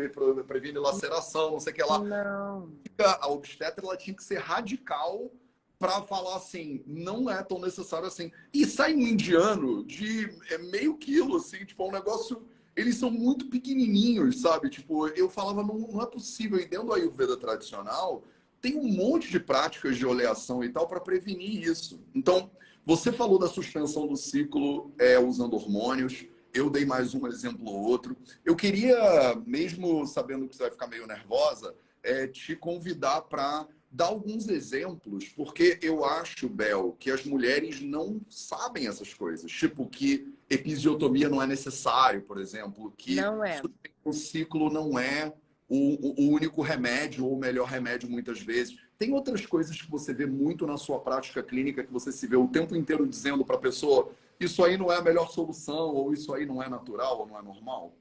previne 0.47 0.79
laceração, 0.79 1.53
não 1.53 1.61
sei 1.61 1.73
o 1.73 1.77
que 1.77 1.83
lá. 1.83 1.99
Não. 1.99 2.71
A 2.99 3.29
obstetra, 3.29 3.83
ela 3.83 3.97
tinha 3.97 4.15
que 4.15 4.23
ser 4.23 4.39
radical 4.39 5.33
para 5.79 6.03
falar 6.03 6.37
assim, 6.37 6.85
não 6.87 7.31
é 7.31 7.43
tão 7.43 7.59
necessário 7.59 8.07
assim. 8.07 8.31
E 8.53 8.67
sai 8.67 8.95
um 8.95 9.01
indiano 9.01 9.83
de 9.83 10.29
é, 10.51 10.59
meio 10.59 10.95
quilo, 10.99 11.37
assim, 11.37 11.65
tipo, 11.65 11.83
é 11.85 11.87
um 11.87 11.93
negócio 11.93 12.47
eles 12.81 12.97
são 12.97 13.11
muito 13.11 13.47
pequenininhos, 13.47 14.41
sabe? 14.41 14.71
Tipo, 14.71 15.09
eu 15.09 15.29
falava, 15.29 15.63
não, 15.63 15.79
não 15.79 16.03
é 16.03 16.07
possível. 16.07 16.59
E 16.59 16.67
dentro 16.67 16.87
do 16.87 16.95
Ayurveda 16.95 17.37
tradicional, 17.37 18.25
tem 18.61 18.77
um 18.77 18.89
monte 18.89 19.31
de 19.31 19.39
práticas 19.39 19.97
de 19.97 20.07
oleação 20.07 20.65
e 20.65 20.69
tal 20.69 20.89
para 20.89 21.01
prevenir 21.01 21.63
isso. 21.63 22.01
Então, 22.15 22.51
você 22.85 23.13
falou 23.13 23.39
da 23.39 23.49
suspensão 23.49 24.07
do 24.07 24.17
ciclo 24.17 24.93
é, 24.99 25.19
usando 25.19 25.55
hormônios. 25.55 26.25
Eu 26.53 26.69
dei 26.69 26.85
mais 26.85 27.15
um 27.15 27.27
exemplo 27.27 27.69
ou 27.69 27.83
outro. 27.83 28.17
Eu 28.45 28.57
queria, 28.57 29.35
mesmo 29.47 30.07
sabendo 30.07 30.49
que 30.49 30.57
você 30.57 30.65
vai 30.65 30.73
ficar 30.73 30.87
meio 30.87 31.07
nervosa, 31.07 31.75
é, 32.03 32.27
te 32.27 32.57
convidar 32.57 33.23
para 33.23 33.69
dar 33.91 34.07
alguns 34.07 34.49
exemplos, 34.49 35.29
porque 35.29 35.79
eu 35.83 36.05
acho, 36.05 36.49
Bel, 36.49 36.97
que 36.99 37.11
as 37.11 37.25
mulheres 37.25 37.81
não 37.81 38.21
sabem 38.29 38.87
essas 38.87 39.13
coisas. 39.13 39.51
Tipo, 39.51 39.87
que 39.87 40.33
episiotomia 40.51 41.29
não 41.29 41.41
é 41.41 41.47
necessário, 41.47 42.23
por 42.23 42.39
exemplo, 42.39 42.93
que 42.99 43.21
é. 43.21 43.63
o 44.05 44.13
ciclo 44.13 44.69
não 44.69 44.99
é 44.99 45.33
o, 45.69 46.25
o, 46.25 46.33
único 46.33 46.61
remédio 46.61 47.25
ou 47.25 47.35
o 47.35 47.39
melhor 47.39 47.69
remédio 47.69 48.11
muitas 48.11 48.41
vezes. 48.41 48.77
Tem 48.99 49.15
outras 49.15 49.47
coisas 49.47 49.81
que 49.81 49.89
você 49.89 50.13
vê 50.13 50.27
muito 50.27 50.67
na 50.67 50.77
sua 50.77 50.99
prática 50.99 51.43
clínica 51.43 51.85
que 51.85 51.93
você 51.93 52.11
se 52.11 52.27
vê 52.27 52.37
o 52.37 52.49
tempo 52.49 52.75
inteiro 52.75 53.07
dizendo 53.07 53.45
para 53.45 53.55
a 53.55 53.61
pessoa 53.61 54.13
isso 54.41 54.65
aí 54.65 54.77
não 54.77 54.91
é 54.91 54.97
a 54.97 55.03
melhor 55.03 55.31
solução 55.31 55.95
ou 55.95 56.13
isso 56.13 56.35
aí 56.35 56.45
não 56.45 56.63
é 56.63 56.69
natural 56.69 57.21
ou 57.21 57.27
não 57.27 57.39
é 57.39 57.43
normal? 57.43 57.95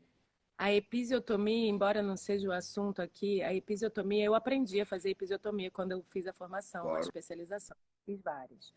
A 0.57 0.73
episiotomia, 0.73 1.69
embora 1.69 2.01
não 2.01 2.17
seja 2.17 2.49
o 2.49 2.51
assunto 2.51 3.01
aqui, 3.01 3.41
a 3.41 3.53
episiotomia, 3.53 4.25
eu 4.25 4.33
aprendi 4.33 4.81
a 4.81 4.85
fazer 4.85 5.09
episiotomia 5.09 5.69
quando 5.69 5.91
eu 5.91 6.03
fiz 6.09 6.27
a 6.27 6.33
formação, 6.33 6.81
claro. 6.81 6.97
a 6.97 7.01
especialização. 7.01 7.77
Fiz 8.05 8.21
várias. 8.21 8.73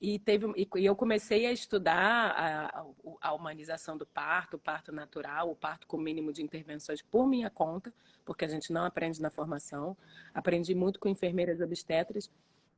E, 0.00 0.18
teve, 0.18 0.46
e 0.56 0.84
eu 0.84 0.94
comecei 0.94 1.46
a 1.46 1.52
estudar 1.52 2.30
a, 2.30 2.84
a, 3.20 3.32
humanização 3.32 3.96
do 3.96 4.04
parto, 4.04 4.56
o 4.56 4.58
parto 4.58 4.92
natural, 4.92 5.50
o 5.50 5.56
parto 5.56 5.86
com 5.86 5.96
mínimo 5.96 6.32
de 6.32 6.42
intervenções 6.42 7.00
por 7.00 7.26
minha 7.26 7.48
conta, 7.48 7.94
porque 8.24 8.44
a 8.44 8.48
gente 8.48 8.72
não 8.72 8.84
aprende 8.84 9.22
na 9.22 9.30
formação. 9.30 9.96
Aprendi 10.34 10.74
muito 10.74 11.00
com 11.00 11.08
enfermeiras 11.08 11.60
obstetras 11.60 12.30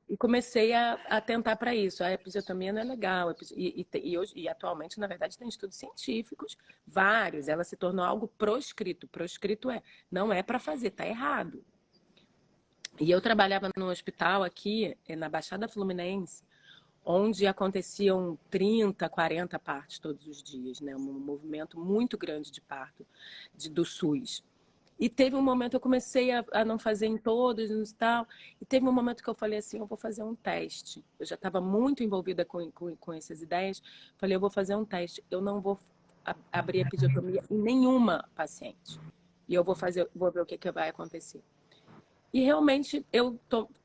e 0.09 0.17
comecei 0.17 0.73
a, 0.73 0.95
a 1.09 1.21
tentar 1.21 1.57
para 1.57 1.75
isso. 1.75 2.05
A 2.05 2.13
episiotomia 2.13 2.73
não 2.73 2.81
é 2.81 2.85
legal. 2.85 3.35
E, 3.57 3.87
e, 3.93 3.99
e, 3.99 4.19
hoje, 4.19 4.33
e 4.37 4.49
atualmente, 4.49 5.01
na 5.01 5.07
verdade, 5.07 5.37
tem 5.37 5.49
estudos 5.49 5.77
científicos, 5.77 6.57
vários. 6.87 7.49
Ela 7.49 7.65
se 7.65 7.77
tornou 7.77 8.05
algo 8.05 8.29
proscrito. 8.29 9.09
Proscrito 9.09 9.69
é, 9.69 9.83
não 10.11 10.33
é 10.33 10.43
para 10.43 10.61
fazer, 10.61 10.89
está 10.89 11.07
errado. 11.07 11.65
E 13.01 13.11
eu 13.11 13.21
trabalhava 13.21 13.69
no 13.77 13.91
hospital 13.91 14.43
aqui, 14.43 14.97
eh, 15.07 15.17
na 15.17 15.29
Baixada 15.29 15.69
Fluminense, 15.69 16.43
onde 17.07 17.47
aconteciam 17.47 18.37
30, 18.51 19.09
40 19.09 19.59
partos 19.61 20.01
todos 20.01 20.27
os 20.27 20.42
dias, 20.42 20.81
né? 20.81 20.97
Um 20.97 21.21
movimento 21.21 21.79
muito 21.79 22.19
grande 22.19 22.51
de 22.51 22.61
parto 22.61 23.07
de, 23.55 23.71
do 23.71 23.85
SUS. 23.85 24.45
E 24.99 25.09
teve 25.09 25.37
um 25.37 25.42
momento 25.42 25.75
eu 25.75 25.81
comecei 25.81 26.33
a, 26.33 26.45
a 26.53 26.64
não 26.64 26.79
fazer 26.79 27.07
em 27.07 27.16
todos 27.16 27.71
e 27.71 27.95
tal. 27.95 28.27
E 28.61 28.64
teve 28.64 28.88
um 28.88 28.92
momento 28.92 29.23
que 29.23 29.31
eu 29.31 29.35
falei 29.35 29.59
assim, 29.59 29.79
eu 29.79 29.87
vou 29.87 29.97
fazer 29.97 30.25
um 30.25 30.35
teste. 30.35 31.05
Eu 31.21 31.25
já 31.27 31.37
estava 31.37 31.61
muito 31.61 32.03
envolvida 32.03 32.45
com, 32.45 32.73
com, 32.73 32.97
com, 32.97 33.12
essas 33.12 33.40
ideias. 33.40 33.81
Falei, 34.16 34.35
eu 34.35 34.40
vou 34.40 34.51
fazer 34.51 34.75
um 34.75 34.85
teste. 34.85 35.23
Eu 35.31 35.40
não 35.40 35.61
vou 35.61 35.79
abrir 36.51 36.81
episiotomia 36.87 37.42
em 37.49 37.59
nenhuma 37.59 38.29
paciente. 38.35 38.99
E 39.49 39.55
eu 39.55 39.62
vou 39.62 39.77
fazer, 39.77 40.09
vou 40.12 40.33
ver 40.33 40.40
o 40.40 40.47
que, 40.47 40.59
que 40.59 40.73
vai 40.73 40.88
acontecer. 40.88 41.42
E 42.33 42.41
realmente 42.41 43.05
eu 43.12 43.39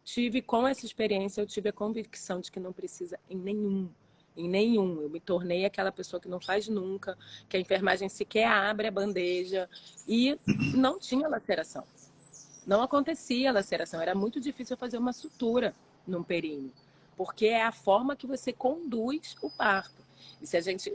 tive, 0.04 0.42
com 0.42 0.68
essa 0.68 0.86
experiência, 0.86 1.42
eu 1.42 1.48
tive 1.48 1.70
a 1.70 1.74
convicção 1.74 2.40
de 2.40 2.52
que 2.52 2.60
não 2.60 2.74
precisa 2.74 3.20
em 3.30 3.38
nenhum 3.38 3.90
em 4.36 4.48
nenhum. 4.48 5.02
Eu 5.02 5.10
me 5.10 5.20
tornei 5.20 5.66
aquela 5.66 5.92
pessoa 5.92 6.20
que 6.20 6.28
não 6.28 6.40
faz 6.40 6.68
nunca, 6.68 7.18
que 7.50 7.58
a 7.58 7.60
enfermagem 7.60 8.10
sequer 8.10 8.48
abre 8.48 8.88
a 8.88 8.92
bandeja 8.92 9.70
e 10.08 10.38
não 10.76 11.00
tinha 11.00 11.28
laceração. 11.28 11.86
Não 12.66 12.82
acontecia 12.82 13.52
laceração, 13.52 14.02
era 14.02 14.14
muito 14.14 14.40
difícil 14.40 14.78
fazer 14.78 14.98
uma 14.98 15.14
sutura 15.14 15.76
num 16.06 16.24
períneo, 16.24 16.72
porque 17.18 17.48
é 17.48 17.64
a 17.64 17.72
forma 17.72 18.16
que 18.16 18.28
você 18.28 18.54
conduz 18.54 19.36
o 19.42 19.50
parto. 19.50 20.02
E 20.42 20.48
se 20.48 20.58
a 20.58 20.62
gente 20.62 20.94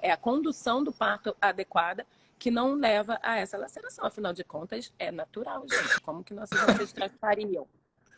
é 0.00 0.10
a 0.10 0.16
condução 0.16 0.82
do 0.82 0.92
parto 0.92 1.36
adequada 1.40 2.06
que 2.38 2.50
não 2.50 2.74
leva 2.74 3.18
a 3.22 3.36
essa 3.36 3.58
laceração. 3.58 4.06
Afinal 4.06 4.32
de 4.32 4.44
contas, 4.44 4.92
é 4.98 5.10
natural, 5.10 5.66
gente. 5.68 6.00
Como 6.00 6.22
que 6.22 6.32
nossos 6.32 6.58
ancestrais 6.60 7.12
fariam? 7.20 7.66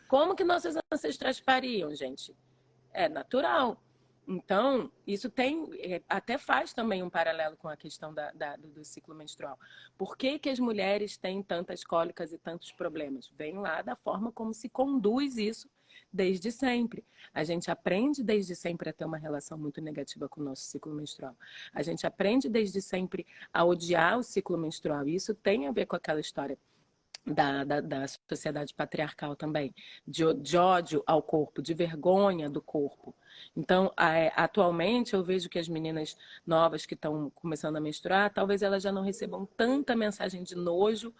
Como 0.07 0.35
que 0.35 0.43
nossos 0.43 0.75
ancestrais 0.91 1.39
fariam, 1.39 1.93
gente? 1.95 2.35
É 2.93 3.09
natural. 3.09 3.81
Então, 4.27 4.91
isso 5.05 5.29
tem, 5.29 5.67
é, 5.79 6.01
até 6.07 6.37
faz 6.37 6.73
também 6.73 7.01
um 7.01 7.09
paralelo 7.09 7.57
com 7.57 7.67
a 7.67 7.75
questão 7.75 8.13
da, 8.13 8.31
da, 8.31 8.55
do, 8.55 8.69
do, 8.69 8.85
ciclo 8.85 9.15
menstrual. 9.15 9.57
Por 9.97 10.15
que, 10.15 10.37
que 10.37 10.49
as 10.49 10.59
mulheres 10.59 11.17
têm 11.17 11.41
tantas 11.41 11.83
cólicas 11.83 12.31
e 12.31 12.37
tantos 12.37 12.71
problemas? 12.71 13.29
Vem 13.35 13.57
lá 13.57 13.81
da 13.81 13.95
forma 13.95 14.31
como 14.31 14.53
se 14.53 14.69
conduz 14.69 15.37
isso 15.37 15.69
desde 16.11 16.51
sempre. 16.51 17.03
A 17.33 17.43
gente 17.43 17.71
aprende 17.71 18.23
desde 18.23 18.55
sempre 18.55 18.89
a 18.89 18.93
ter 18.93 19.05
uma 19.05 19.17
relação 19.17 19.57
muito 19.57 19.81
negativa 19.81 20.27
com 20.27 20.41
o 20.41 20.43
nosso 20.43 20.63
ciclo 20.63 20.93
menstrual. 20.93 21.35
A 21.73 21.81
gente 21.81 22.05
aprende 22.05 22.49
desde 22.49 22.81
sempre 22.81 23.25
a 23.53 23.63
odiar 23.63 24.19
o 24.19 24.23
ciclo 24.23 24.57
menstrual. 24.57 25.07
E 25.07 25.15
isso 25.15 25.33
tem 25.33 25.67
a 25.67 25.71
ver 25.71 25.85
com 25.85 25.95
aquela 25.95 26.19
história 26.19 26.57
da, 27.25 27.63
da, 27.63 27.81
da, 27.81 28.05
sociedade 28.27 28.73
patriarcal 28.73 29.35
também, 29.35 29.73
de, 30.07 30.33
de, 30.33 30.57
ódio 30.57 31.03
ao 31.05 31.21
corpo, 31.21 31.61
de 31.61 31.73
vergonha 31.73 32.49
do 32.49 32.61
corpo. 32.61 33.15
Então, 33.55 33.91
atualmente, 34.35 35.13
eu 35.13 35.23
vejo 35.23 35.47
que 35.47 35.59
as 35.59 35.67
meninas 35.67 36.17
novas 36.45 36.85
que 36.85 36.95
estão 36.95 37.29
começando 37.31 37.75
a 37.75 37.81
menstruar, 37.81 38.33
talvez 38.33 38.61
elas 38.61 38.81
já 38.81 38.91
não 38.91 39.03
recebam 39.03 39.45
tanta 39.55 39.95
mensagem 39.95 40.43
de 40.43 40.55
nojo 40.55 41.13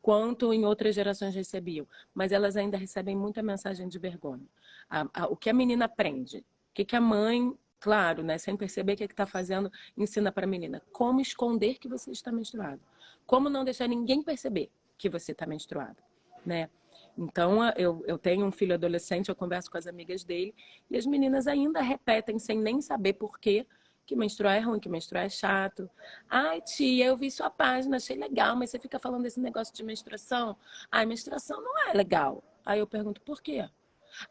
quanto 0.00 0.52
em 0.52 0.64
outras 0.64 0.94
gerações 0.94 1.34
recebiam, 1.34 1.86
mas 2.14 2.32
elas 2.32 2.56
ainda 2.56 2.76
recebem 2.76 3.16
muita 3.16 3.42
mensagem 3.42 3.88
de 3.88 3.98
vergonha. 3.98 4.46
A, 4.88 5.06
a, 5.12 5.26
o 5.26 5.36
que 5.36 5.50
a 5.50 5.54
menina 5.54 5.84
aprende? 5.84 6.38
O 6.38 6.44
que, 6.74 6.84
que 6.84 6.96
a 6.96 7.00
mãe 7.00 7.52
claro, 7.80 8.22
né, 8.22 8.38
sem 8.38 8.56
perceber 8.56 8.94
o 8.94 8.96
que 8.96 9.04
é 9.04 9.06
está 9.06 9.26
fazendo, 9.26 9.70
ensina 9.96 10.32
para 10.32 10.44
a 10.44 10.48
menina 10.48 10.82
como 10.92 11.20
esconder 11.20 11.78
que 11.78 11.88
você 11.88 12.10
está 12.10 12.32
menstruado, 12.32 12.80
como 13.26 13.48
não 13.48 13.64
deixar 13.64 13.88
ninguém 13.88 14.22
perceber 14.22 14.70
que 14.96 15.08
você 15.08 15.32
está 15.32 15.46
menstruada, 15.46 16.02
né? 16.44 16.68
Então, 17.16 17.64
eu, 17.76 18.04
eu 18.06 18.16
tenho 18.16 18.46
um 18.46 18.52
filho 18.52 18.74
adolescente, 18.74 19.28
eu 19.28 19.34
converso 19.34 19.70
com 19.70 19.76
as 19.76 19.88
amigas 19.88 20.22
dele, 20.22 20.54
e 20.88 20.96
as 20.96 21.04
meninas 21.04 21.48
ainda 21.48 21.80
repetem, 21.80 22.38
sem 22.38 22.58
nem 22.58 22.80
saber 22.80 23.14
por 23.14 23.40
quê, 23.40 23.66
que 24.08 24.16
menstruar 24.16 24.56
é 24.56 24.60
ruim, 24.60 24.80
que 24.80 24.88
menstruar 24.88 25.26
é 25.26 25.28
chato. 25.28 25.88
Ai, 26.28 26.60
tia, 26.62 27.06
eu 27.06 27.16
vi 27.16 27.30
sua 27.30 27.50
página, 27.50 27.98
achei 27.98 28.16
legal, 28.16 28.56
mas 28.56 28.70
você 28.70 28.78
fica 28.78 28.98
falando 28.98 29.22
desse 29.22 29.38
negócio 29.38 29.74
de 29.74 29.84
menstruação. 29.84 30.56
Ai, 30.90 31.06
menstruação 31.06 31.62
não 31.62 31.78
é 31.88 31.92
legal. 31.92 32.42
Aí 32.64 32.80
eu 32.80 32.86
pergunto, 32.86 33.20
por 33.20 33.40
quê? 33.40 33.68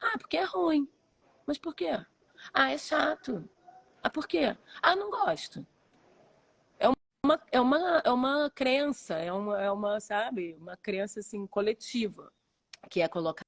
Ah, 0.02 0.18
porque 0.18 0.38
é 0.38 0.44
ruim. 0.44 0.90
Mas 1.46 1.58
por 1.58 1.74
quê? 1.74 1.92
Ah, 2.54 2.72
é 2.72 2.78
chato. 2.78 3.48
Ah, 4.04 4.10
por 4.10 4.28
quê? 4.28 4.58
Ah, 4.82 4.96
não 4.96 5.10
gosto 5.10 5.66
uma, 7.28 7.42
é, 7.52 7.60
uma, 7.60 8.02
é 8.06 8.12
uma 8.12 8.50
crença, 8.50 9.16
é 9.16 9.32
uma, 9.32 9.62
é 9.62 9.70
uma, 9.70 10.00
sabe, 10.00 10.56
uma 10.56 10.78
crença 10.78 11.20
assim, 11.20 11.46
coletiva 11.46 12.32
que 12.90 13.02
é 13.02 13.08
colocada 13.08 13.46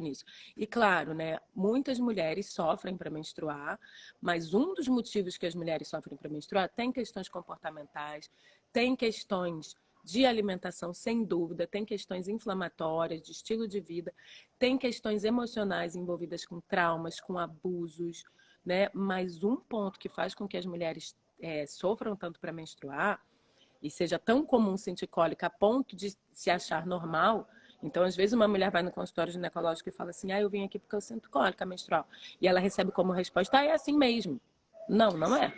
nisso. 0.00 0.24
E 0.56 0.66
claro, 0.66 1.12
né, 1.12 1.38
muitas 1.54 1.98
mulheres 1.98 2.50
sofrem 2.50 2.96
para 2.96 3.10
menstruar, 3.10 3.78
mas 4.20 4.54
um 4.54 4.74
dos 4.74 4.88
motivos 4.88 5.36
que 5.36 5.46
as 5.46 5.54
mulheres 5.54 5.88
sofrem 5.88 6.16
para 6.16 6.30
menstruar 6.30 6.68
tem 6.68 6.90
questões 6.90 7.28
comportamentais, 7.28 8.30
tem 8.72 8.96
questões 8.96 9.74
de 10.02 10.24
alimentação, 10.24 10.94
sem 10.94 11.24
dúvida, 11.24 11.66
tem 11.66 11.84
questões 11.84 12.28
inflamatórias, 12.28 13.20
de 13.20 13.32
estilo 13.32 13.66
de 13.66 13.80
vida, 13.80 14.14
tem 14.58 14.78
questões 14.78 15.24
emocionais 15.24 15.96
envolvidas 15.96 16.46
com 16.46 16.60
traumas, 16.60 17.20
com 17.20 17.36
abusos, 17.38 18.24
né? 18.64 18.88
Mas 18.94 19.42
um 19.42 19.56
ponto 19.56 19.98
que 19.98 20.08
faz 20.08 20.32
com 20.34 20.46
que 20.46 20.56
as 20.56 20.64
mulheres 20.64 21.16
é, 21.40 21.66
sofram 21.66 22.14
tanto 22.14 22.38
para 22.38 22.52
menstruar 22.52 23.20
e 23.82 23.90
seja 23.90 24.18
tão 24.18 24.46
comum 24.46 24.76
sentir 24.76 25.08
cólica 25.08 25.48
a 25.48 25.50
ponto 25.50 25.96
de 25.96 26.16
se 26.32 26.50
achar 26.50 26.86
normal. 26.86 27.48
Então, 27.82 28.02
às 28.02 28.16
vezes, 28.16 28.32
uma 28.32 28.48
mulher 28.48 28.70
vai 28.70 28.82
no 28.82 28.90
consultório 28.90 29.32
ginecológico 29.32 29.88
e 29.88 29.92
fala 29.92 30.10
assim: 30.10 30.32
Ah, 30.32 30.40
eu 30.40 30.48
vim 30.48 30.64
aqui 30.64 30.78
porque 30.78 30.96
eu 30.96 31.00
sinto 31.00 31.30
cólica 31.30 31.64
menstrual. 31.64 32.06
E 32.40 32.48
ela 32.48 32.60
recebe 32.60 32.90
como 32.90 33.12
resposta: 33.12 33.58
Ah, 33.58 33.64
é 33.64 33.72
assim 33.72 33.96
mesmo. 33.96 34.40
Não, 34.88 35.10
não 35.10 35.36
é. 35.36 35.52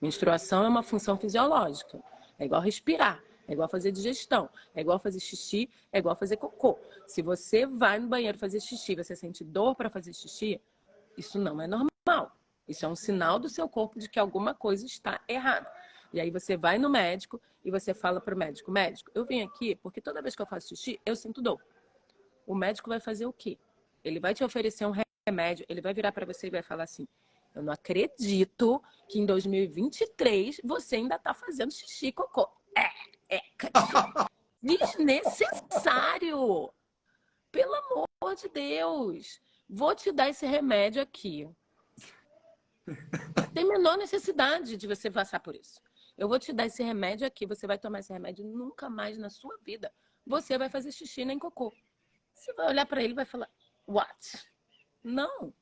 Menstruação 0.00 0.64
é 0.64 0.68
uma 0.68 0.82
função 0.82 1.16
fisiológica. 1.16 2.00
É 2.38 2.44
igual 2.44 2.60
respirar. 2.60 3.22
É 3.48 3.52
igual 3.52 3.66
fazer 3.66 3.90
digestão, 3.90 4.50
é 4.74 4.82
igual 4.82 4.98
fazer 4.98 5.20
xixi, 5.20 5.70
é 5.90 5.98
igual 5.98 6.14
fazer 6.14 6.36
cocô. 6.36 6.78
Se 7.06 7.22
você 7.22 7.64
vai 7.64 7.98
no 7.98 8.06
banheiro 8.06 8.36
fazer 8.36 8.60
xixi, 8.60 8.94
você 8.94 9.16
sente 9.16 9.42
dor 9.42 9.74
para 9.74 9.88
fazer 9.88 10.12
xixi, 10.12 10.60
isso 11.16 11.38
não 11.38 11.58
é 11.58 11.66
normal. 11.66 12.30
Isso 12.68 12.84
é 12.84 12.88
um 12.88 12.94
sinal 12.94 13.38
do 13.38 13.48
seu 13.48 13.66
corpo 13.66 13.98
de 13.98 14.06
que 14.06 14.18
alguma 14.18 14.54
coisa 14.54 14.84
está 14.84 15.18
errada. 15.26 15.66
E 16.12 16.20
aí 16.20 16.30
você 16.30 16.56
vai 16.56 16.78
no 16.78 16.88
médico 16.88 17.40
e 17.64 17.70
você 17.70 17.92
fala 17.92 18.20
para 18.20 18.34
o 18.34 18.38
médico: 18.38 18.70
médico, 18.70 19.10
eu 19.14 19.24
vim 19.24 19.42
aqui 19.42 19.74
porque 19.76 20.00
toda 20.00 20.22
vez 20.22 20.34
que 20.34 20.42
eu 20.42 20.46
faço 20.46 20.68
xixi, 20.68 21.00
eu 21.04 21.14
sinto 21.14 21.42
dor. 21.42 21.60
O 22.46 22.54
médico 22.54 22.88
vai 22.88 23.00
fazer 23.00 23.26
o 23.26 23.32
quê? 23.32 23.58
Ele 24.02 24.20
vai 24.20 24.34
te 24.34 24.42
oferecer 24.42 24.86
um 24.86 24.94
remédio, 25.26 25.66
ele 25.68 25.80
vai 25.80 25.92
virar 25.92 26.12
para 26.12 26.24
você 26.24 26.46
e 26.46 26.50
vai 26.50 26.62
falar 26.62 26.84
assim: 26.84 27.06
eu 27.54 27.62
não 27.62 27.72
acredito 27.72 28.82
que 29.08 29.18
em 29.18 29.26
2023 29.26 30.60
você 30.64 30.96
ainda 30.96 31.16
está 31.16 31.34
fazendo 31.34 31.72
xixi 31.72 32.12
cocô. 32.12 32.48
É, 32.76 33.36
é 33.36 33.40
desnecessário. 34.62 36.72
Pelo 37.50 37.74
amor 37.74 38.34
de 38.36 38.48
Deus. 38.48 39.40
Vou 39.68 39.94
te 39.94 40.12
dar 40.12 40.28
esse 40.28 40.46
remédio 40.46 41.02
aqui. 41.02 41.48
Tem 43.52 43.66
menor 43.66 43.98
necessidade 43.98 44.76
de 44.76 44.86
você 44.86 45.10
passar 45.10 45.40
por 45.40 45.54
isso. 45.54 45.80
Eu 46.18 46.28
vou 46.28 46.38
te 46.38 46.52
dar 46.52 46.66
esse 46.66 46.82
remédio 46.82 47.26
aqui, 47.26 47.46
você 47.46 47.66
vai 47.66 47.78
tomar 47.78 48.00
esse 48.00 48.12
remédio 48.12 48.44
nunca 48.44 48.90
mais 48.90 49.16
na 49.16 49.30
sua 49.30 49.56
vida. 49.62 49.92
Você 50.26 50.58
vai 50.58 50.68
fazer 50.68 50.92
xixi 50.92 51.24
nem 51.24 51.38
cocô. 51.38 51.72
Você 52.34 52.52
vai 52.54 52.66
olhar 52.66 52.84
para 52.84 53.02
ele 53.02 53.12
e 53.12 53.16
vai 53.16 53.24
falar: 53.24 53.48
"What?" 53.86 54.46
Não. 55.02 55.54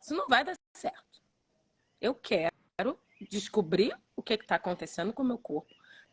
Isso 0.00 0.14
não 0.14 0.26
vai 0.26 0.42
dar 0.42 0.56
certo. 0.72 1.22
Eu 2.00 2.14
quero 2.14 2.98
descobrir 3.30 3.96
o 4.16 4.22
que 4.22 4.34
está 4.34 4.56
acontecendo 4.56 5.12
com 5.12 5.22
o 5.22 5.26
meu 5.26 5.38
corpo 5.38 5.72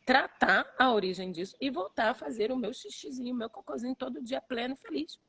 tratar 0.10 0.74
a 0.80 0.92
origem 0.92 1.32
disso 1.32 1.56
e 1.62 1.70
voltar 1.70 2.10
a 2.10 2.14
fazer 2.16 2.52
o 2.52 2.58
meu 2.58 2.74
xixizinho, 2.74 3.34
o 3.36 3.38
meu 3.38 3.48
cocôzinho 3.48 3.96
todo 3.96 4.24
dia 4.24 4.42
pleno 4.42 4.74
e 4.74 4.78
feliz. 4.78 5.20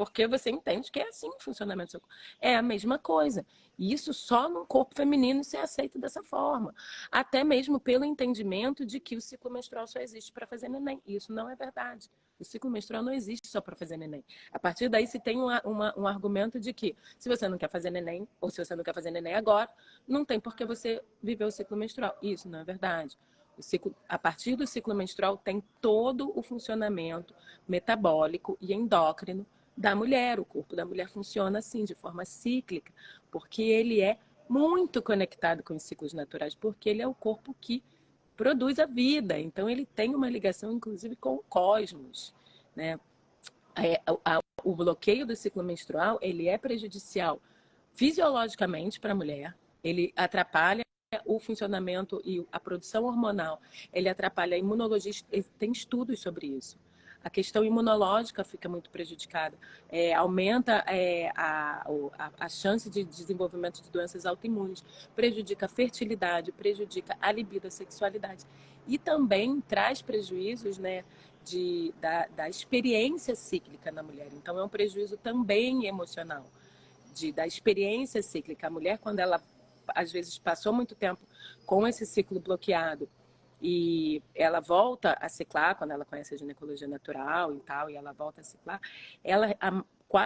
Porque 0.00 0.26
você 0.26 0.48
entende 0.48 0.90
que 0.90 0.98
é 0.98 1.06
assim 1.06 1.28
o 1.28 1.38
funcionamento 1.38 1.88
do 1.88 1.90
seu 1.90 2.00
corpo. 2.00 2.14
É 2.40 2.56
a 2.56 2.62
mesma 2.62 2.98
coisa. 2.98 3.44
E 3.78 3.92
isso 3.92 4.14
só 4.14 4.48
no 4.48 4.64
corpo 4.64 4.94
feminino 4.94 5.44
se 5.44 5.58
aceita 5.58 5.98
dessa 5.98 6.22
forma. 6.22 6.74
Até 7.12 7.44
mesmo 7.44 7.78
pelo 7.78 8.02
entendimento 8.02 8.86
de 8.86 8.98
que 8.98 9.14
o 9.14 9.20
ciclo 9.20 9.50
menstrual 9.50 9.86
só 9.86 9.98
existe 9.98 10.32
para 10.32 10.46
fazer 10.46 10.70
neném. 10.70 11.02
Isso 11.06 11.34
não 11.34 11.50
é 11.50 11.54
verdade. 11.54 12.10
O 12.38 12.44
ciclo 12.46 12.70
menstrual 12.70 13.02
não 13.02 13.12
existe 13.12 13.46
só 13.46 13.60
para 13.60 13.76
fazer 13.76 13.98
neném. 13.98 14.24
A 14.50 14.58
partir 14.58 14.88
daí 14.88 15.06
se 15.06 15.20
tem 15.20 15.36
uma, 15.36 15.60
uma, 15.66 15.94
um 15.94 16.06
argumento 16.06 16.58
de 16.58 16.72
que 16.72 16.96
se 17.18 17.28
você 17.28 17.46
não 17.46 17.58
quer 17.58 17.68
fazer 17.68 17.90
neném, 17.90 18.26
ou 18.40 18.48
se 18.48 18.64
você 18.64 18.74
não 18.74 18.82
quer 18.82 18.94
fazer 18.94 19.10
neném 19.10 19.34
agora, 19.34 19.68
não 20.08 20.24
tem 20.24 20.40
por 20.40 20.56
que 20.56 20.64
você 20.64 21.04
viver 21.22 21.44
o 21.44 21.50
ciclo 21.50 21.76
menstrual. 21.76 22.16
Isso 22.22 22.48
não 22.48 22.60
é 22.60 22.64
verdade. 22.64 23.18
Ciclo, 23.58 23.94
a 24.08 24.18
partir 24.18 24.56
do 24.56 24.66
ciclo 24.66 24.94
menstrual 24.94 25.36
tem 25.36 25.62
todo 25.78 26.32
o 26.34 26.42
funcionamento 26.42 27.34
metabólico 27.68 28.56
e 28.62 28.72
endócrino 28.72 29.46
da 29.80 29.96
mulher. 29.96 30.38
O 30.38 30.44
corpo 30.44 30.76
da 30.76 30.84
mulher 30.84 31.08
funciona 31.08 31.58
assim, 31.58 31.84
de 31.84 31.94
forma 31.94 32.24
cíclica, 32.24 32.92
porque 33.30 33.62
ele 33.62 34.02
é 34.02 34.18
muito 34.48 35.00
conectado 35.00 35.62
com 35.62 35.74
os 35.74 35.82
ciclos 35.82 36.12
naturais, 36.12 36.54
porque 36.54 36.90
ele 36.90 37.00
é 37.00 37.08
o 37.08 37.14
corpo 37.14 37.56
que 37.58 37.82
produz 38.36 38.78
a 38.78 38.84
vida. 38.84 39.38
Então 39.38 39.70
ele 39.70 39.86
tem 39.86 40.14
uma 40.14 40.28
ligação, 40.28 40.72
inclusive, 40.72 41.16
com 41.16 41.36
o 41.36 41.44
cosmos, 41.48 42.34
né? 42.76 43.00
É, 43.74 44.02
o 44.62 44.74
bloqueio 44.74 45.24
do 45.24 45.34
ciclo 45.34 45.62
menstrual 45.62 46.18
ele 46.20 46.48
é 46.48 46.58
prejudicial 46.58 47.40
fisiologicamente 47.92 49.00
para 49.00 49.12
a 49.12 49.14
mulher. 49.14 49.56
Ele 49.82 50.12
atrapalha 50.14 50.82
o 51.24 51.38
funcionamento 51.38 52.20
e 52.24 52.44
a 52.52 52.60
produção 52.60 53.04
hormonal, 53.04 53.60
ele 53.92 54.08
atrapalha 54.08 54.54
a 54.54 54.58
imunologia, 54.58 55.12
tem 55.58 55.72
estudos 55.72 56.20
sobre 56.20 56.46
isso. 56.46 56.78
A 57.22 57.28
questão 57.28 57.62
imunológica 57.62 58.42
fica 58.42 58.68
muito 58.68 58.88
prejudicada, 58.90 59.56
é, 59.90 60.14
aumenta 60.14 60.84
é, 60.86 61.30
a, 61.36 61.86
a, 62.18 62.30
a, 62.40 62.48
chance 62.48 62.88
de 62.88 63.04
desenvolvimento 63.04 63.82
de 63.82 63.90
doenças 63.90 64.24
autoimunes, 64.24 64.82
prejudica 65.14 65.66
a 65.66 65.68
fertilidade, 65.68 66.50
prejudica 66.50 67.16
a 67.20 67.30
libido, 67.30 67.66
a 67.66 67.70
sexualidade. 67.70 68.44
E 68.86 68.98
também 68.98 69.60
traz 69.60 70.00
prejuízos 70.00 70.78
né, 70.78 71.04
de, 71.44 71.92
da, 72.00 72.26
da 72.28 72.48
experiência 72.48 73.34
cíclica 73.34 73.92
na 73.92 74.02
mulher. 74.02 74.28
Então, 74.32 74.58
é 74.58 74.64
um 74.64 74.68
prejuízo 74.68 75.16
também 75.16 75.86
emocional. 75.86 76.44
De, 77.12 77.32
da 77.32 77.44
experiência 77.44 78.22
cíclica. 78.22 78.68
A 78.68 78.70
mulher, 78.70 78.98
quando 78.98 79.18
ela 79.18 79.42
às 79.88 80.12
vezes 80.12 80.38
passou 80.38 80.72
muito 80.72 80.94
tempo 80.94 81.20
com 81.66 81.86
esse 81.86 82.06
ciclo 82.06 82.38
bloqueado 82.38 83.08
e 83.60 84.22
ela 84.34 84.60
volta 84.60 85.16
a 85.20 85.28
ciclar 85.28 85.76
quando 85.76 85.90
ela 85.90 86.04
conhece 86.04 86.34
a 86.34 86.38
ginecologia 86.38 86.88
natural 86.88 87.54
e 87.54 87.60
tal, 87.60 87.90
e 87.90 87.96
ela 87.96 88.12
volta 88.12 88.40
a 88.40 88.44
ciclar, 88.44 88.80
ela 89.22 89.54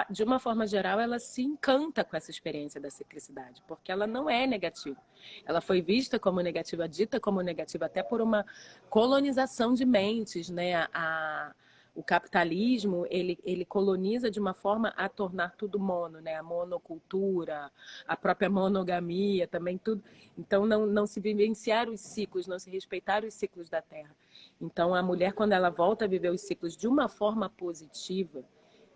de 0.09 0.23
uma 0.23 0.39
forma 0.39 0.67
geral, 0.67 0.99
ela 0.99 1.19
se 1.19 1.43
encanta 1.43 2.03
com 2.03 2.17
essa 2.17 2.31
experiência 2.31 2.81
da 2.81 2.91
ciclicidade, 2.91 3.63
porque 3.69 3.93
ela 3.93 4.07
não 4.07 4.31
é 4.31 4.47
negativa. 4.47 4.97
Ela 5.45 5.61
foi 5.61 5.83
vista 5.83 6.19
como 6.19 6.41
negativa, 6.41 6.89
dita 6.89 7.21
como 7.21 7.43
negativa, 7.43 7.85
até 7.85 8.03
por 8.03 8.23
uma 8.23 8.47
colonização 8.89 9.75
de 9.75 9.85
mentes, 9.85 10.49
né? 10.49 10.89
A, 10.95 11.55
o 11.95 12.03
capitalismo 12.03 13.07
ele, 13.09 13.39
ele 13.45 13.65
coloniza 13.65 14.29
de 14.29 14.41
uma 14.41 14.53
forma 14.53 14.89
a 14.97 15.09
tornar 15.09 15.55
tudo 15.57 15.79
mono, 15.79 16.21
né? 16.21 16.35
A 16.35 16.43
monocultura, 16.43 17.71
a 18.07 18.17
própria 18.17 18.51
monogamia, 18.51 19.47
também 19.47 19.79
tudo. 19.79 20.03
Então 20.37 20.67
não, 20.67 20.87
não 20.87 21.07
se 21.07 21.21
vivenciar 21.21 21.89
os 21.89 22.01
ciclos, 22.01 22.49
não 22.49 22.59
se 22.59 22.69
respeitar 22.69 23.25
os 23.25 23.33
ciclos 23.35 23.71
da 23.71 23.81
Terra. 23.81 24.15
Então 24.61 24.93
a 24.93 25.03
mulher 25.03 25.33
quando 25.35 25.53
ela 25.53 25.71
volta 25.71 26.05
a 26.05 26.09
viver 26.09 26.31
os 26.31 26.41
ciclos 26.41 26.77
de 26.77 26.89
uma 26.89 27.09
forma 27.09 27.49
positiva, 27.49 28.43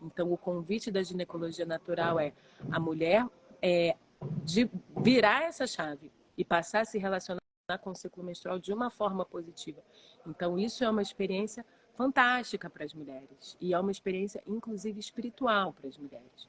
então 0.03 0.33
o 0.33 0.37
convite 0.37 0.91
da 0.91 1.03
ginecologia 1.03 1.67
natural 1.67 2.19
é 2.19 2.33
a 2.71 2.81
mulher 2.81 3.25
é, 3.63 3.97
de 4.45 4.69
virar 4.97 5.45
essa 5.45 5.67
chave 5.69 6.11
e 6.37 6.45
passar 6.45 6.81
a 6.81 6.85
se 6.85 6.99
relacionar 6.99 7.39
com 7.81 7.91
o 7.91 7.95
ciclo 7.95 8.25
menstrual 8.25 8.59
de 8.59 8.73
uma 8.73 8.91
forma 8.91 9.25
positiva. 9.25 9.81
Então 10.27 10.59
isso 10.59 10.83
é 10.83 10.91
uma 10.91 11.03
experiência 11.03 11.65
fantástica 11.99 12.71
para 12.71 12.85
as 12.85 12.95
mulheres. 12.95 13.57
E 13.61 13.75
é 13.75 13.81
uma 13.81 13.91
experiência 13.91 14.41
inclusive 14.47 15.01
espiritual 15.01 15.73
para 15.73 15.89
as 15.89 15.99
mulheres 15.99 16.49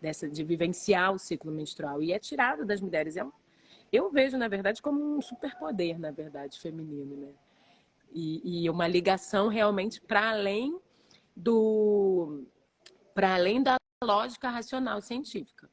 dessa 0.00 0.26
de 0.28 0.42
vivenciar 0.42 1.12
o 1.12 1.18
ciclo 1.18 1.52
menstrual. 1.52 2.02
E 2.02 2.12
é 2.12 2.18
tirado 2.18 2.64
das 2.64 2.80
mulheres. 2.80 3.16
É 3.16 3.22
um, 3.22 3.30
eu 3.92 4.10
vejo 4.10 4.38
na 4.38 4.48
verdade 4.48 4.80
como 4.80 4.98
um 5.18 5.20
superpoder 5.20 5.98
na 5.98 6.10
verdade 6.10 6.58
feminino 6.58 7.14
né? 7.14 7.32
E, 8.10 8.62
e 8.64 8.70
uma 8.70 8.88
ligação 8.88 9.48
realmente 9.48 10.00
para 10.00 10.30
além 10.30 10.80
do 11.36 12.46
para 13.14 13.34
além 13.34 13.62
da 13.62 13.76
lógica 14.02 14.48
racional 14.48 15.02
científica. 15.02 15.68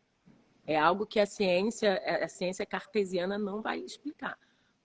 É 0.65 0.77
algo 0.77 1.05
que 1.05 1.19
a 1.19 1.25
ciência 1.25 2.01
a 2.21 2.27
ciência 2.27 2.65
cartesiana 2.65 3.38
não 3.38 3.62
vai 3.62 3.79
explicar 3.79 4.38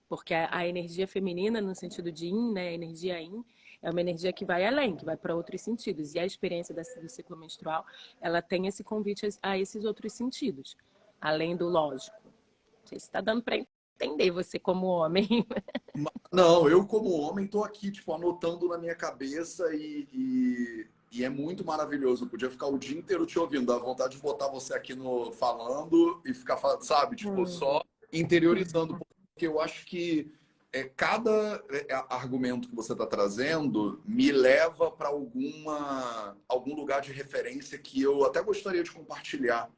porque 0.07 0.33
a, 0.33 0.49
a 0.51 0.65
energia 0.65 1.07
feminina 1.07 1.59
no 1.59 1.75
sentido 1.75 2.09
de 2.11 2.27
yin 2.27 2.53
né 2.53 2.69
a 2.69 2.73
energia 2.73 3.19
yin 3.19 3.43
é 3.81 3.89
uma 3.89 4.01
energia 4.01 4.33
que 4.33 4.45
vai 4.45 4.65
além, 4.65 4.95
que 4.95 5.05
vai 5.05 5.15
para 5.15 5.35
outros 5.35 5.61
sentidos. 5.61 6.13
E 6.13 6.19
a 6.19 6.25
experiência 6.25 6.75
do 6.75 7.09
ciclo 7.09 7.37
menstrual, 7.37 7.85
ela 8.21 8.41
tem 8.41 8.67
esse 8.67 8.83
convite 8.83 9.27
a 9.41 9.57
esses 9.57 9.85
outros 9.85 10.13
sentidos, 10.13 10.75
além 11.19 11.55
do 11.55 11.67
lógico. 11.67 12.17
Não 12.23 12.85
sei 12.85 12.99
se 12.99 13.05
está 13.05 13.21
dando 13.21 13.41
para 13.41 13.57
entender 13.57 14.31
você 14.31 14.57
como 14.59 14.87
homem. 14.87 15.27
Não, 16.31 16.69
eu 16.69 16.85
como 16.85 17.11
homem 17.11 17.45
estou 17.45 17.63
aqui, 17.63 17.91
tipo, 17.91 18.13
anotando 18.13 18.67
na 18.67 18.77
minha 18.77 18.95
cabeça 18.95 19.73
e, 19.73 20.07
e, 20.13 20.87
e, 21.11 21.25
é 21.25 21.29
muito 21.29 21.65
maravilhoso. 21.65 22.25
Eu 22.25 22.29
podia 22.29 22.49
ficar 22.49 22.67
o 22.67 22.77
dia 22.77 22.97
inteiro 22.97 23.25
te 23.25 23.39
ouvindo, 23.39 23.65
dá 23.65 23.77
vontade 23.77 24.15
de 24.15 24.21
botar 24.21 24.47
você 24.47 24.73
aqui 24.73 24.93
no 24.93 25.31
falando 25.31 26.21
e 26.25 26.33
ficar, 26.33 26.57
sabe, 26.81 27.15
tipo, 27.15 27.41
hum. 27.41 27.45
só 27.45 27.81
interiorizando, 28.13 28.99
porque 29.33 29.47
eu 29.47 29.59
acho 29.59 29.85
que 29.85 30.31
é, 30.71 30.83
cada 30.83 31.63
é, 31.71 31.87
argumento 32.09 32.69
que 32.69 32.75
você 32.75 32.93
está 32.93 33.05
trazendo 33.05 34.01
me 34.05 34.31
leva 34.31 34.91
para 34.91 35.09
alguma 35.09 36.37
algum 36.47 36.75
lugar 36.75 37.01
de 37.01 37.11
referência 37.11 37.77
que 37.77 38.01
eu 38.01 38.23
até 38.25 38.41
gostaria 38.41 38.83
de 38.83 38.91
compartilhar. 38.91 39.69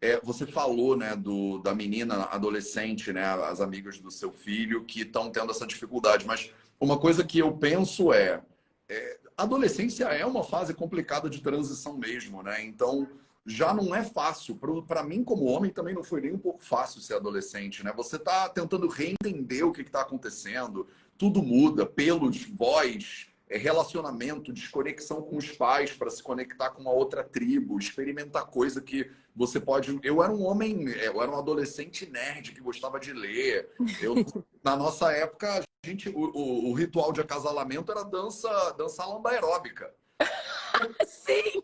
É, 0.00 0.20
você 0.20 0.44
falou, 0.44 0.96
né, 0.96 1.14
do, 1.14 1.58
da 1.58 1.72
menina 1.72 2.24
adolescente, 2.24 3.12
né, 3.12 3.24
as 3.24 3.60
amigas 3.60 4.00
do 4.00 4.10
seu 4.10 4.32
filho 4.32 4.84
que 4.84 5.02
estão 5.02 5.30
tendo 5.30 5.52
essa 5.52 5.64
dificuldade. 5.64 6.26
Mas 6.26 6.52
uma 6.80 6.98
coisa 6.98 7.22
que 7.22 7.38
eu 7.38 7.56
penso 7.56 8.12
é, 8.12 8.42
é 8.88 9.18
adolescência 9.36 10.06
é 10.06 10.26
uma 10.26 10.42
fase 10.42 10.74
complicada 10.74 11.30
de 11.30 11.40
transição 11.40 11.96
mesmo, 11.96 12.42
né? 12.42 12.64
Então 12.64 13.08
já 13.44 13.74
não 13.74 13.94
é 13.94 14.02
fácil. 14.04 14.58
Para 14.86 15.02
mim, 15.02 15.24
como 15.24 15.44
homem, 15.44 15.70
também 15.70 15.94
não 15.94 16.02
foi 16.02 16.20
nem 16.20 16.32
um 16.32 16.38
pouco 16.38 16.62
fácil 16.62 17.00
ser 17.00 17.14
adolescente, 17.14 17.84
né? 17.84 17.92
Você 17.96 18.16
está 18.16 18.48
tentando 18.48 18.86
reentender 18.88 19.66
o 19.66 19.72
que 19.72 19.82
está 19.82 20.02
acontecendo, 20.02 20.86
tudo 21.18 21.42
muda, 21.42 21.84
pelos, 21.84 22.44
voz, 22.44 23.28
é, 23.48 23.58
relacionamento, 23.58 24.52
desconexão 24.52 25.22
com 25.22 25.36
os 25.36 25.50
pais 25.50 25.92
para 25.92 26.10
se 26.10 26.22
conectar 26.22 26.70
com 26.70 26.82
uma 26.82 26.92
outra 26.92 27.22
tribo, 27.22 27.78
experimentar 27.78 28.46
coisa 28.46 28.80
que 28.80 29.10
você 29.34 29.60
pode. 29.60 29.98
Eu 30.02 30.22
era 30.22 30.32
um 30.32 30.44
homem, 30.44 30.88
é, 30.90 31.08
eu 31.08 31.22
era 31.22 31.30
um 31.30 31.38
adolescente 31.38 32.08
nerd 32.08 32.52
que 32.52 32.60
gostava 32.60 32.98
de 32.98 33.12
ler. 33.12 33.70
Eu, 34.00 34.14
na 34.62 34.76
nossa 34.76 35.12
época, 35.12 35.62
a 35.84 35.88
gente, 35.88 36.08
o, 36.08 36.30
o, 36.32 36.70
o 36.70 36.74
ritual 36.74 37.12
de 37.12 37.20
acasalamento 37.20 37.90
era 37.90 38.04
dança, 38.04 38.72
dança 38.78 39.04
lamba 39.04 39.30
aeróbica. 39.30 39.92
Sim! 41.06 41.62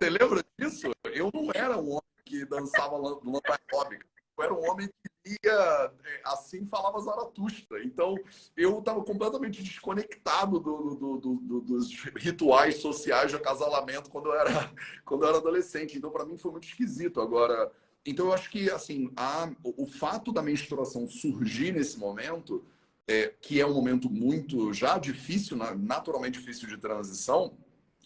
Você 0.00 0.08
lembra 0.08 0.42
disso? 0.58 0.90
Eu 1.12 1.30
não 1.34 1.50
era 1.54 1.76
um 1.76 1.90
homem 1.90 2.02
que 2.24 2.46
dançava 2.46 2.96
lamba 2.96 3.42
aeróbica. 3.46 4.06
Eu 4.38 4.44
era 4.44 4.54
um 4.54 4.70
homem 4.70 4.88
que 4.88 5.38
ia, 5.44 5.92
é, 6.06 6.22
assim 6.24 6.66
falava 6.66 6.98
Zaratustra. 7.02 7.84
Então, 7.84 8.16
eu 8.56 8.78
estava 8.78 9.04
completamente 9.04 9.62
desconectado 9.62 10.58
do, 10.58 10.94
do, 10.94 11.18
do, 11.18 11.60
dos 11.60 11.92
rituais 12.16 12.76
sociais 12.76 13.30
de 13.30 13.36
acasalamento 13.36 14.08
quando 14.08 14.30
eu 14.30 14.34
era, 14.40 14.72
quando 15.04 15.24
eu 15.24 15.28
era 15.28 15.36
adolescente. 15.36 15.98
Então, 15.98 16.10
para 16.10 16.24
mim, 16.24 16.38
foi 16.38 16.50
muito 16.50 16.66
esquisito. 16.66 17.20
Agora, 17.20 17.70
então, 18.06 18.28
eu 18.28 18.32
acho 18.32 18.50
que, 18.50 18.70
assim, 18.70 19.12
a, 19.14 19.50
o 19.62 19.86
fato 19.86 20.32
da 20.32 20.40
menstruação 20.40 21.06
surgir 21.06 21.72
nesse 21.72 21.98
momento, 21.98 22.64
é, 23.06 23.34
que 23.38 23.60
é 23.60 23.66
um 23.66 23.74
momento 23.74 24.08
muito 24.08 24.72
já 24.72 24.96
difícil, 24.96 25.58
naturalmente 25.58 26.38
difícil 26.38 26.66
de 26.68 26.78
transição, 26.78 27.52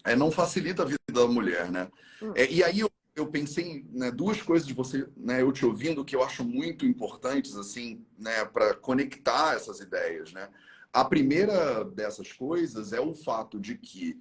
é, 0.05 0.15
não 0.15 0.29
facilita 0.29 0.83
a 0.83 0.85
vida 0.85 0.99
da 1.11 1.27
mulher, 1.27 1.71
né? 1.71 1.89
Hum. 2.21 2.31
É, 2.35 2.49
e 2.49 2.63
aí 2.63 2.79
eu, 2.79 2.91
eu 3.15 3.27
pensei 3.27 3.65
em 3.65 3.89
né, 3.91 4.11
duas 4.11 4.41
coisas 4.41 4.67
de 4.67 4.73
você, 4.73 5.07
né, 5.17 5.41
eu 5.41 5.51
te 5.51 5.65
ouvindo, 5.65 6.05
que 6.05 6.15
eu 6.15 6.23
acho 6.23 6.43
muito 6.43 6.85
importantes, 6.85 7.55
assim, 7.55 8.05
né, 8.17 8.45
para 8.45 8.75
conectar 8.75 9.55
essas 9.55 9.79
ideias, 9.79 10.31
né? 10.31 10.49
A 10.93 11.03
primeira 11.03 11.83
dessas 11.83 12.31
coisas 12.31 12.93
é 12.93 13.01
o 13.01 13.13
fato 13.13 13.59
de 13.59 13.77
que, 13.77 14.17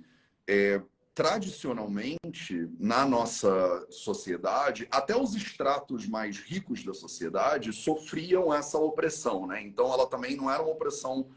é, 0.49 0.83
tradicionalmente, 1.14 2.68
na 2.81 3.07
nossa 3.07 3.87
sociedade, 3.90 4.88
até 4.90 5.16
os 5.16 5.37
estratos 5.37 6.09
mais 6.09 6.38
ricos 6.38 6.83
da 6.83 6.92
sociedade 6.92 7.73
sofriam 7.73 8.53
essa 8.53 8.77
opressão, 8.79 9.47
né? 9.47 9.62
Então, 9.62 9.92
ela 9.92 10.09
também 10.09 10.37
não 10.37 10.51
era 10.51 10.62
uma 10.62 10.73
opressão 10.73 11.29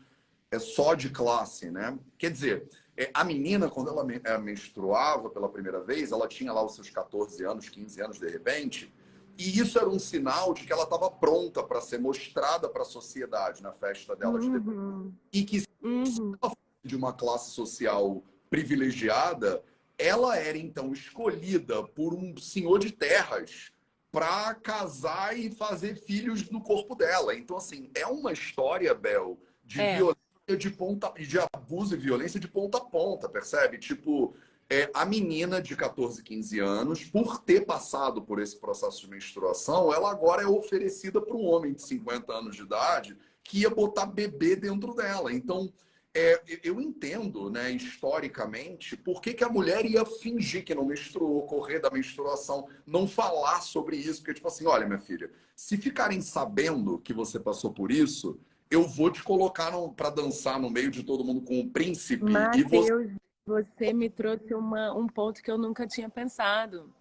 é, 0.49 0.57
só 0.57 0.95
de 0.95 1.10
classe, 1.12 1.69
né? 1.69 1.97
Quer 2.17 2.31
dizer, 2.31 2.67
é, 2.97 3.12
a 3.13 3.23
menina, 3.23 3.69
quando 3.69 3.89
ela 3.89 4.05
é, 4.23 4.38
menstruava 4.39 5.29
pela 5.29 5.47
primeira 5.47 5.79
vez, 5.81 6.12
ela 6.12 6.27
tinha 6.27 6.51
lá 6.51 6.65
os 6.65 6.73
seus 6.73 6.89
14 6.89 7.45
anos, 7.45 7.69
15 7.69 8.01
anos 8.01 8.19
de 8.19 8.27
repente, 8.27 8.91
e 9.38 9.60
isso 9.60 9.77
era 9.77 9.88
um 9.88 9.99
sinal 9.99 10.51
de 10.51 10.65
que 10.65 10.73
ela 10.73 10.83
estava 10.83 11.12
pronta 11.12 11.62
para 11.62 11.79
ser 11.79 11.99
mostrada 11.99 12.67
para 12.67 12.81
a 12.81 12.86
sociedade 12.86 13.62
na 13.62 13.71
festa 13.71 14.15
dela 14.15 14.39
de 14.39 14.47
uhum. 14.49 15.13
E 15.31 15.43
que 15.43 15.60
se 15.60 15.67
uhum. 15.83 16.36
ela 16.41 16.49
fosse 16.49 16.57
de 16.83 16.95
uma 16.95 17.13
classe 17.13 17.51
social 17.51 18.23
privilegiada, 18.49 19.63
ela 19.95 20.36
era 20.36 20.57
então 20.57 20.91
escolhida 20.91 21.83
por 21.83 22.15
um 22.15 22.36
senhor 22.38 22.79
de 22.79 22.91
terras 22.91 23.71
para 24.12 24.55
casar 24.55 25.38
e 25.38 25.51
fazer 25.51 25.95
filhos 25.95 26.49
no 26.49 26.62
corpo 26.62 26.95
dela. 26.95 27.36
Então, 27.36 27.57
assim, 27.57 27.91
é 27.93 28.07
uma 28.07 28.31
história, 28.31 28.95
Bel, 28.95 29.38
de 29.63 29.79
é. 29.79 29.97
violência 29.97 30.26
de 30.55 30.69
ponta 30.69 31.12
de 31.12 31.38
abuso 31.53 31.95
e 31.95 31.97
violência 31.97 32.39
de 32.39 32.47
ponta 32.47 32.77
a 32.77 32.81
ponta, 32.81 33.27
percebe? 33.27 33.77
Tipo, 33.77 34.33
é, 34.69 34.89
a 34.93 35.05
menina 35.05 35.62
de 35.62 35.75
14, 35.75 36.23
15 36.23 36.60
anos, 36.60 37.03
por 37.03 37.39
ter 37.39 37.65
passado 37.65 38.21
por 38.21 38.39
esse 38.39 38.57
processo 38.57 39.01
de 39.01 39.10
menstruação, 39.10 39.93
ela 39.93 40.10
agora 40.10 40.43
é 40.43 40.47
oferecida 40.47 41.19
para 41.21 41.36
um 41.36 41.45
homem 41.45 41.73
de 41.73 41.81
50 41.81 42.31
anos 42.31 42.55
de 42.55 42.62
idade 42.62 43.17
que 43.43 43.60
ia 43.60 43.69
botar 43.69 44.05
bebê 44.05 44.55
dentro 44.55 44.93
dela. 44.93 45.33
Então, 45.33 45.71
é, 46.13 46.41
eu 46.63 46.81
entendo, 46.81 47.49
né, 47.49 47.71
historicamente, 47.71 48.97
por 48.97 49.21
que, 49.21 49.33
que 49.33 49.43
a 49.43 49.49
mulher 49.49 49.86
ia 49.86 50.05
fingir 50.05 50.63
que 50.63 50.73
não 50.73 50.86
menstruou, 50.86 51.45
correr 51.45 51.79
da 51.79 51.91
menstruação, 51.91 52.67
não 52.86 53.07
falar 53.07 53.62
sobre 53.62 53.97
isso. 53.97 54.21
Porque, 54.21 54.33
tipo 54.33 54.47
assim, 54.47 54.65
olha, 54.65 54.88
minha 54.88 54.99
filha, 54.99 55.29
se 55.55 55.77
ficarem 55.77 56.21
sabendo 56.21 56.99
que 56.99 57.13
você 57.13 57.39
passou 57.39 57.71
por 57.71 57.91
isso, 57.91 58.39
eu 58.69 58.88
vou 58.88 59.12
te 59.12 59.23
colocar 59.23 59.71
para 59.95 60.10
dançar 60.10 60.60
no 60.60 60.69
meio 60.69 60.91
de 60.91 61.03
todo 61.03 61.23
mundo 61.23 61.41
com 61.41 61.60
o 61.60 61.69
príncipe. 61.69 62.23
Mateus, 62.23 62.58
e 62.58 62.63
você... 62.63 63.12
você 63.45 63.93
me 63.93 64.10
trouxe 64.10 64.53
uma, 64.53 64.93
um 64.93 65.08
ponto 65.08 65.41
que 65.41 65.49
eu 65.49 65.58
nunca 65.58 65.88
tinha 65.88 66.10
pensado. 66.10 66.93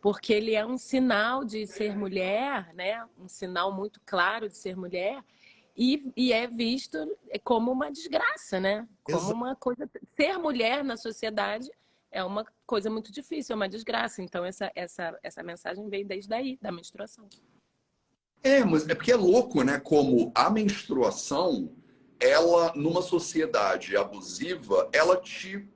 Porque 0.00 0.32
ele 0.32 0.54
é 0.54 0.64
um 0.64 0.78
sinal 0.78 1.44
de 1.44 1.66
ser 1.66 1.94
mulher, 1.94 2.72
né? 2.74 3.06
Um 3.18 3.28
sinal 3.28 3.70
muito 3.70 4.00
claro 4.06 4.48
de 4.48 4.56
ser 4.56 4.74
mulher. 4.74 5.22
E, 5.76 6.10
e 6.16 6.32
é 6.32 6.46
visto 6.46 6.98
como 7.44 7.70
uma 7.70 7.92
desgraça, 7.92 8.58
né? 8.58 8.88
Como 9.02 9.18
Exato. 9.18 9.34
uma 9.34 9.54
coisa. 9.54 9.90
Ser 10.16 10.38
mulher 10.38 10.82
na 10.82 10.96
sociedade 10.96 11.70
é 12.10 12.24
uma 12.24 12.46
coisa 12.66 12.88
muito 12.90 13.12
difícil, 13.12 13.52
é 13.52 13.56
uma 13.56 13.68
desgraça. 13.68 14.22
Então, 14.22 14.44
essa, 14.44 14.72
essa, 14.74 15.18
essa 15.22 15.42
mensagem 15.42 15.88
vem 15.88 16.04
desde 16.04 16.32
aí, 16.34 16.58
da 16.60 16.72
menstruação. 16.72 17.28
É, 18.42 18.64
mas 18.64 18.88
é 18.88 18.94
porque 18.94 19.12
é 19.12 19.16
louco, 19.16 19.62
né? 19.62 19.78
Como 19.78 20.32
a 20.34 20.48
menstruação, 20.48 21.70
ela, 22.18 22.72
numa 22.74 23.02
sociedade 23.02 23.96
abusiva, 23.96 24.88
ela 24.92 25.16
te 25.16 25.68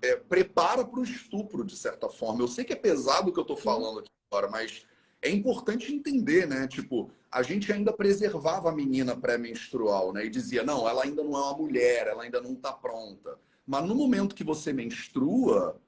é, 0.00 0.16
prepara 0.16 0.84
para 0.84 1.00
o 1.00 1.04
estupro, 1.04 1.64
de 1.64 1.76
certa 1.76 2.08
forma. 2.08 2.42
Eu 2.42 2.48
sei 2.48 2.64
que 2.64 2.72
é 2.72 2.76
pesado 2.76 3.30
o 3.30 3.32
que 3.32 3.38
eu 3.38 3.42
estou 3.42 3.56
falando 3.56 4.00
aqui 4.00 4.10
agora, 4.30 4.48
mas 4.48 4.86
é 5.20 5.30
importante 5.30 5.94
entender, 5.94 6.46
né? 6.46 6.66
Tipo, 6.66 7.10
a 7.30 7.42
gente 7.42 7.72
ainda 7.72 7.92
preservava 7.92 8.68
a 8.68 8.74
menina 8.74 9.16
pré-menstrual, 9.16 10.12
né? 10.12 10.26
E 10.26 10.30
dizia, 10.30 10.62
não, 10.64 10.88
ela 10.88 11.04
ainda 11.04 11.22
não 11.22 11.36
é 11.36 11.40
uma 11.40 11.56
mulher, 11.56 12.08
ela 12.08 12.24
ainda 12.24 12.40
não 12.40 12.52
está 12.52 12.72
pronta. 12.72 13.38
Mas 13.66 13.86
no 13.86 13.94
momento 13.94 14.34
que 14.34 14.44
você 14.44 14.72
menstrua, 14.72 15.80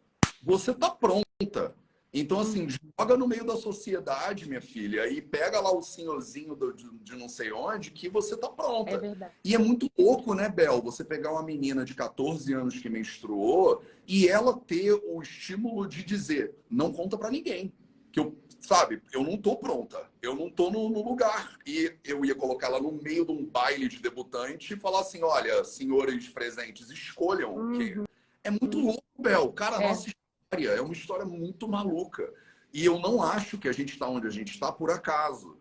você 0.42 0.70
está 0.70 0.88
pronta. 0.90 1.74
Então, 2.16 2.38
assim, 2.38 2.68
joga 2.68 3.16
no 3.16 3.27
meio 3.27 3.44
da 3.44 3.57
sociedade, 3.57 4.48
minha 4.48 4.61
filha, 4.61 5.09
e 5.09 5.20
pega 5.20 5.61
lá 5.61 5.74
o 5.74 5.83
senhorzinho 5.83 6.55
do, 6.55 6.72
de, 6.72 6.88
de, 7.03 7.16
não 7.16 7.29
sei 7.29 7.53
onde, 7.53 7.90
que 7.90 8.09
você 8.09 8.37
tá 8.37 8.48
pronta. 8.48 8.92
É 8.92 8.98
verdade. 8.98 9.33
E 9.44 9.53
é 9.53 9.59
muito 9.59 9.90
louco, 9.98 10.33
né, 10.33 10.48
Bel? 10.48 10.81
Você 10.83 11.03
pegar 11.03 11.33
uma 11.33 11.42
menina 11.42 11.85
de 11.85 11.92
14 11.92 12.55
anos 12.55 12.79
que 12.79 12.88
menstruou 12.88 13.83
e 14.07 14.29
ela 14.29 14.57
ter 14.57 14.92
o 14.92 15.20
estímulo 15.20 15.88
de 15.88 16.05
dizer, 16.05 16.55
não 16.70 16.92
conta 16.92 17.18
para 17.18 17.33
ninguém. 17.33 17.72
Que 18.12 18.20
eu, 18.20 18.38
sabe, 18.61 19.03
eu 19.12 19.24
não 19.24 19.37
tô 19.37 19.57
pronta, 19.57 20.09
eu 20.22 20.37
não 20.37 20.48
tô 20.48 20.70
no, 20.70 20.88
no 20.88 21.03
lugar. 21.03 21.59
E 21.66 21.96
eu 22.05 22.24
ia 22.24 22.37
colocar 22.37 22.68
ela 22.68 22.81
no 22.81 22.92
meio 22.92 23.24
de 23.24 23.33
um 23.33 23.44
baile 23.44 23.88
de 23.88 23.98
debutante 23.98 24.72
e 24.72 24.79
falar 24.79 25.00
assim: 25.00 25.24
olha, 25.24 25.64
senhores 25.64 26.29
presentes, 26.29 26.90
escolham 26.90 27.57
uhum. 27.57 27.72
o 27.72 27.77
quê. 27.77 27.96
É 28.44 28.53
muito 28.53 28.79
louco, 28.79 29.03
Bel. 29.18 29.50
Cara, 29.53 29.83
é. 29.83 29.88
nossa 29.88 30.09
é 30.52 30.80
uma 30.80 30.92
história 30.92 31.24
muito 31.24 31.68
maluca. 31.68 32.33
E 32.72 32.85
eu 32.85 32.98
não 32.98 33.22
acho 33.22 33.59
que 33.59 33.68
a 33.68 33.72
gente 33.72 33.92
está 33.92 34.09
onde 34.09 34.26
a 34.26 34.30
gente 34.30 34.50
está 34.50 34.72
por 34.72 34.90
acaso. 34.90 35.57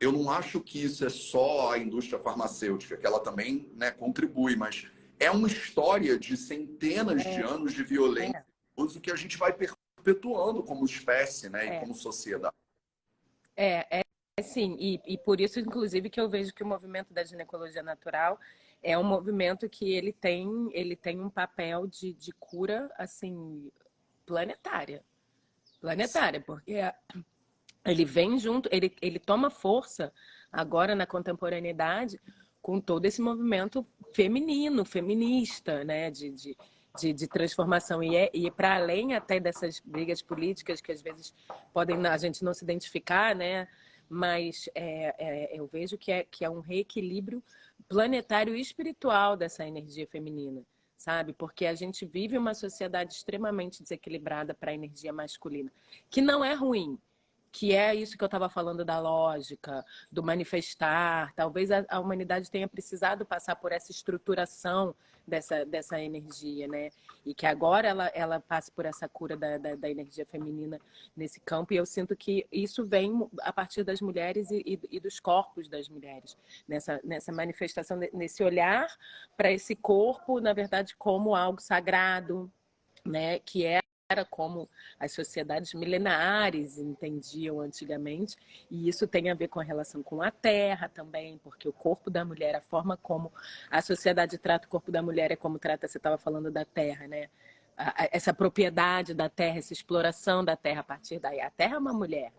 Eu 0.00 0.12
não 0.12 0.30
acho 0.30 0.60
que 0.60 0.82
isso 0.82 1.04
é 1.04 1.08
só 1.08 1.72
a 1.72 1.78
indústria 1.78 2.18
farmacêutica, 2.18 2.96
que 2.96 3.06
ela 3.06 3.20
também 3.20 3.70
né, 3.74 3.90
contribui, 3.90 4.54
mas 4.54 4.86
é 5.18 5.30
uma 5.30 5.48
história 5.48 6.18
de 6.18 6.36
centenas 6.36 7.24
é. 7.26 7.34
de 7.34 7.42
anos 7.42 7.72
de 7.72 7.82
violência, 7.82 8.38
é. 8.38 8.44
uso 8.76 9.00
que 9.00 9.10
a 9.10 9.16
gente 9.16 9.36
vai 9.36 9.52
perpetuando 9.52 10.62
como 10.62 10.84
espécie 10.84 11.48
né, 11.48 11.66
é. 11.66 11.76
e 11.76 11.80
como 11.80 11.94
sociedade. 11.94 12.54
É, 13.56 14.00
é 14.00 14.42
sim. 14.42 14.76
E, 14.78 15.00
e 15.04 15.18
por 15.18 15.40
isso, 15.40 15.58
inclusive, 15.58 16.08
que 16.08 16.20
eu 16.20 16.28
vejo 16.28 16.54
que 16.54 16.62
o 16.62 16.66
movimento 16.66 17.12
da 17.12 17.24
ginecologia 17.24 17.82
natural 17.82 18.38
é 18.80 18.96
um 18.96 19.02
movimento 19.02 19.68
que 19.68 19.92
ele 19.92 20.12
tem, 20.12 20.70
ele 20.72 20.94
tem 20.94 21.20
um 21.20 21.28
papel 21.28 21.86
de, 21.86 22.12
de 22.12 22.30
cura, 22.32 22.88
assim, 22.96 23.70
planetária. 24.28 25.02
Planetária, 25.80 26.40
porque 26.40 26.76
ele 27.84 28.04
vem 28.04 28.38
junto, 28.38 28.68
ele, 28.70 28.94
ele 29.00 29.18
toma 29.18 29.48
força 29.48 30.12
agora 30.52 30.94
na 30.94 31.06
contemporaneidade 31.06 32.20
com 32.60 32.80
todo 32.80 33.06
esse 33.06 33.22
movimento 33.22 33.86
feminino, 34.12 34.84
feminista, 34.84 35.82
né? 35.84 36.10
De, 36.10 36.30
de, 36.30 36.56
de, 37.00 37.12
de 37.14 37.26
transformação. 37.26 38.02
E, 38.02 38.14
é, 38.14 38.30
e 38.34 38.50
para 38.50 38.76
além 38.76 39.14
até 39.14 39.40
dessas 39.40 39.80
brigas 39.80 40.20
políticas 40.20 40.80
que 40.80 40.92
às 40.92 41.00
vezes 41.00 41.34
podem 41.72 42.06
a 42.06 42.16
gente 42.18 42.44
não 42.44 42.52
se 42.52 42.64
identificar, 42.64 43.34
né? 43.34 43.66
mas 44.08 44.68
é, 44.74 45.14
é, 45.18 45.58
eu 45.58 45.66
vejo 45.66 45.98
que 45.98 46.10
é, 46.10 46.24
que 46.24 46.44
é 46.44 46.50
um 46.50 46.60
reequilíbrio 46.60 47.42
planetário 47.88 48.56
e 48.56 48.60
espiritual 48.60 49.36
dessa 49.36 49.66
energia 49.66 50.06
feminina, 50.06 50.62
sabe? 50.98 51.32
Porque 51.32 51.64
a 51.64 51.74
gente 51.74 52.04
vive 52.04 52.36
uma 52.36 52.52
sociedade 52.52 53.14
extremamente 53.14 53.82
desequilibrada 53.82 54.52
para 54.52 54.72
a 54.72 54.74
energia 54.74 55.12
masculina, 55.12 55.72
que 56.10 56.20
não 56.20 56.44
é 56.44 56.52
ruim, 56.52 56.98
que 57.52 57.72
é 57.72 57.94
isso 57.94 58.18
que 58.18 58.22
eu 58.22 58.26
estava 58.26 58.48
falando 58.48 58.84
da 58.84 58.98
lógica, 58.98 59.84
do 60.10 60.22
manifestar. 60.22 61.32
Talvez 61.34 61.70
a, 61.70 61.86
a, 61.88 62.00
humanidade 62.00 62.50
tenha 62.50 62.68
precisado 62.68 63.24
passar 63.24 63.56
por 63.56 63.72
essa 63.72 63.90
estruturação 63.90 64.94
dessa, 65.28 65.64
dessa 65.64 66.00
energia, 66.00 66.66
né? 66.66 66.90
E 67.24 67.34
que 67.34 67.46
agora 67.46 67.86
ela, 67.88 68.06
ela 68.08 68.40
passe 68.40 68.70
por 68.72 68.86
essa 68.86 69.08
cura 69.08 69.36
da, 69.36 69.58
da, 69.58 69.74
da 69.74 69.90
energia 69.90 70.24
feminina 70.24 70.80
nesse 71.16 71.40
campo. 71.40 71.72
E 71.72 71.76
eu 71.76 71.86
sinto 71.86 72.16
que 72.16 72.46
isso 72.50 72.84
vem 72.84 73.28
a 73.40 73.52
partir 73.52 73.84
das 73.84 74.00
mulheres 74.00 74.50
e, 74.50 74.62
e, 74.66 74.96
e 74.96 75.00
dos 75.00 75.20
corpos 75.20 75.68
das 75.68 75.88
mulheres, 75.88 76.36
nessa, 76.66 77.00
nessa 77.04 77.30
manifestação, 77.30 77.98
nesse 78.12 78.42
olhar 78.42 78.88
para 79.36 79.52
esse 79.52 79.76
corpo, 79.76 80.40
na 80.40 80.52
verdade, 80.52 80.96
como 80.96 81.36
algo 81.36 81.60
sagrado, 81.60 82.50
né? 83.04 83.38
Que 83.40 83.66
é 83.66 83.80
era 84.10 84.24
como 84.24 84.66
as 84.98 85.12
sociedades 85.12 85.74
milenares 85.74 86.78
entendiam 86.78 87.60
antigamente, 87.60 88.36
e 88.70 88.88
isso 88.88 89.06
tem 89.06 89.30
a 89.30 89.34
ver 89.34 89.48
com 89.48 89.60
a 89.60 89.62
relação 89.62 90.02
com 90.02 90.22
a 90.22 90.30
terra 90.30 90.88
também, 90.88 91.38
porque 91.44 91.68
o 91.68 91.72
corpo 91.74 92.10
da 92.10 92.24
mulher, 92.24 92.54
a 92.54 92.60
forma 92.62 92.96
como 92.96 93.30
a 93.70 93.82
sociedade 93.82 94.38
trata 94.38 94.66
o 94.66 94.70
corpo 94.70 94.90
da 94.90 95.02
mulher 95.02 95.30
é 95.30 95.36
como 95.36 95.58
trata, 95.58 95.86
você 95.86 95.98
estava 95.98 96.16
falando 96.16 96.50
da 96.50 96.64
terra, 96.64 97.06
né? 97.06 97.28
Essa 98.10 98.32
propriedade 98.32 99.12
da 99.12 99.28
terra, 99.28 99.58
essa 99.58 99.74
exploração 99.74 100.42
da 100.42 100.56
terra 100.56 100.80
a 100.80 100.84
partir 100.84 101.20
daí. 101.20 101.40
A 101.40 101.50
terra 101.50 101.76
é 101.76 101.78
uma 101.78 101.92
mulher. 101.92 102.32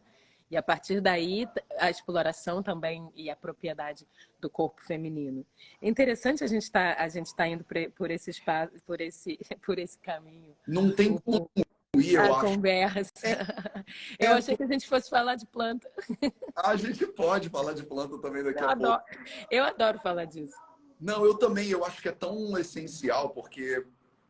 E 0.50 0.58
a 0.58 0.64
partir 0.64 1.00
daí, 1.00 1.48
a 1.78 1.90
exploração 1.90 2.64
também 2.64 3.12
e 3.16 3.30
a 3.30 3.36
propriedade 3.36 4.08
do 4.40 4.50
corpo 4.50 4.82
feminino. 4.82 5.46
É 5.82 5.88
interessante 5.88 6.44
a 6.44 6.48
gente 6.48 6.64
estar 6.64 6.96
tá, 6.96 7.04
a 7.04 7.08
gente 7.08 7.36
tá 7.36 7.48
indo 7.48 7.64
por 7.96 8.10
esse 8.10 8.32
espaço, 8.32 8.74
por 8.86 9.00
esse, 9.00 9.38
por 9.64 9.78
esse 9.78 10.00
caminho. 10.00 10.56
Não 10.68 10.92
tem 10.92 11.18
como 11.18 11.52
ir, 11.96 12.14
eu 12.14 12.22
a 12.22 12.38
acho. 12.38 12.42
conversa. 12.42 13.12
É, 13.24 13.38
eu 14.28 14.32
é, 14.32 14.38
achei 14.38 14.58
que 14.58 14.64
a 14.64 14.68
gente 14.68 14.88
fosse 14.88 15.08
falar 15.08 15.36
de 15.36 15.46
planta. 15.46 15.90
A 16.56 16.76
gente 16.76 17.06
pode 17.06 17.48
falar 17.50 17.74
de 17.74 17.84
planta 17.84 18.18
também 18.20 18.44
daqui 18.44 18.62
eu 18.62 18.68
a 18.68 18.72
adoro, 18.74 19.02
pouco. 19.02 19.24
Eu 19.50 19.64
adoro 19.64 20.00
falar 20.00 20.26
disso. 20.26 20.56
Não, 21.00 21.24
eu 21.24 21.36
também. 21.36 21.70
Eu 21.70 21.86
acho 21.86 22.02
que 22.02 22.10
é 22.10 22.12
tão 22.12 22.58
essencial, 22.58 23.30
porque 23.30 23.86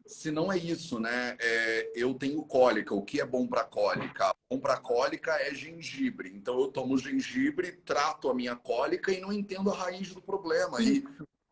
se 0.09 0.31
não 0.31 0.51
é 0.51 0.57
isso, 0.57 0.99
né? 0.99 1.37
É, 1.39 1.91
eu 1.95 2.15
tenho 2.15 2.41
cólica. 2.41 2.95
O 2.95 3.03
que 3.03 3.21
é 3.21 3.25
bom 3.25 3.45
para 3.47 3.63
cólica? 3.63 4.33
Bom 4.49 4.59
para 4.59 4.77
cólica 4.77 5.31
é 5.39 5.53
gengibre. 5.53 6.31
Então 6.35 6.59
eu 6.59 6.67
tomo 6.67 6.97
gengibre, 6.97 7.73
trato 7.85 8.27
a 8.27 8.33
minha 8.33 8.55
cólica 8.55 9.11
e 9.11 9.21
não 9.21 9.31
entendo 9.31 9.71
a 9.71 9.75
raiz 9.75 10.13
do 10.13 10.21
problema. 10.21 10.81
E 10.81 11.03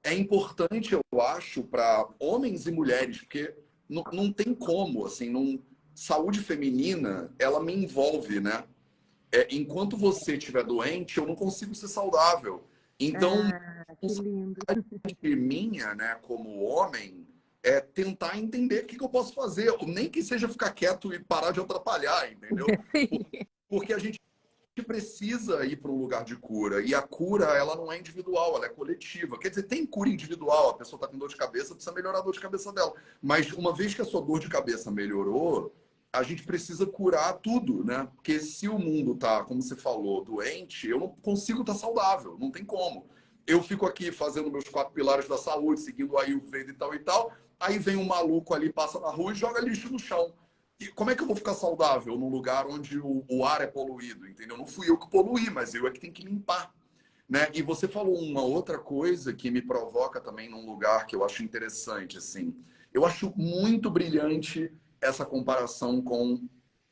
é 0.03 0.13
importante, 0.13 0.93
eu 0.93 1.21
acho, 1.21 1.63
para 1.63 2.09
homens 2.19 2.65
e 2.65 2.71
mulheres, 2.71 3.19
porque 3.19 3.53
não, 3.87 4.03
não 4.11 4.33
tem 4.33 4.55
como, 4.55 5.05
assim, 5.05 5.29
não... 5.29 5.59
saúde 5.93 6.39
feminina, 6.39 7.31
ela 7.37 7.61
me 7.61 7.73
envolve, 7.73 8.39
né? 8.39 8.63
É, 9.31 9.47
enquanto 9.51 9.95
você 9.95 10.35
estiver 10.35 10.63
doente, 10.63 11.19
eu 11.19 11.27
não 11.27 11.35
consigo 11.35 11.75
ser 11.75 11.89
saudável. 11.89 12.63
Então, 12.99 13.35
ah, 13.43 13.95
que 15.19 15.35
minha, 15.35 15.93
né, 15.93 16.15
como 16.23 16.63
homem, 16.63 17.26
é 17.67 17.81
tentar 17.81 18.37
entender 18.37 18.83
o 18.83 18.85
que, 18.85 18.97
que 18.97 19.03
eu 19.03 19.09
posso 19.09 19.33
fazer, 19.33 19.73
nem 19.85 20.09
que 20.09 20.23
seja 20.23 20.47
ficar 20.47 20.71
quieto 20.71 21.13
e 21.13 21.19
parar 21.19 21.51
de 21.51 21.59
atrapalhar, 21.59 22.31
entendeu? 22.31 22.65
Porque 23.69 23.93
a 23.93 23.99
gente 23.99 24.19
precisa 24.85 25.65
ir 25.65 25.77
para 25.77 25.91
um 25.91 25.99
lugar 25.99 26.23
de 26.23 26.35
cura 26.35 26.81
e 26.81 26.95
a 26.95 27.01
cura 27.01 27.45
ela 27.57 27.75
não 27.75 27.91
é 27.91 27.99
individual, 27.99 28.55
ela 28.55 28.67
é 28.67 28.69
coletiva. 28.69 29.37
Quer 29.37 29.49
dizer, 29.49 29.63
tem 29.63 29.85
cura 29.85 30.07
individual, 30.07 30.69
a 30.69 30.73
pessoa 30.75 30.97
está 30.97 31.07
com 31.07 31.17
dor 31.17 31.29
de 31.29 31.35
cabeça, 31.35 31.73
precisa 31.73 31.93
melhorar 31.93 32.19
a 32.19 32.21
dor 32.21 32.33
de 32.33 32.39
cabeça 32.39 32.71
dela. 32.71 32.93
Mas 33.21 33.51
uma 33.51 33.73
vez 33.73 33.93
que 33.93 34.01
a 34.01 34.05
sua 34.05 34.21
dor 34.21 34.39
de 34.39 34.47
cabeça 34.47 34.89
melhorou, 34.89 35.73
a 36.13 36.23
gente 36.23 36.43
precisa 36.43 36.85
curar 36.85 37.33
tudo, 37.33 37.83
né? 37.83 38.07
Porque 38.15 38.39
se 38.39 38.67
o 38.69 38.79
mundo 38.79 39.15
tá, 39.15 39.43
como 39.43 39.61
você 39.61 39.75
falou, 39.75 40.23
doente, 40.23 40.87
eu 40.87 40.99
não 40.99 41.09
consigo 41.09 41.61
estar 41.61 41.73
tá 41.73 41.79
saudável, 41.79 42.37
não 42.39 42.51
tem 42.51 42.63
como. 42.63 43.07
Eu 43.45 43.61
fico 43.63 43.85
aqui 43.85 44.11
fazendo 44.11 44.51
meus 44.51 44.67
quatro 44.67 44.93
pilares 44.93 45.27
da 45.27 45.37
saúde, 45.37 45.81
seguindo 45.81 46.17
aí 46.17 46.33
o 46.33 46.37
Ayurveda 46.37 46.71
e 46.71 46.73
tal 46.73 46.93
e 46.93 46.99
tal, 46.99 47.33
Aí 47.59 47.79
vem 47.79 47.95
um 47.95 48.05
maluco 48.05 48.53
ali, 48.53 48.71
passa 48.71 48.99
na 48.99 49.09
rua 49.09 49.31
e 49.31 49.35
joga 49.35 49.61
lixo 49.61 49.91
no 49.91 49.99
chão. 49.99 50.33
E 50.79 50.87
como 50.87 51.09
é 51.09 51.15
que 51.15 51.23
eu 51.23 51.27
vou 51.27 51.35
ficar 51.35 51.55
saudável 51.55 52.17
num 52.17 52.29
lugar 52.29 52.67
onde 52.67 52.99
o, 52.99 53.25
o 53.27 53.43
ar 53.43 53.61
é 53.61 53.67
poluído, 53.67 54.27
entendeu? 54.27 54.57
Não 54.57 54.65
fui 54.65 54.89
eu 54.89 54.97
que 54.97 55.09
poluí, 55.09 55.49
mas 55.49 55.73
eu 55.73 55.87
é 55.87 55.91
que 55.91 55.99
tenho 55.99 56.13
que 56.13 56.23
limpar. 56.23 56.71
Né? 57.27 57.49
E 57.53 57.61
você 57.61 57.87
falou 57.87 58.17
uma 58.19 58.41
outra 58.41 58.77
coisa 58.77 59.33
que 59.33 59.49
me 59.49 59.61
provoca 59.61 60.21
também 60.21 60.49
num 60.49 60.65
lugar 60.65 61.07
que 61.07 61.15
eu 61.15 61.25
acho 61.25 61.43
interessante, 61.43 62.17
assim. 62.17 62.55
Eu 62.93 63.05
acho 63.05 63.33
muito 63.35 63.89
brilhante 63.89 64.71
essa 65.01 65.25
comparação 65.25 66.01
com 66.01 66.47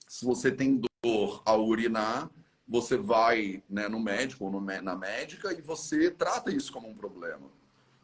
se 0.07 0.25
você 0.25 0.51
tem 0.51 0.81
dor 1.03 1.41
ao 1.45 1.65
urinar, 1.65 2.29
você 2.67 2.97
vai 2.97 3.63
né, 3.69 3.87
no 3.87 3.99
médico 3.99 4.45
ou 4.45 4.51
no, 4.51 4.61
na 4.61 4.95
médica 4.95 5.53
e 5.53 5.61
você 5.61 6.09
trata 6.09 6.51
isso 6.51 6.71
como 6.71 6.89
um 6.89 6.95
problema. 6.95 7.49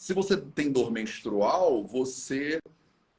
Se 0.01 0.15
você 0.15 0.35
tem 0.35 0.71
dor 0.71 0.89
menstrual, 0.89 1.85
você 1.85 2.59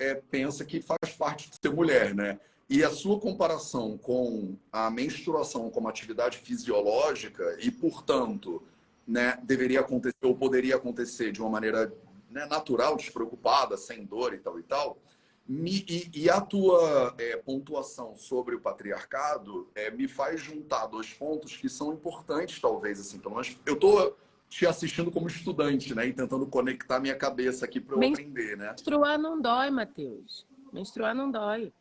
é, 0.00 0.16
pensa 0.16 0.64
que 0.64 0.82
faz 0.82 1.14
parte 1.16 1.48
de 1.48 1.56
ser 1.62 1.72
mulher, 1.72 2.12
né? 2.12 2.40
E 2.68 2.82
a 2.82 2.90
sua 2.90 3.20
comparação 3.20 3.96
com 3.96 4.56
a 4.72 4.90
menstruação 4.90 5.70
como 5.70 5.86
atividade 5.86 6.38
fisiológica 6.38 7.56
e, 7.60 7.70
portanto, 7.70 8.60
né, 9.06 9.38
deveria 9.44 9.78
acontecer 9.78 10.16
ou 10.24 10.34
poderia 10.34 10.74
acontecer 10.74 11.30
de 11.30 11.40
uma 11.40 11.50
maneira 11.50 11.94
né, 12.28 12.46
natural, 12.46 12.96
despreocupada, 12.96 13.76
sem 13.76 14.04
dor 14.04 14.34
e 14.34 14.38
tal 14.38 14.58
e 14.58 14.64
tal. 14.64 14.98
Me, 15.46 15.86
e, 15.88 16.10
e, 16.12 16.28
a 16.28 16.40
tua 16.40 17.14
é, 17.16 17.36
pontuação 17.36 18.16
sobre 18.16 18.56
o 18.56 18.60
patriarcado 18.60 19.68
é, 19.76 19.88
me 19.88 20.08
faz 20.08 20.40
juntar 20.40 20.86
dois 20.86 21.12
pontos 21.12 21.56
que 21.56 21.68
são 21.68 21.92
importantes, 21.92 22.60
talvez, 22.60 22.98
assim, 22.98 23.20
menos 23.24 23.56
eu 23.64 23.74
estou 23.74 24.18
te 24.52 24.66
assistindo 24.66 25.10
como 25.10 25.28
estudante, 25.28 25.94
né? 25.94 26.06
E 26.06 26.12
tentando 26.12 26.46
conectar 26.46 27.00
minha 27.00 27.16
cabeça 27.16 27.64
aqui 27.64 27.80
para 27.80 27.96
eu 27.96 28.10
aprender, 28.10 28.54
né? 28.58 28.68
Menstruar 28.68 29.18
não 29.18 29.40
dói, 29.40 29.70
Matheus. 29.70 30.46
Menstruar 30.70 31.14
não 31.14 31.30
dói. 31.30 31.72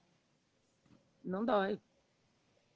Não 1.21 1.43
dói. 1.43 1.77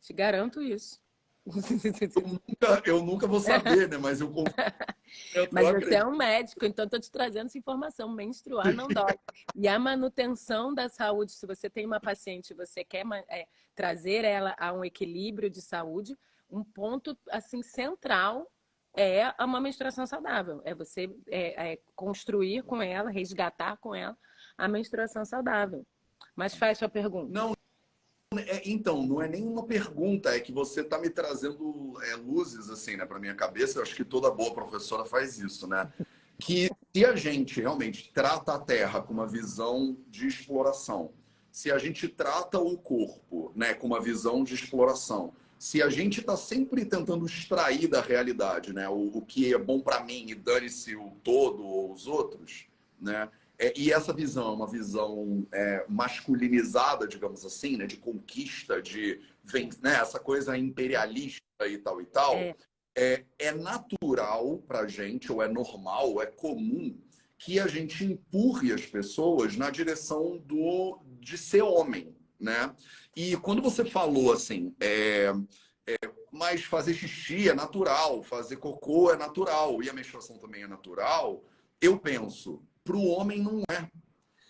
Te 0.01 0.11
garanto 0.11 0.61
isso. 0.61 1.01
Eu 1.45 2.27
nunca, 2.27 2.81
eu 2.85 3.03
nunca 3.03 3.25
vou 3.25 3.39
saber, 3.39 3.87
né? 3.87 3.97
Mas 3.97 4.19
eu, 4.19 4.27
eu 5.33 5.47
Mas 5.49 5.71
você 5.71 5.95
é 5.95 6.05
um 6.05 6.17
médico, 6.17 6.65
então 6.65 6.83
estou 6.83 6.99
te 6.99 7.09
trazendo 7.09 7.45
essa 7.45 7.57
informação. 7.57 8.09
Menstruar 8.13 8.73
não 8.73 8.89
dói. 8.89 9.17
E 9.55 9.65
a 9.65 9.79
manutenção 9.79 10.73
da 10.73 10.89
saúde, 10.89 11.31
se 11.31 11.47
você 11.47 11.69
tem 11.69 11.85
uma 11.85 12.01
paciente 12.01 12.51
e 12.51 12.53
você 12.53 12.83
quer 12.83 13.05
é, 13.29 13.47
trazer 13.73 14.25
ela 14.25 14.53
a 14.59 14.73
um 14.73 14.83
equilíbrio 14.83 15.49
de 15.49 15.61
saúde, 15.61 16.17
um 16.51 16.65
ponto 16.65 17.17
assim 17.29 17.63
central 17.63 18.51
é 18.95 19.33
uma 19.39 19.59
menstruação 19.59 20.05
saudável. 20.05 20.61
É 20.63 20.73
você 20.73 21.09
é, 21.27 21.73
é 21.73 21.79
construir 21.95 22.63
com 22.63 22.81
ela, 22.81 23.09
resgatar 23.09 23.77
com 23.77 23.93
ela 23.93 24.17
a 24.57 24.67
menstruação 24.67 25.25
saudável. 25.25 25.85
Mas 26.35 26.55
faz 26.55 26.77
sua 26.77 26.89
pergunta. 26.89 27.31
Não, 27.31 27.53
é, 28.37 28.61
então, 28.65 29.05
não 29.05 29.21
é 29.21 29.27
nenhuma 29.27 29.63
pergunta, 29.63 30.35
é 30.35 30.39
que 30.39 30.51
você 30.51 30.81
está 30.81 30.99
me 30.99 31.09
trazendo 31.09 31.97
é, 32.03 32.15
luzes 32.15 32.69
assim, 32.69 32.97
né, 32.97 33.05
para 33.05 33.19
minha 33.19 33.35
cabeça. 33.35 33.79
Eu 33.79 33.83
acho 33.83 33.95
que 33.95 34.03
toda 34.03 34.31
boa 34.31 34.53
professora 34.53 35.05
faz 35.05 35.37
isso, 35.39 35.67
né? 35.67 35.91
Que 36.39 36.69
se 36.93 37.05
a 37.05 37.15
gente 37.15 37.61
realmente 37.61 38.11
trata 38.13 38.55
a 38.55 38.59
Terra 38.59 39.01
com 39.01 39.13
uma 39.13 39.27
visão 39.27 39.97
de 40.09 40.27
exploração, 40.27 41.13
se 41.49 41.71
a 41.71 41.77
gente 41.77 42.09
trata 42.09 42.59
o 42.59 42.77
corpo, 42.77 43.53
né, 43.55 43.73
com 43.73 43.87
uma 43.87 44.01
visão 44.01 44.43
de 44.43 44.53
exploração, 44.53 45.33
se 45.65 45.81
a 45.81 45.89
gente 45.89 46.19
está 46.19 46.37
sempre 46.37 46.85
tentando 46.85 47.25
extrair 47.25 47.87
da 47.87 47.99
realidade 47.99 48.71
né, 48.71 48.87
o, 48.87 49.09
o 49.17 49.25
que 49.25 49.51
é 49.51 49.57
bom 49.57 49.81
para 49.81 50.03
mim 50.03 50.27
e 50.29 50.35
dane-se 50.35 50.95
o 50.95 51.09
todo 51.23 51.65
ou 51.65 51.91
os 51.91 52.05
outros, 52.05 52.67
né, 53.01 53.27
é, 53.57 53.73
e 53.75 53.91
essa 53.91 54.13
visão 54.13 54.49
é 54.49 54.55
uma 54.55 54.67
visão 54.67 55.47
é, 55.51 55.83
masculinizada, 55.89 57.07
digamos 57.07 57.43
assim, 57.43 57.77
né, 57.77 57.87
de 57.87 57.97
conquista, 57.97 58.79
de 58.79 59.19
né, 59.81 59.95
essa 59.99 60.19
coisa 60.19 60.55
imperialista 60.55 61.41
e 61.67 61.79
tal 61.79 61.99
e 61.99 62.05
tal, 62.05 62.35
é, 62.35 62.55
é, 62.95 63.25
é 63.39 63.51
natural 63.51 64.59
para 64.67 64.81
a 64.81 64.87
gente, 64.87 65.31
ou 65.31 65.41
é 65.41 65.47
normal, 65.47 66.21
é 66.21 66.27
comum, 66.27 66.95
que 67.39 67.59
a 67.59 67.65
gente 67.65 68.05
empurre 68.05 68.71
as 68.71 68.85
pessoas 68.85 69.57
na 69.57 69.71
direção 69.71 70.37
do, 70.37 70.99
de 71.19 71.39
ser 71.39 71.63
homem, 71.63 72.14
né? 72.39 72.73
E 73.15 73.35
quando 73.37 73.61
você 73.61 73.85
falou 73.85 74.31
assim, 74.33 74.75
é, 74.79 75.33
é, 75.87 75.95
mas 76.31 76.63
fazer 76.63 76.93
xixi 76.93 77.49
é 77.49 77.53
natural, 77.53 78.23
fazer 78.23 78.57
cocô 78.57 79.11
é 79.11 79.17
natural 79.17 79.81
e 79.81 79.89
a 79.89 79.93
menstruação 79.93 80.37
também 80.37 80.63
é 80.63 80.67
natural, 80.67 81.43
eu 81.81 81.97
penso, 81.97 82.61
para 82.83 82.95
o 82.95 83.07
homem 83.07 83.41
não 83.41 83.61
é. 83.69 83.89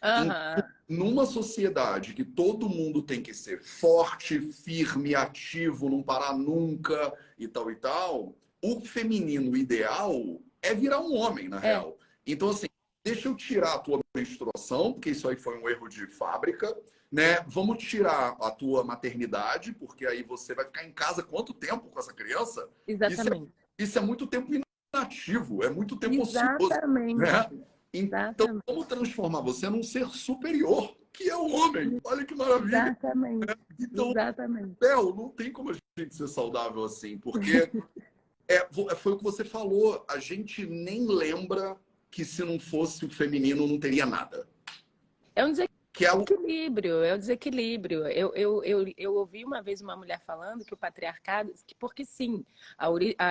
Uhum. 0.05 0.63
numa 0.87 1.25
sociedade 1.25 2.13
que 2.13 2.23
todo 2.23 2.69
mundo 2.69 3.01
tem 3.01 3.23
que 3.23 3.33
ser 3.33 3.63
forte, 3.63 4.39
firme, 4.39 5.15
ativo, 5.15 5.89
não 5.89 6.03
parar 6.03 6.37
nunca 6.37 7.11
e 7.39 7.47
tal 7.47 7.71
e 7.71 7.75
tal, 7.75 8.35
o 8.61 8.81
feminino 8.81 9.57
ideal 9.57 10.39
é 10.61 10.75
virar 10.75 11.01
um 11.01 11.15
homem, 11.15 11.47
na 11.47 11.57
é. 11.57 11.61
real. 11.61 11.97
Então, 12.25 12.49
assim, 12.49 12.67
deixa 13.03 13.27
eu 13.27 13.35
tirar 13.35 13.75
a 13.75 13.79
tua 13.79 13.99
menstruação, 14.15 14.93
porque 14.93 15.11
isso 15.11 15.27
aí 15.27 15.35
foi 15.35 15.57
um 15.59 15.69
erro 15.69 15.87
de 15.87 16.07
fábrica, 16.07 16.75
né? 17.15 17.39
Vamos 17.47 17.81
tirar 17.81 18.35
a 18.41 18.51
tua 18.51 18.83
maternidade, 18.83 19.71
porque 19.71 20.05
aí 20.05 20.21
você 20.21 20.53
vai 20.53 20.65
ficar 20.65 20.83
em 20.83 20.91
casa 20.91 21.23
quanto 21.23 21.53
tempo 21.53 21.87
com 21.89 21.97
essa 21.97 22.11
criança? 22.11 22.67
Exatamente. 22.85 23.23
Isso 23.23 23.53
é, 23.79 23.83
isso 23.83 23.99
é 23.99 24.01
muito 24.01 24.27
tempo 24.27 24.51
inativo, 24.93 25.63
é 25.63 25.69
muito 25.69 25.95
tempo 25.95 26.21
Exatamente. 26.21 27.23
ocioso. 27.23 27.55
Né? 27.55 27.61
Então, 27.93 28.59
vamos 28.67 28.87
transformar 28.87 29.39
você 29.39 29.69
num 29.69 29.81
ser 29.81 30.09
superior, 30.09 30.93
que 31.13 31.29
é 31.29 31.37
o 31.37 31.49
homem. 31.53 32.01
Olha 32.03 32.25
que 32.25 32.35
maravilha. 32.35 32.97
Exatamente. 32.99 33.49
É. 33.49 33.55
Então, 33.79 34.11
Exatamente. 34.11 34.75
Bel, 34.77 35.15
não 35.15 35.29
tem 35.29 35.53
como 35.53 35.71
a 35.71 35.73
gente 35.97 36.13
ser 36.13 36.27
saudável 36.27 36.83
assim, 36.83 37.17
porque 37.17 37.71
é, 38.45 38.67
foi 38.97 39.13
o 39.13 39.17
que 39.17 39.23
você 39.23 39.45
falou, 39.45 40.05
a 40.09 40.19
gente 40.19 40.65
nem 40.65 41.07
lembra 41.07 41.77
que 42.11 42.25
se 42.25 42.43
não 42.43 42.59
fosse 42.59 43.05
o 43.05 43.09
feminino 43.09 43.65
não 43.65 43.79
teria 43.79 44.05
nada. 44.05 44.45
É 45.33 45.45
um 45.45 45.53
desequilíbrio, 45.97 46.93
é, 46.93 47.01
o... 47.01 47.03
é 47.03 47.15
um 47.15 47.17
desequilíbrio. 47.17 48.07
Eu, 48.07 48.33
eu, 48.35 48.63
eu, 48.63 48.93
eu 48.97 49.15
ouvi 49.15 49.45
uma 49.45 49.61
vez 49.61 49.81
uma 49.81 49.95
mulher 49.95 50.21
falando 50.25 50.65
que 50.65 50.73
o 50.73 50.77
patriarcado, 50.77 51.53
que 51.65 51.75
porque 51.75 52.05
sim, 52.05 52.45
a, 52.77 52.87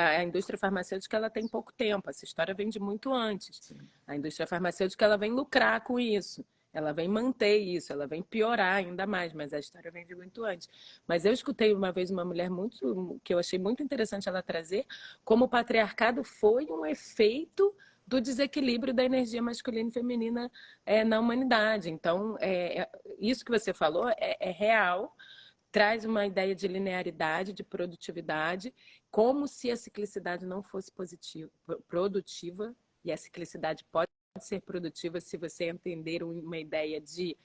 a, 0.09 0.25
indústria 0.25 0.59
farmacêutica 0.59 1.17
ela 1.17 1.31
tem 1.31 1.47
pouco 1.47 1.73
tempo, 1.73 2.09
essa 2.09 2.25
história 2.25 2.55
vem 2.55 2.69
de 2.69 2.81
muito 2.81 3.13
antes. 3.13 3.59
Sim. 3.61 3.79
A 4.07 4.17
indústria 4.17 4.47
farmacêutica 4.47 5.05
ela 5.05 5.17
vem 5.17 5.33
lucrar 5.33 5.83
com 5.83 5.99
isso. 5.99 6.45
Ela 6.75 6.93
vem 6.93 7.07
manter 7.07 7.59
isso, 7.59 7.93
ela 7.93 8.05
vem 8.05 8.21
piorar 8.21 8.75
ainda 8.75 9.07
mais, 9.07 9.33
mas 9.33 9.55
a 9.55 9.61
história 9.61 9.93
vem 9.93 10.05
de 10.05 10.15
muito 10.17 10.45
antes. 10.45 10.69
Mas 11.07 11.25
eu 11.25 11.33
escutei 11.33 11.73
uma 11.73 11.93
vez 11.93 12.11
uma 12.11 12.25
mulher 12.25 12.51
muito 12.51 13.21
que 13.23 13.33
eu 13.33 13.39
achei 13.39 13.61
muito 13.61 13.81
interessante 13.81 14.29
ela 14.29 14.43
trazer 14.43 14.85
como 15.25 15.45
o 15.45 15.49
patriarcado 15.49 16.25
foi 16.25 16.67
um 16.67 16.85
efeito 16.85 17.73
do 18.07 18.21
desequilíbrio 18.21 18.93
da 18.93 19.05
energia 19.05 19.43
masculina 19.43 19.89
e 19.89 19.93
feminina 19.93 20.51
é, 20.85 21.05
na 21.05 21.19
humanidade. 21.19 21.91
Então, 21.91 22.37
é, 22.41 22.83
é, 22.83 22.91
isso 23.19 23.45
que 23.45 23.51
você 23.51 23.73
falou 23.73 24.09
é, 24.09 24.37
é, 24.39 24.51
real, 24.51 25.17
traz 25.73 26.05
uma 26.05 26.27
ideia 26.27 26.55
de 26.55 26.69
linearidade, 26.69 27.53
de 27.53 27.65
produtividade, 27.65 28.75
como 29.11 29.49
se 29.49 29.71
a 29.71 29.77
ciclicidade 29.77 30.47
não 30.47 30.63
fosse 30.63 30.93
positiva, 30.93 31.51
produtiva, 31.89 32.75
e 33.05 33.13
a 33.13 33.17
ciclicidade 33.17 33.85
pode 33.91 34.09
ser 34.39 34.61
produtiva 34.61 35.21
se 35.21 35.37
você 35.37 35.65
entender 35.65 36.23
uma 36.23 36.59
ideia 36.59 37.01
de 37.01 37.37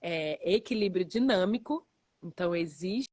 é, 0.00 0.54
equilíbrio 0.54 1.04
dinâmico. 1.04 1.86
Então, 2.22 2.54
existe 2.54 3.08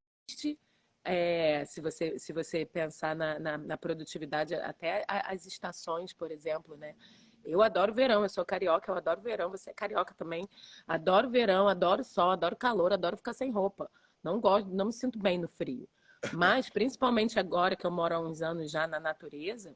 é, 1.05 1.63
se, 1.65 1.79
você, 1.79 2.17
se 2.17 2.33
você 2.33 2.65
pensar 2.65 3.15
na, 3.15 3.37
na, 3.37 3.57
na, 3.59 3.77
produtividade, 3.77 4.55
até 4.55 5.05
as 5.07 5.45
estações, 5.45 6.11
por 6.11 6.31
exemplo, 6.31 6.75
né? 6.75 6.95
Eu 7.43 7.61
adoro 7.61 7.93
verão, 7.93 8.23
eu 8.23 8.29
sou 8.29 8.43
carioca, 8.43 8.91
eu 8.91 8.95
adoro 8.95 9.21
verão, 9.21 9.51
você 9.51 9.69
é 9.69 9.73
carioca 9.73 10.15
também. 10.15 10.49
Adoro 10.87 11.29
verão, 11.29 11.67
adoro 11.67 12.03
sol, 12.03 12.31
adoro 12.31 12.55
calor, 12.55 12.91
adoro 12.91 13.15
ficar 13.15 13.33
sem 13.33 13.51
roupa. 13.51 13.89
Não 14.23 14.41
gosto, 14.41 14.67
não 14.67 14.85
me 14.85 14.93
sinto 14.93 15.19
bem 15.19 15.37
no 15.37 15.47
frio. 15.47 15.87
Mas, 16.33 16.71
principalmente 16.71 17.37
agora 17.37 17.75
que 17.75 17.85
eu 17.85 17.91
moro 17.91 18.15
há 18.15 18.19
uns 18.19 18.41
anos 18.41 18.71
já 18.71 18.87
na 18.87 18.99
natureza, 18.99 19.75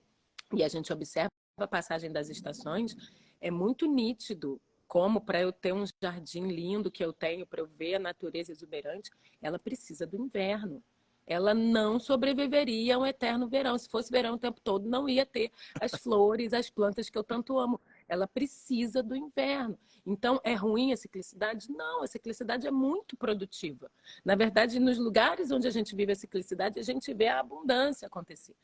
e 0.51 0.63
a 0.63 0.67
gente 0.67 0.91
observa 0.91 1.29
a 1.59 1.67
passagem 1.67 2.11
das 2.11 2.27
estações, 2.27 2.95
é 3.39 3.51
muito 3.51 3.85
nítido 3.85 4.59
como 4.87 5.21
para 5.21 5.39
eu 5.39 5.51
ter 5.53 5.71
um 5.71 5.83
jardim 6.01 6.47
lindo 6.47 6.89
que 6.89 7.05
eu 7.05 7.13
tenho, 7.13 7.45
para 7.45 7.61
eu 7.61 7.67
ver 7.67 7.93
a 7.93 7.99
natureza 7.99 8.51
exuberante, 8.51 9.11
ela 9.39 9.59
precisa 9.59 10.07
do 10.07 10.17
inverno 10.17 10.83
ela 11.29 11.53
não 11.53 11.99
sobreviveria 11.99 12.95
a 12.95 12.97
um 12.97 13.05
eterno 13.05 13.47
verão. 13.47 13.77
Se 13.77 13.87
fosse 13.87 14.11
verão 14.11 14.33
o 14.33 14.37
tempo 14.37 14.59
todo, 14.61 14.89
não 14.89 15.07
ia 15.07 15.25
ter 15.27 15.51
as 15.79 15.91
flores, 15.91 16.53
as 16.53 16.71
plantas 16.71 17.07
que 17.07 17.17
eu 17.17 17.23
tanto 17.23 17.59
amo. 17.59 17.79
Ela 18.07 18.27
precisa 18.27 19.03
do 19.03 19.15
inverno. 19.15 19.77
Então, 20.03 20.41
é 20.43 20.55
ruim 20.55 20.91
a 20.91 20.97
ciclicidade? 20.97 21.71
Não, 21.71 22.01
a 22.01 22.07
ciclicidade 22.07 22.65
é 22.65 22.71
muito 22.71 23.15
produtiva. 23.15 23.91
Na 24.25 24.35
verdade, 24.35 24.79
nos 24.79 24.97
lugares 24.97 25.51
onde 25.51 25.67
a 25.67 25.71
gente 25.71 25.95
vive 25.95 26.13
a 26.13 26.15
ciclicidade, 26.15 26.79
a 26.79 26.83
gente 26.83 27.13
vê 27.13 27.27
a 27.27 27.39
abundância 27.39 28.07
acontecer. 28.07 28.55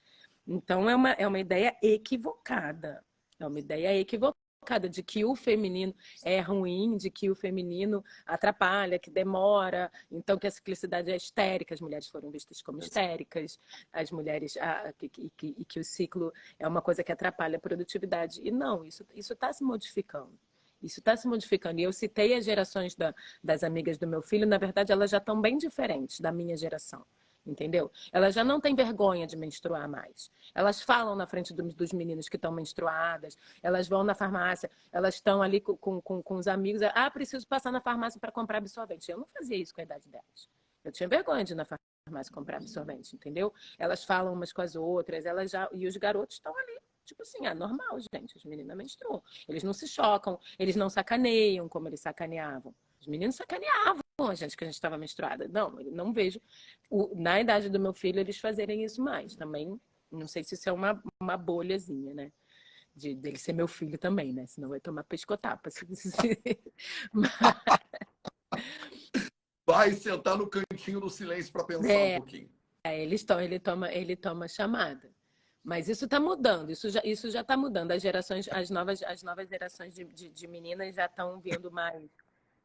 Então, 0.47 0.89
é 0.89 0.95
uma, 0.95 1.11
é 1.11 1.27
uma 1.27 1.39
ideia 1.39 1.77
equivocada. 1.83 3.05
É 3.39 3.45
uma 3.45 3.59
ideia 3.59 3.95
equivocada 3.95 4.44
de 4.89 5.03
que 5.03 5.23
o 5.23 5.35
feminino 5.35 5.93
é 6.23 6.39
ruim, 6.41 6.97
de 6.97 7.09
que 7.09 7.29
o 7.29 7.35
feminino 7.35 8.03
atrapalha, 8.25 8.99
que 8.99 9.09
demora, 9.09 9.91
então 10.11 10.37
que 10.37 10.47
a 10.47 10.51
ciclicidade 10.51 11.11
é 11.11 11.15
histérica, 11.15 11.73
as 11.73 11.81
mulheres 11.81 12.07
foram 12.07 12.29
vistas 12.31 12.61
como 12.61 12.79
histéricas, 12.79 13.59
as 13.93 14.11
mulheres 14.11 14.57
ah, 14.57 14.93
que, 14.97 15.09
que, 15.09 15.65
que 15.65 15.79
o 15.79 15.83
ciclo 15.83 16.33
é 16.59 16.67
uma 16.67 16.81
coisa 16.81 17.03
que 17.03 17.11
atrapalha 17.11 17.57
a 17.57 17.59
produtividade. 17.59 18.41
E 18.43 18.51
não, 18.51 18.85
isso 18.85 19.05
está 19.15 19.53
se 19.53 19.63
modificando. 19.63 20.37
Isso 20.81 20.99
está 20.99 21.15
se 21.15 21.27
modificando. 21.27 21.79
E 21.79 21.83
eu 21.83 21.93
citei 21.93 22.33
as 22.33 22.45
gerações 22.45 22.95
da, 22.95 23.13
das 23.43 23.63
amigas 23.63 23.97
do 23.97 24.07
meu 24.07 24.21
filho, 24.21 24.45
na 24.45 24.57
verdade, 24.57 24.91
elas 24.91 25.09
já 25.11 25.17
estão 25.17 25.39
bem 25.39 25.57
diferentes 25.57 26.19
da 26.19 26.31
minha 26.31 26.57
geração 26.57 27.05
entendeu? 27.45 27.91
Elas 28.11 28.33
já 28.33 28.43
não 28.43 28.59
têm 28.59 28.75
vergonha 28.75 29.27
de 29.27 29.35
menstruar 29.35 29.87
mais. 29.87 30.31
Elas 30.53 30.81
falam 30.81 31.15
na 31.15 31.27
frente 31.27 31.53
dos, 31.53 31.93
meninos 31.93 32.27
que 32.27 32.35
estão 32.35 32.51
menstruadas, 32.51 33.37
elas 33.61 33.87
vão 33.87 34.03
na 34.03 34.15
farmácia, 34.15 34.69
elas 34.91 35.15
estão 35.15 35.41
ali 35.41 35.61
com, 35.61 36.01
com, 36.01 36.21
com 36.21 36.35
os 36.35 36.47
amigos. 36.47 36.81
Ah, 36.81 37.09
preciso 37.11 37.47
passar 37.47 37.71
na 37.71 37.81
farmácia 37.81 38.19
para 38.19 38.31
comprar 38.31 38.57
absorvente. 38.57 39.11
Eu 39.11 39.17
não 39.17 39.27
fazia 39.27 39.57
isso 39.57 39.73
com 39.73 39.81
a 39.81 39.83
idade 39.83 40.07
delas. 40.09 40.49
Eu 40.83 40.91
tinha 40.91 41.09
vergonha 41.09 41.43
de 41.43 41.53
ir 41.53 41.55
na 41.55 41.65
farmácia 41.65 42.33
comprar 42.33 42.57
absorvente, 42.57 43.15
entendeu? 43.15 43.53
Elas 43.77 44.03
falam 44.03 44.33
umas 44.33 44.53
com 44.53 44.61
as 44.61 44.75
outras, 44.75 45.25
elas 45.25 45.51
já. 45.51 45.67
E 45.73 45.87
os 45.87 45.97
garotos 45.97 46.35
estão 46.35 46.55
ali. 46.55 46.79
Tipo 47.03 47.21
assim, 47.21 47.45
é 47.45 47.53
normal, 47.53 47.99
gente. 47.99 48.37
As 48.37 48.43
meninas 48.43 48.75
menstruam. 48.75 49.21
Eles 49.47 49.63
não 49.63 49.73
se 49.73 49.87
chocam, 49.87 50.39
eles 50.57 50.75
não 50.75 50.89
sacaneiam 50.89 51.67
como 51.69 51.87
eles 51.87 52.01
sacaneavam. 52.01 52.73
Os 52.99 53.07
meninos 53.07 53.35
sacaneavam 53.35 54.04
a 54.23 54.35
gente 54.35 54.55
que 54.55 54.63
a 54.63 54.67
gente 54.67 54.75
estava 54.75 54.97
menstruada. 54.97 55.47
Não, 55.47 55.71
não 55.71 56.13
vejo. 56.13 56.39
O, 56.89 57.13
na 57.15 57.39
idade 57.41 57.69
do 57.69 57.79
meu 57.79 57.93
filho, 57.93 58.19
eles 58.19 58.37
fazerem 58.39 58.83
isso 58.83 59.01
mais. 59.03 59.35
Também, 59.35 59.79
não 60.11 60.27
sei 60.27 60.43
se 60.43 60.55
isso 60.55 60.69
é 60.69 60.71
uma, 60.71 61.01
uma 61.21 61.37
bolhazinha, 61.37 62.13
né? 62.13 62.31
De, 62.95 63.13
dele 63.13 63.37
ser 63.37 63.51
meu 63.51 63.67
filho 63.67 63.97
também, 63.97 64.31
né? 64.31 64.45
Senão 64.47 64.69
vai 64.69 64.79
tomar 64.79 65.03
pescotapa. 65.03 65.69
Vai 69.67 69.93
sentar 69.93 70.37
no 70.37 70.47
cantinho 70.47 70.99
do 71.01 71.09
silêncio 71.09 71.51
para 71.51 71.65
pensar 71.65 71.91
é, 71.91 72.17
um 72.17 72.19
pouquinho. 72.19 72.49
É, 72.83 73.01
eles 73.01 73.23
toma, 73.23 73.43
ele, 73.43 73.59
toma, 73.59 73.91
ele 73.91 74.15
toma 74.15 74.47
chamada. 74.47 75.11
Mas 75.63 75.89
isso 75.89 76.05
está 76.05 76.19
mudando, 76.19 76.69
isso 76.69 76.87
já 76.91 77.01
isso 77.03 77.31
já 77.31 77.41
está 77.41 77.57
mudando. 77.57 77.89
As 77.89 77.99
gerações, 77.99 78.47
as 78.49 78.69
novas, 78.69 79.01
as 79.01 79.23
novas 79.23 79.49
gerações 79.49 79.95
de, 79.95 80.05
de, 80.05 80.29
de 80.29 80.47
meninas 80.47 80.93
já 80.93 81.07
estão 81.07 81.39
vindo 81.39 81.71
mais 81.71 82.07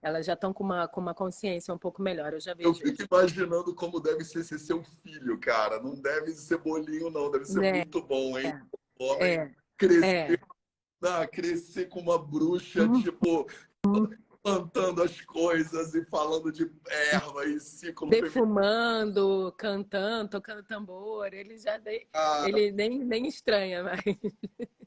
elas 0.03 0.25
já 0.25 0.33
estão 0.33 0.53
com 0.53 0.65
uma, 0.65 0.89
com 0.89 1.01
uma 1.01 1.15
consciência 1.15 1.73
um 1.73 1.79
pouco 1.79 2.03
melhor. 2.03 2.33
Eu 2.33 2.41
já 2.41 2.55
vejo. 2.55 2.69
Eu 2.69 2.75
fico 2.75 3.03
imaginando 3.03 3.75
como 3.75 4.01
deve 4.01 4.25
ser 4.25 4.45
ser 4.45 4.59
seu 4.59 4.83
filho, 5.03 5.39
cara. 5.39 5.81
Não 5.81 5.95
deve 5.95 6.33
ser 6.33 6.59
bolinho, 6.59 7.11
não. 7.11 7.31
Deve 7.31 7.45
ser 7.45 7.63
é. 7.63 7.73
muito 7.75 8.03
bom, 8.03 8.39
hein? 8.39 8.47
É. 8.47 8.63
Homem 8.99 9.33
é. 9.33 9.55
crescer, 9.77 10.33
é. 10.33 10.39
Ah, 11.03 11.27
crescer 11.27 11.89
com 11.89 12.01
uma 12.01 12.19
bruxa, 12.19 12.83
uhum. 12.83 13.03
tipo, 13.03 13.47
plantando 14.43 15.03
as 15.03 15.21
coisas 15.21 15.95
e 15.95 16.05
falando 16.07 16.51
de 16.51 16.71
erva 17.13 17.45
e 17.47 17.61
ciclo. 17.61 18.09
Defumando, 18.09 19.55
cantando, 19.57 20.31
tocando 20.31 20.63
tambor. 20.63 21.33
Ele 21.33 21.59
já 21.59 21.79
de... 21.79 22.07
ele 22.47 22.73
nem, 22.73 23.05
nem 23.05 23.27
estranha 23.27 23.85
mais. 23.85 24.03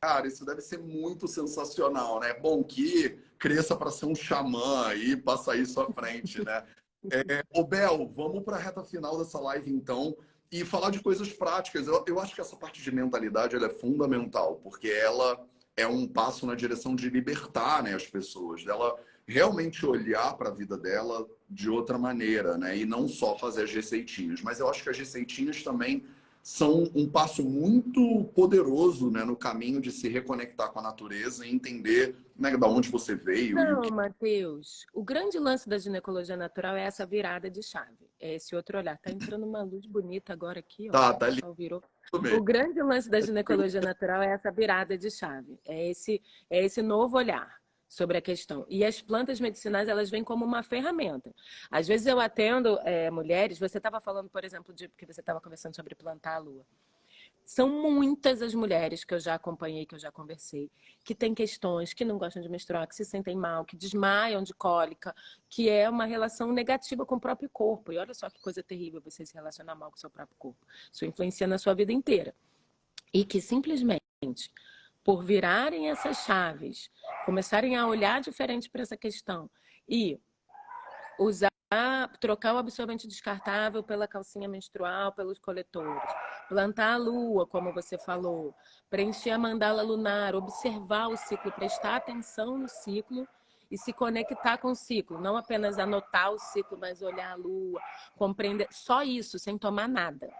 Cara, 0.02 0.28
isso 0.28 0.46
deve 0.46 0.62
ser 0.62 0.80
muito 0.80 1.28
sensacional, 1.28 2.20
né? 2.20 2.34
Bom 2.34 2.64
que 2.64 3.18
cresça 3.38 3.76
para 3.76 3.92
ser 3.92 4.06
um 4.06 4.16
xamã 4.16 4.88
aí, 4.88 5.16
passa 5.16 5.56
isso 5.56 5.80
à 5.80 5.92
frente, 5.92 6.44
né? 6.44 6.66
É, 7.12 7.44
ô 7.54 7.64
Bel, 7.64 8.08
vamos 8.14 8.44
para 8.44 8.56
a 8.56 8.60
reta 8.60 8.84
final 8.84 9.18
dessa 9.18 9.40
live 9.40 9.70
então 9.70 10.16
e 10.52 10.64
falar 10.64 10.90
de 10.90 11.02
coisas 11.02 11.32
práticas. 11.32 11.88
Eu, 11.88 12.04
eu 12.08 12.20
acho 12.20 12.34
que 12.34 12.42
essa 12.42 12.56
parte 12.56 12.82
de 12.82 12.92
mentalidade 12.92 13.56
é 13.56 13.70
fundamental, 13.70 14.56
porque 14.64 14.88
ela 14.88 15.46
é 15.76 15.88
um 15.88 16.08
passo 16.08 16.46
na 16.46 16.56
direção 16.56 16.96
de 16.96 17.10
libertar 17.10 17.84
né, 17.84 17.94
as 17.94 18.08
pessoas, 18.08 18.64
dela 18.64 18.96
realmente 19.28 19.86
olhar 19.86 20.36
para 20.36 20.50
a 20.50 20.54
vida 20.54 20.78
dela 20.78 21.26
de 21.50 21.70
outra 21.70 21.98
maneira, 21.98 22.58
né? 22.58 22.78
E 22.78 22.86
não 22.86 23.08
só 23.08 23.38
fazer 23.38 23.64
as 23.64 23.72
receitinhas. 23.72 24.42
Mas 24.42 24.60
eu 24.60 24.70
acho 24.70 24.84
que 24.84 24.90
as 24.90 24.98
receitinhas 24.98 25.64
também 25.64 26.04
são 26.42 26.92
um 26.94 27.10
passo 27.10 27.42
muito 27.42 28.26
poderoso 28.36 29.10
né, 29.10 29.24
no 29.24 29.36
caminho 29.36 29.80
de 29.80 29.94
se 29.94 30.10
reconectar 30.10 30.74
com 30.74 30.80
a 30.80 30.82
natureza 30.82 31.46
e 31.46 31.50
entender 31.50 32.18
né, 32.36 32.58
da 32.58 32.68
onde 32.68 32.90
você 32.90 33.16
veio. 33.16 33.56
Não, 33.56 33.82
que... 33.82 33.92
Matheus, 33.92 34.86
o 34.94 35.02
grande 35.02 35.40
lance 35.40 35.70
da 35.70 35.78
ginecologia 35.78 36.36
natural 36.36 36.76
é 36.76 36.84
essa 36.84 37.06
virada 37.06 37.50
de 37.50 37.64
chave. 37.64 38.12
É 38.20 38.36
esse 38.36 38.54
outro 38.58 38.78
olhar. 38.78 38.98
Tá 38.98 39.10
entrando 39.10 39.46
uma 39.46 39.64
luz 39.64 39.86
bonita 39.86 40.34
agora 40.34 40.60
aqui. 40.60 40.90
Ó, 40.90 40.92
tá, 40.92 41.14
tá 41.14 41.26
ali. 41.28 41.40
Virou. 41.56 41.82
O 42.12 42.44
grande 42.44 42.82
lance 42.82 43.10
da 43.10 43.22
ginecologia 43.22 43.80
natural 43.80 44.22
é 44.22 44.34
essa 44.34 44.52
virada 44.52 44.98
de 44.98 45.10
chave. 45.10 45.58
É 45.66 45.90
esse, 45.90 46.22
é 46.50 46.66
esse 46.66 46.82
novo 46.82 47.18
olhar 47.18 47.63
sobre 47.94 48.18
a 48.18 48.22
questão. 48.22 48.66
E 48.68 48.84
as 48.84 49.02
plantas 49.02 49.40
medicinais, 49.40 49.88
elas 49.88 50.10
vêm 50.10 50.24
como 50.24 50.44
uma 50.44 50.64
ferramenta. 50.64 51.34
Às 51.70 51.88
vezes 51.88 52.08
eu 52.08 52.20
atendo 52.20 52.80
é, 52.84 53.12
mulheres, 53.12 53.60
você 53.60 53.78
estava 53.78 54.02
falando, 54.02 54.30
por 54.30 54.44
exemplo, 54.44 54.74
de 54.74 54.90
que 54.90 55.06
você 55.06 55.20
estava 55.20 55.40
conversando 55.40 55.76
sobre 55.76 55.94
plantar 55.96 56.36
a 56.36 56.40
lua. 56.40 56.66
São 57.46 57.70
muitas 57.70 58.42
as 58.42 58.54
mulheres 58.54 59.04
que 59.04 59.14
eu 59.14 59.20
já 59.20 59.36
acompanhei, 59.36 59.86
que 59.86 59.94
eu 59.94 60.00
já 60.00 60.12
conversei, 60.12 60.72
que 61.04 61.14
têm 61.14 61.36
questões, 61.36 61.94
que 61.94 62.06
não 62.06 62.18
gostam 62.18 62.42
de 62.42 62.48
menstruar, 62.48 62.88
que 62.88 62.96
se 62.96 63.04
sentem 63.04 63.36
mal, 63.36 63.66
que 63.66 63.76
desmaiam 63.76 64.42
de 64.42 64.54
cólica, 64.54 65.14
que 65.50 65.70
é 65.70 65.90
uma 65.90 66.06
relação 66.06 66.54
negativa 66.54 67.06
com 67.06 67.16
o 67.16 67.20
próprio 67.20 67.50
corpo. 67.50 67.92
E 67.92 67.98
olha 67.98 68.14
só 68.14 68.30
que 68.30 68.42
coisa 68.42 68.64
terrível 68.64 69.02
você 69.02 69.26
se 69.26 69.34
relacionar 69.34 69.76
mal 69.76 69.92
com 69.92 69.98
o 69.98 70.00
seu 70.00 70.10
próprio 70.10 70.38
corpo. 70.40 70.66
Isso 70.92 71.06
influencia 71.06 71.46
na 71.46 71.58
sua 71.58 71.74
vida 71.74 71.92
inteira. 71.92 72.34
E 73.14 73.26
que 73.26 73.42
simplesmente, 73.42 74.50
por 75.04 75.24
virarem 75.24 75.90
essas 75.90 76.18
chaves, 76.20 76.90
começarem 77.26 77.76
a 77.76 77.86
olhar 77.86 78.22
diferente 78.22 78.70
para 78.70 78.82
essa 78.82 78.96
questão 78.96 79.50
e 79.88 80.20
usar 81.20 81.54
trocar 82.20 82.54
o 82.54 82.58
absorvente 82.58 83.08
descartável 83.08 83.84
pela 83.84 84.08
calcinha 84.08 84.48
menstrual, 84.48 85.12
pelos 85.12 85.40
coletores, 85.40 86.04
plantar 86.48 86.94
a 86.94 86.98
lua, 86.98 87.48
como 87.48 87.74
você 87.74 87.98
falou, 87.98 88.54
preencher 88.90 89.32
a 89.32 89.38
mandala 89.38 89.82
lunar, 89.82 90.36
observar 90.36 91.08
o 91.08 91.18
ciclo, 91.18 91.52
prestar 91.52 91.96
atenção 91.96 92.58
no 92.58 92.68
ciclo 92.68 93.28
e 93.72 93.78
se 93.78 93.92
conectar 93.92 94.58
com 94.60 94.70
o 94.70 94.76
ciclo, 94.76 95.20
não 95.20 95.36
apenas 95.36 95.80
anotar 95.80 96.32
o 96.32 96.38
ciclo, 96.38 96.78
mas 96.80 97.02
olhar 97.02 97.32
a 97.32 97.36
lua, 97.36 97.82
compreender, 98.16 98.68
só 98.70 99.02
isso, 99.02 99.40
sem 99.40 99.58
tomar 99.58 99.88
nada. 99.88 100.32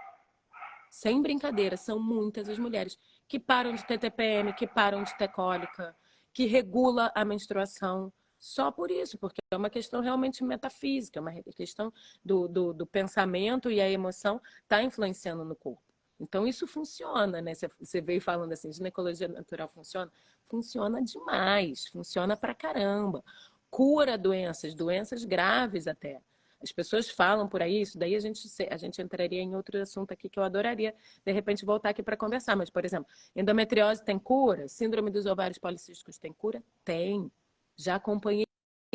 Sem 0.92 1.20
brincadeira, 1.20 1.76
são 1.76 2.00
muitas 2.00 2.48
as 2.48 2.60
mulheres 2.60 3.00
que 3.34 3.40
param 3.40 3.74
de 3.74 3.84
ter 3.84 3.98
TPM, 3.98 4.54
que 4.54 4.68
param 4.68 5.02
de 5.02 5.18
ter 5.18 5.28
cólica, 5.28 5.96
que 6.32 6.46
regula 6.46 7.12
a 7.16 7.26
menstruação, 7.26 8.14
só 8.38 8.72
por 8.72 8.92
isso, 8.92 9.18
porque 9.18 9.40
é 9.50 9.58
uma 9.58 9.72
questão 9.72 10.02
realmente 10.02 10.44
metafísica, 10.44 11.18
é 11.18 11.20
uma 11.20 11.34
questão 11.56 11.92
do, 12.24 12.48
do, 12.48 12.74
do 12.74 12.86
pensamento 12.86 13.72
e 13.72 13.82
a 13.82 13.90
emoção 13.90 14.40
está 14.62 14.84
influenciando 14.84 15.44
no 15.44 15.56
corpo. 15.56 15.82
Então, 16.20 16.46
isso 16.46 16.68
funciona, 16.68 17.42
né? 17.42 17.54
Você 17.80 18.02
veio 18.02 18.22
falando 18.22 18.52
assim, 18.52 18.72
ginecologia 18.72 19.28
natural 19.28 19.68
funciona? 19.68 20.12
Funciona 20.46 21.02
demais, 21.02 21.88
funciona 21.88 22.38
pra 22.38 22.54
caramba. 22.54 23.24
Cura 23.68 24.16
doenças, 24.16 24.76
doenças 24.76 25.26
graves 25.26 25.88
até. 25.88 26.22
As 26.64 26.72
pessoas 26.72 27.10
falam 27.10 27.48
por 27.48 27.62
aí, 27.62 27.82
isso 27.82 27.98
daí 27.98 28.16
a 28.16 28.20
gente, 28.20 28.48
a 28.70 28.78
gente 28.78 29.02
entraria 29.02 29.42
em 29.42 29.54
outro 29.54 29.82
assunto 29.82 30.14
aqui 30.14 30.30
que 30.30 30.40
eu 30.40 30.44
adoraria, 30.44 30.96
de 31.26 31.32
repente, 31.32 31.66
voltar 31.66 31.90
aqui 31.90 32.02
para 32.02 32.16
conversar. 32.16 32.56
Mas, 32.56 32.70
por 32.70 32.86
exemplo, 32.86 33.12
endometriose 33.36 34.04
tem 34.04 34.18
cura? 34.18 34.68
Síndrome 34.70 35.12
dos 35.12 35.26
ovários 35.26 35.58
policísticos 35.58 36.18
tem 36.18 36.32
cura? 36.32 36.64
Tem. 36.86 37.30
Já 37.76 37.96
acompanhei 37.96 38.46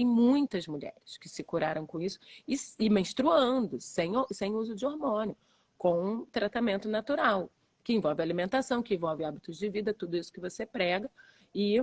muitas 0.04 0.66
mulheres 0.66 1.18
que 1.18 1.28
se 1.28 1.44
curaram 1.44 1.86
com 1.86 2.00
isso 2.00 2.18
e, 2.46 2.56
e 2.78 2.88
menstruando, 2.88 3.80
sem, 3.80 4.12
sem 4.32 4.54
uso 4.54 4.74
de 4.74 4.86
hormônio, 4.86 5.36
com 5.76 6.24
tratamento 6.26 6.88
natural, 6.88 7.50
que 7.84 7.92
envolve 7.92 8.22
alimentação, 8.22 8.82
que 8.82 8.94
envolve 8.94 9.24
hábitos 9.24 9.58
de 9.58 9.68
vida, 9.68 9.92
tudo 9.92 10.16
isso 10.16 10.32
que 10.32 10.40
você 10.40 10.64
prega. 10.64 11.10
E, 11.54 11.82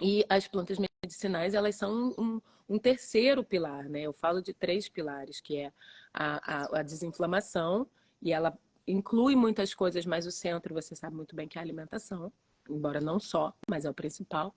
e 0.00 0.24
as 0.28 0.48
plantas 0.48 0.78
medicinais, 1.06 1.54
elas 1.54 1.76
são 1.76 2.14
um, 2.18 2.40
um 2.68 2.78
terceiro 2.78 3.42
pilar, 3.42 3.88
né? 3.88 4.02
Eu 4.02 4.12
falo 4.12 4.42
de 4.42 4.52
três 4.52 4.88
pilares, 4.88 5.40
que 5.40 5.56
é 5.58 5.72
a, 6.12 6.64
a, 6.64 6.80
a 6.80 6.82
desinflamação, 6.82 7.86
e 8.20 8.32
ela 8.32 8.56
inclui 8.86 9.34
muitas 9.34 9.74
coisas, 9.74 10.04
mas 10.04 10.26
o 10.26 10.30
centro, 10.30 10.74
você 10.74 10.94
sabe 10.94 11.16
muito 11.16 11.34
bem 11.34 11.48
que 11.48 11.58
é 11.58 11.60
a 11.60 11.64
alimentação, 11.64 12.32
embora 12.68 13.00
não 13.00 13.18
só, 13.18 13.52
mas 13.68 13.84
é 13.84 13.90
o 13.90 13.94
principal 13.94 14.54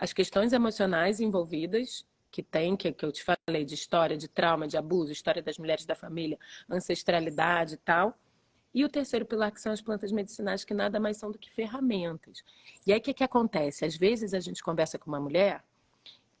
as 0.00 0.14
questões 0.14 0.54
emocionais 0.54 1.20
envolvidas, 1.20 2.06
que 2.30 2.42
tem, 2.42 2.74
que, 2.74 2.90
que 2.90 3.04
eu 3.04 3.12
te 3.12 3.22
falei, 3.22 3.66
de 3.66 3.74
história, 3.74 4.16
de 4.16 4.28
trauma, 4.28 4.66
de 4.66 4.78
abuso, 4.78 5.12
história 5.12 5.42
das 5.42 5.58
mulheres 5.58 5.84
da 5.84 5.94
família, 5.94 6.38
ancestralidade 6.70 7.74
e 7.74 7.76
tal. 7.76 8.16
E 8.72 8.82
o 8.82 8.88
terceiro 8.88 9.26
pilar, 9.26 9.52
que 9.52 9.60
são 9.60 9.72
as 9.72 9.82
plantas 9.82 10.10
medicinais, 10.10 10.64
que 10.64 10.72
nada 10.72 10.98
mais 10.98 11.18
são 11.18 11.30
do 11.30 11.38
que 11.38 11.50
ferramentas. 11.50 12.42
E 12.86 12.92
aí 12.92 12.98
o 12.98 13.02
que, 13.02 13.12
que 13.12 13.24
acontece? 13.24 13.84
Às 13.84 13.94
vezes 13.94 14.32
a 14.32 14.40
gente 14.40 14.62
conversa 14.62 14.98
com 14.98 15.10
uma 15.10 15.20
mulher 15.20 15.62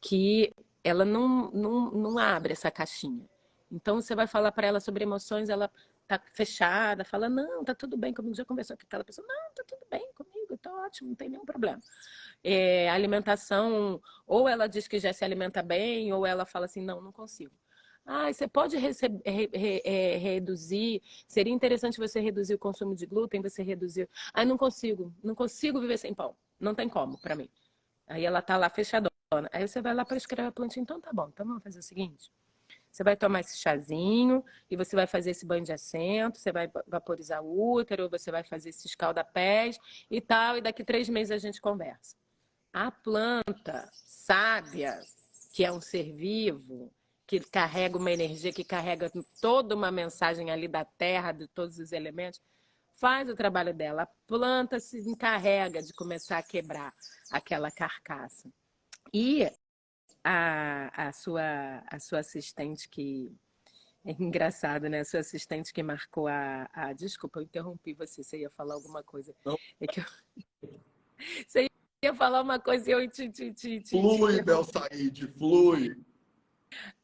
que 0.00 0.52
ela 0.82 1.04
não, 1.04 1.50
não, 1.50 1.90
não 1.90 2.18
abre 2.18 2.52
essa 2.52 2.70
caixinha. 2.70 3.28
Então 3.70 4.00
você 4.00 4.14
vai 4.14 4.26
falar 4.26 4.52
para 4.52 4.66
ela 4.66 4.80
sobre 4.80 5.04
emoções, 5.04 5.48
ela 5.48 5.70
tá 6.08 6.20
fechada, 6.32 7.04
fala, 7.04 7.28
não, 7.28 7.64
tá 7.64 7.74
tudo 7.74 7.96
bem 7.96 8.12
comigo. 8.12 8.34
Já 8.34 8.44
conversou 8.44 8.76
com 8.76 8.84
aquela 8.84 9.04
pessoa, 9.04 9.26
não, 9.28 9.54
tá 9.54 9.62
tudo 9.66 9.86
bem 9.90 10.10
comigo, 10.14 10.58
tá 10.58 10.72
ótimo, 10.84 11.10
não 11.10 11.16
tem 11.16 11.28
nenhum 11.28 11.44
problema 11.44 11.80
é, 12.42 12.88
alimentação, 12.90 14.00
ou 14.26 14.48
ela 14.48 14.66
diz 14.66 14.88
que 14.88 14.98
já 14.98 15.12
se 15.12 15.24
alimenta 15.24 15.62
bem, 15.62 16.12
ou 16.12 16.26
ela 16.26 16.44
fala 16.44 16.66
assim, 16.66 16.82
não, 16.82 17.00
não 17.00 17.12
consigo. 17.12 17.52
Ah, 18.04 18.32
você 18.32 18.48
pode 18.48 18.76
receber, 18.76 19.20
re, 19.24 19.50
re, 19.52 19.82
é, 19.84 20.16
reduzir, 20.16 21.02
seria 21.28 21.52
interessante 21.52 21.98
você 21.98 22.18
reduzir 22.18 22.54
o 22.54 22.58
consumo 22.58 22.94
de 22.94 23.06
glúten, 23.06 23.42
você 23.42 23.62
reduzir. 23.62 24.08
Ah, 24.32 24.44
não 24.44 24.56
consigo, 24.56 25.14
não 25.22 25.34
consigo 25.34 25.80
viver 25.80 25.98
sem 25.98 26.14
pão, 26.14 26.34
não 26.58 26.74
tem 26.74 26.88
como 26.88 27.20
para 27.20 27.36
mim. 27.36 27.48
Aí 28.08 28.24
ela 28.24 28.42
tá 28.42 28.56
lá 28.56 28.68
fechadona. 28.70 29.09
Aí 29.52 29.68
você 29.68 29.80
vai 29.80 29.94
lá 29.94 30.04
para 30.04 30.16
escrever 30.16 30.48
a 30.48 30.50
plantinha, 30.50 30.82
então 30.82 31.00
tá 31.00 31.12
bom, 31.12 31.28
então 31.28 31.46
vamos 31.46 31.62
fazer 31.62 31.78
o 31.78 31.82
seguinte. 31.84 32.32
Você 32.90 33.04
vai 33.04 33.16
tomar 33.16 33.38
esse 33.38 33.56
chazinho 33.58 34.44
e 34.68 34.76
você 34.76 34.96
vai 34.96 35.06
fazer 35.06 35.30
esse 35.30 35.46
banho 35.46 35.64
de 35.64 35.72
assento, 35.72 36.36
você 36.36 36.50
vai 36.50 36.68
vaporizar 36.88 37.40
o 37.40 37.74
útero, 37.74 38.10
você 38.10 38.32
vai 38.32 38.42
fazer 38.42 38.70
esse 38.70 38.88
escalda-pés 38.88 39.78
e 40.10 40.20
tal, 40.20 40.56
e 40.56 40.60
daqui 40.60 40.82
três 40.82 41.08
meses 41.08 41.30
a 41.30 41.38
gente 41.38 41.60
conversa. 41.60 42.16
A 42.72 42.90
planta 42.90 43.88
sábia, 43.92 45.00
que 45.52 45.64
é 45.64 45.70
um 45.70 45.80
ser 45.80 46.12
vivo, 46.12 46.92
que 47.24 47.38
carrega 47.38 47.98
uma 47.98 48.10
energia, 48.10 48.52
que 48.52 48.64
carrega 48.64 49.12
toda 49.40 49.76
uma 49.76 49.92
mensagem 49.92 50.50
ali 50.50 50.66
da 50.66 50.84
terra, 50.84 51.30
de 51.30 51.46
todos 51.46 51.78
os 51.78 51.92
elementos, 51.92 52.42
faz 52.96 53.28
o 53.28 53.36
trabalho 53.36 53.72
dela. 53.72 54.02
A 54.02 54.08
planta 54.26 54.80
se 54.80 54.98
encarrega 55.08 55.80
de 55.80 55.92
começar 55.92 56.38
a 56.38 56.42
quebrar 56.42 56.92
aquela 57.30 57.70
carcaça. 57.70 58.50
E 59.12 59.50
a, 60.24 61.08
a, 61.08 61.12
sua, 61.12 61.82
a 61.86 61.98
sua 61.98 62.20
assistente 62.20 62.88
que. 62.88 63.32
É 64.02 64.12
engraçado, 64.12 64.88
né? 64.88 65.00
A 65.00 65.04
sua 65.04 65.20
assistente 65.20 65.74
que 65.74 65.82
marcou 65.82 66.26
a, 66.26 66.66
a. 66.72 66.94
Desculpa, 66.94 67.38
eu 67.38 67.42
interrompi 67.42 67.92
você. 67.92 68.24
Você 68.24 68.38
ia 68.38 68.48
falar 68.48 68.72
alguma 68.72 69.02
coisa. 69.02 69.36
Não. 69.44 69.58
É 69.78 69.86
que 69.86 70.00
eu... 70.00 70.04
Você 71.46 71.66
ia 72.02 72.14
falar 72.14 72.40
uma 72.40 72.58
coisa 72.58 72.88
e 72.88 72.94
eu 72.94 73.10
te, 73.10 73.28
te, 73.28 73.52
te, 73.52 73.78
te 73.78 73.90
Flui, 73.90 74.42
Bel 74.42 74.64
Said, 74.64 75.28
flui. 75.36 75.94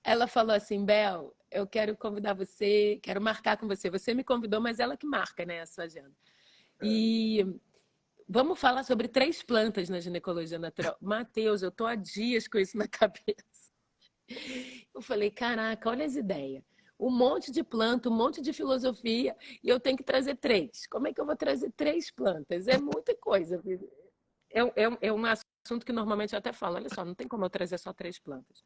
Ela 0.03 0.27
falou 0.27 0.55
assim, 0.55 0.87
Bel, 0.87 1.37
eu 1.51 1.67
quero 1.67 1.95
convidar 1.97 2.33
você, 2.33 2.99
quero 3.03 3.21
marcar 3.21 3.59
com 3.59 3.69
você. 3.69 3.91
Você 3.91 4.15
me 4.15 4.25
convidou, 4.25 4.61
mas 4.61 4.79
ela 4.79 4.97
que 4.97 5.07
marca, 5.07 5.45
né, 5.45 5.61
a 5.61 5.67
sua 5.67 5.85
agenda. 5.85 6.13
É. 6.81 6.87
E 6.87 7.61
vamos 8.29 8.59
falar 8.59 8.85
sobre 8.85 9.09
três 9.09 9.43
plantas 9.43 9.89
na 9.89 10.01
ginecologia 10.01 10.59
natural. 10.59 10.97
Matheus, 11.01 11.63
eu 11.63 11.71
tô 11.71 11.87
há 11.87 11.95
dias 11.95 12.49
com 12.49 12.59
isso 12.59 12.77
na 12.77 12.87
cabeça. 12.89 13.73
Eu 14.95 15.01
falei, 15.01 15.31
caraca, 15.31 15.89
olha 15.89 16.05
as 16.05 16.17
ideias. 16.17 16.65
Um 16.99 17.11
monte 17.11 17.53
de 17.53 17.63
planta, 17.63 18.09
um 18.09 18.17
monte 18.17 18.41
de 18.41 18.53
filosofia, 18.53 19.37
e 19.63 19.69
eu 19.69 19.79
tenho 19.79 19.97
que 19.97 20.03
trazer 20.03 20.37
três. 20.37 20.87
Como 20.89 21.07
é 21.07 21.13
que 21.13 21.21
eu 21.21 21.27
vou 21.27 21.37
trazer 21.37 21.71
três 21.77 22.11
plantas? 22.11 22.67
É 22.67 22.79
muita 22.79 23.15
coisa 23.15 23.63
é, 24.51 24.61
é, 24.61 24.99
é 25.03 25.13
um 25.13 25.25
assunto 25.27 25.85
que 25.85 25.93
normalmente 25.93 26.33
eu 26.33 26.39
até 26.39 26.53
falo, 26.53 26.77
olha 26.77 26.89
só, 26.89 27.05
não 27.05 27.15
tem 27.15 27.29
como 27.29 27.45
eu 27.45 27.51
trazer 27.51 27.79
só 27.79 27.93
três 27.93 28.19
plantas. 28.19 28.65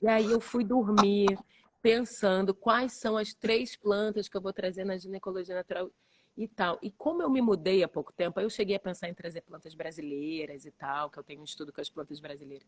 E 0.00 0.08
aí 0.08 0.30
eu 0.30 0.40
fui 0.40 0.64
dormir 0.64 1.38
pensando 1.82 2.54
quais 2.54 2.94
são 2.94 3.16
as 3.16 3.34
três 3.34 3.76
plantas 3.76 4.28
que 4.28 4.36
eu 4.36 4.40
vou 4.40 4.52
trazer 4.52 4.84
na 4.84 4.96
ginecologia 4.96 5.54
natural 5.54 5.90
e 6.36 6.48
tal. 6.48 6.78
E 6.82 6.90
como 6.90 7.22
eu 7.22 7.30
me 7.30 7.40
mudei 7.40 7.82
há 7.82 7.88
pouco 7.88 8.12
tempo, 8.12 8.40
eu 8.40 8.48
cheguei 8.50 8.76
a 8.76 8.80
pensar 8.80 9.08
em 9.08 9.14
trazer 9.14 9.42
plantas 9.42 9.74
brasileiras 9.74 10.64
e 10.64 10.70
tal, 10.70 11.10
que 11.10 11.18
eu 11.18 11.22
tenho 11.22 11.40
um 11.40 11.44
estudo 11.44 11.72
com 11.72 11.80
as 11.80 11.90
plantas 11.90 12.20
brasileiras. 12.20 12.66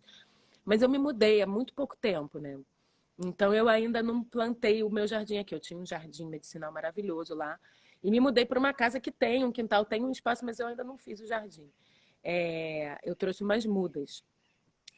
Mas 0.65 0.83
eu 0.83 0.89
me 0.89 0.99
mudei 0.99 1.43
há 1.43 1.47
muito 1.47 1.75
pouco 1.75 1.97
tempo, 1.97 2.39
né? 2.39 2.59
Então 3.19 3.55
eu 3.55 3.69
ainda 3.69 4.03
não 4.03 4.25
plantei 4.25 4.83
o 4.83 4.91
meu 4.91 5.07
jardim 5.07 5.39
aqui. 5.39 5.55
Eu 5.55 5.61
tinha 5.61 5.79
um 5.79 5.87
jardim 5.87 6.27
medicinal 6.27 6.73
maravilhoso 6.73 7.35
lá. 7.35 7.59
E 8.03 8.11
me 8.11 8.21
mudei 8.21 8.45
para 8.45 8.59
uma 8.59 8.73
casa 8.73 9.01
que 9.01 9.11
tem 9.11 9.45
um 9.45 9.53
quintal, 9.53 9.85
tem 9.85 10.05
um 10.05 10.11
espaço, 10.11 10.45
mas 10.45 10.59
eu 10.59 10.67
ainda 10.67 10.85
não 10.85 10.99
fiz 10.99 11.21
o 11.21 11.27
jardim 11.27 11.71
é, 12.25 12.99
eu 13.05 13.15
trouxe 13.15 13.45
umas 13.45 13.67
mudas. 13.67 14.25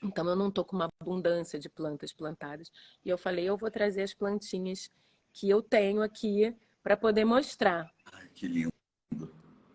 Então, 0.02 0.28
eu 0.28 0.36
não 0.36 0.48
estou 0.48 0.64
com 0.64 0.76
uma 0.76 0.88
abundância 1.00 1.58
de 1.58 1.68
plantas 1.68 2.12
plantadas. 2.12 2.70
E 3.04 3.08
eu 3.08 3.18
falei, 3.18 3.46
eu 3.46 3.56
vou 3.56 3.70
trazer 3.70 4.02
as 4.02 4.14
plantinhas 4.14 4.90
que 5.32 5.50
eu 5.50 5.60
tenho 5.60 6.00
aqui 6.00 6.54
para 6.86 6.96
poder 6.96 7.24
mostrar. 7.24 7.92
Ai, 8.12 8.28
que 8.32 8.46
lindo. 8.46 8.72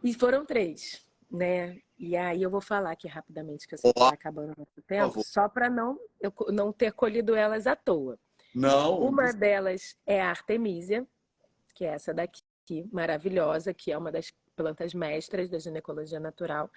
E 0.01 0.13
foram 0.13 0.45
três, 0.45 1.05
né? 1.29 1.77
E 1.99 2.15
aí 2.15 2.41
eu 2.41 2.49
vou 2.49 2.61
falar 2.61 2.91
aqui 2.91 3.05
rapidamente, 3.05 3.67
que 3.67 3.73
eu 3.73 3.77
sei 3.77 3.91
que 3.91 3.99
está 3.99 4.13
acabando 4.13 4.53
muito 4.55 4.81
tempo, 4.87 5.21
só 5.21 5.49
para 5.49 5.69
não, 5.69 5.99
eu 6.21 6.33
não 6.53 6.71
ter 6.71 6.93
colhido 6.93 7.35
elas 7.35 7.67
à 7.67 7.75
toa. 7.75 8.17
Não. 8.55 8.97
Uma 9.01 9.33
delas 9.33 9.97
é 10.05 10.21
a 10.21 10.29
Artemisia, 10.29 11.05
que 11.75 11.83
é 11.83 11.89
essa 11.89 12.13
daqui, 12.13 12.41
maravilhosa, 12.93 13.73
que 13.73 13.91
é 13.91 13.97
uma 13.97 14.09
das 14.09 14.31
plantas 14.55 14.93
mestras 14.93 15.49
da 15.49 15.59
ginecologia 15.59 16.19
natural 16.19 16.71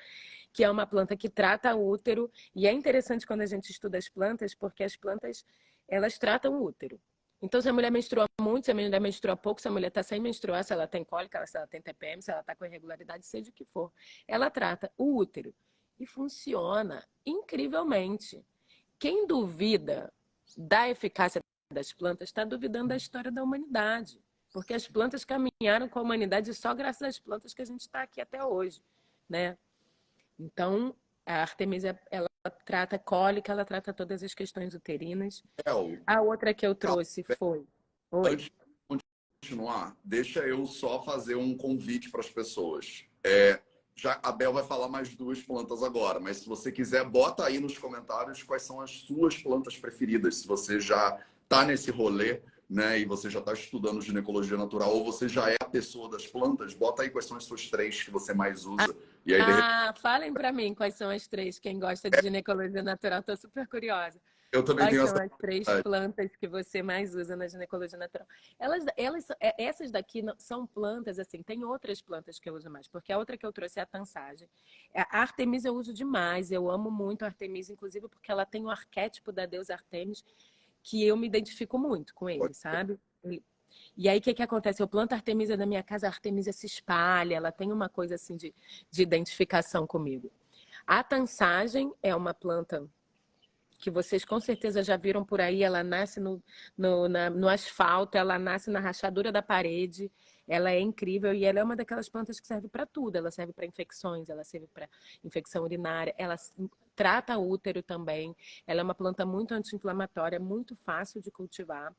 que 0.53 0.63
é 0.63 0.71
uma 0.71 0.87
planta 0.87 1.17
que 1.17 1.29
trata 1.29 1.75
o 1.75 1.89
útero. 1.89 2.31
E 2.55 2.65
é 2.69 2.73
interessante 2.73 3.27
quando 3.27 3.41
a 3.41 3.47
gente 3.47 3.71
estuda 3.71 3.99
as 3.99 4.09
plantas, 4.09 4.55
porque 4.55 4.85
as 4.85 4.95
plantas, 4.95 5.45
elas 5.89 6.17
tratam 6.17 6.55
o 6.55 6.65
útero. 6.65 7.01
Então, 7.45 7.61
se 7.61 7.69
a 7.69 7.75
mulher 7.75 7.93
menstrua 7.93 8.25
muito, 8.41 8.65
se 8.65 8.71
a 8.71 8.75
mulher 8.75 8.99
menstrua 8.99 9.37
pouco, 9.37 9.61
se 9.61 9.69
a 9.69 9.71
mulher 9.71 9.89
está 9.89 10.03
sem 10.03 10.19
menstruar, 10.19 10.65
se 10.65 10.73
ela 10.73 10.87
tem 10.87 11.05
cólica, 11.05 11.47
se 11.47 11.59
ela 11.59 11.67
tem 11.67 11.79
TPM, 11.79 12.23
se 12.23 12.31
ela 12.31 12.41
está 12.41 12.57
com 12.57 12.65
irregularidade, 12.65 13.27
seja 13.27 13.51
o 13.51 13.53
que 13.53 13.67
for, 13.67 13.93
ela 14.27 14.49
trata 14.51 14.91
o 14.97 15.15
útero. 15.15 15.55
E 16.01 16.07
funciona 16.07 17.07
incrivelmente. 17.27 18.43
Quem 18.99 19.27
duvida 19.27 20.11
da 20.57 20.89
eficácia 20.89 21.43
das 21.71 21.93
plantas 21.93 22.31
está 22.31 22.47
duvidando 22.47 22.89
da 22.89 22.97
história 22.97 23.31
da 23.31 23.43
humanidade. 23.43 24.19
Porque 24.51 24.73
as 24.73 24.89
plantas 24.89 25.23
caminharam 25.23 25.87
com 25.87 25.99
a 25.99 26.03
humanidade 26.03 26.55
só 26.55 26.73
graças 26.73 27.03
às 27.03 27.19
plantas 27.19 27.53
que 27.53 27.61
a 27.61 27.67
gente 27.67 27.83
está 27.83 28.05
aqui 28.05 28.23
até 28.23 28.43
hoje, 28.43 28.83
né? 29.29 29.59
Então, 30.39 30.97
a 31.27 31.41
Artemisia, 31.41 31.99
ela 32.11 32.29
trata 32.65 32.99
cólica, 32.99 33.53
ela 33.53 33.65
trata 33.65 33.93
todas 33.93 34.23
as 34.23 34.35
questões 34.35 34.75
uterinas. 34.75 35.43
É, 35.65 35.71
a 36.07 36.21
outra 36.21 36.53
que 36.53 36.67
eu 36.67 36.75
trouxe 36.75 37.25
foi. 37.39 37.67
Oi. 38.11 38.33
Antes 38.33 38.47
de 38.47 38.53
continuar, 38.89 39.97
deixa 40.05 40.41
eu 40.41 40.67
só 40.67 41.03
fazer 41.03 41.35
um 41.35 41.57
convite 41.57 42.11
para 42.11 42.21
as 42.21 42.31
pessoas. 42.31 43.05
É, 43.25 43.61
já 43.97 44.19
a 44.23 44.33
Bel 44.33 44.53
vai 44.53 44.65
falar 44.65 44.89
mais 44.89 45.15
duas 45.15 45.41
plantas 45.41 45.83
agora, 45.83 46.21
mas 46.21 46.39
se 46.39 46.49
você 46.49 46.71
quiser, 46.71 47.05
bota 47.05 47.45
aí 47.45 47.59
nos 47.59 47.79
comentários 47.79 48.43
quais 48.43 48.63
são 48.63 48.81
as 48.81 48.91
suas 48.91 49.37
plantas 49.39 49.77
preferidas. 49.79 50.37
Se 50.37 50.47
você 50.47 50.81
já 50.81 51.19
está 51.45 51.65
nesse 51.65 51.91
rolê, 51.91 52.43
né, 52.69 52.99
e 52.99 53.05
você 53.05 53.31
já 53.31 53.39
está 53.39 53.53
estudando 53.53 54.03
ginecologia 54.03 54.57
natural, 54.57 54.93
ou 54.93 55.05
você 55.05 55.29
já 55.29 55.51
é 55.51 55.57
a 55.61 55.69
pessoa 55.69 56.11
das 56.11 56.27
plantas, 56.27 56.75
bota 56.75 57.03
aí 57.03 57.11
quais 57.11 57.27
são 57.27 57.37
as 57.37 57.45
suas 57.45 57.69
três 57.71 58.03
que 58.03 58.11
você 58.11 58.35
mais 58.35 58.67
usa. 58.67 58.85
E 58.91 59.14
aí, 59.33 59.41
ah, 59.41 59.87
repente... 59.87 60.01
falem 60.01 60.33
para 60.35 60.53
mim 60.53 60.75
quais 60.75 60.95
são 60.95 61.09
as 61.09 61.27
três. 61.27 61.59
Quem 61.59 61.79
gosta 61.79 62.11
de 62.11 62.21
ginecologia 62.21 62.83
natural, 62.83 63.21
estou 63.21 63.37
super 63.37 63.67
curiosa. 63.67 64.21
Eu 64.53 64.63
também 64.63 64.85
quais 64.85 64.95
tenho 64.95 65.07
são 65.09 65.17
essa... 65.17 65.25
as 65.25 65.39
três 65.39 65.67
plantas 65.83 66.37
que 66.37 66.47
você 66.47 66.81
mais 66.81 67.15
usa 67.15 67.35
na 67.35 67.49
ginecologia 67.49 67.99
natural? 67.99 68.27
Elas, 68.57 68.85
elas, 68.97 69.27
é, 69.41 69.65
essas 69.65 69.91
daqui 69.91 70.23
são 70.39 70.65
plantas, 70.65 71.19
assim, 71.19 71.43
tem 71.43 71.65
outras 71.65 72.01
plantas 72.01 72.39
que 72.39 72.49
eu 72.49 72.55
uso 72.55 72.71
mais, 72.71 72.87
porque 72.87 73.13
a 73.13 73.19
outra 73.19 73.37
que 73.37 73.45
eu 73.45 73.53
trouxe 73.53 73.81
é 73.81 73.83
a 73.83 73.87
tansagem. 73.87 74.49
É, 74.93 75.01
a 75.01 75.23
Artemisa 75.23 75.69
eu 75.69 75.75
uso 75.75 75.93
demais, 75.93 76.53
eu 76.53 76.71
amo 76.71 76.89
muito 76.89 77.25
a 77.25 77.27
Artemisa, 77.27 77.73
inclusive 77.73 78.09
porque 78.09 78.31
ela 78.31 78.47
tem 78.47 78.65
o 78.65 78.71
arquétipo 78.71 79.33
da 79.33 79.45
deusa 79.45 79.73
Artemis, 79.73 80.25
que 80.85 81.05
eu 81.05 81.17
me 81.17 81.27
identifico 81.27 81.77
muito 81.77 82.15
com 82.15 82.31
ele, 82.31 82.55
sabe? 82.55 82.97
E 83.97 84.09
aí, 84.09 84.19
o 84.19 84.23
que, 84.23 84.35
que 84.35 84.43
acontece? 84.43 84.83
Eu 84.83 84.89
planto 84.89 85.13
a 85.13 85.17
Artemisia 85.17 85.57
na 85.57 85.67
minha 85.67 85.83
casa, 85.83 86.07
a 86.07 86.11
Artemisia 86.11 86.53
se 86.53 86.67
espalha, 86.67 87.37
ela 87.37 87.53
tem 87.53 87.73
uma 87.73 87.89
coisa 87.89 88.17
assim 88.17 88.37
de, 88.37 88.55
de 88.91 89.03
identificação 89.03 89.87
comigo. 89.87 90.31
A 90.87 91.03
tansagem 91.03 91.93
é 92.03 92.15
uma 92.15 92.35
planta 92.35 92.87
que 93.79 93.91
vocês 93.91 94.25
com 94.25 94.41
certeza 94.41 94.83
já 94.83 94.97
viram 94.97 95.25
por 95.25 95.41
aí, 95.41 95.63
ela 95.63 95.85
nasce 95.85 96.19
no, 96.19 96.43
no, 96.77 97.09
na, 97.09 97.29
no 97.29 97.49
asfalto, 97.49 98.17
ela 98.17 98.39
nasce 98.39 98.71
na 98.71 98.81
rachadura 98.81 99.31
da 99.31 99.43
parede, 99.43 100.11
ela 100.47 100.71
é 100.71 100.81
incrível 100.81 101.33
e 101.33 101.45
ela 101.45 101.61
é 101.61 101.65
uma 101.65 101.77
daquelas 101.77 102.09
plantas 102.09 102.39
que 102.39 102.47
serve 102.47 102.69
para 102.69 102.87
tudo. 102.87 103.17
Ela 103.17 103.31
serve 103.31 103.53
para 103.53 103.67
infecções, 103.67 104.29
ela 104.29 104.45
serve 104.45 104.67
para 104.73 104.89
infecção 105.23 105.65
urinária, 105.65 106.15
ela 106.19 106.37
trata 106.95 107.39
útero 107.39 107.83
também. 107.83 108.37
Ela 108.67 108.81
é 108.81 108.85
uma 108.85 108.95
planta 108.95 109.25
muito 109.25 109.53
anti-inflamatória, 109.53 110.39
muito 110.39 110.77
fácil 110.77 111.21
de 111.21 111.31
cultivar. 111.31 111.95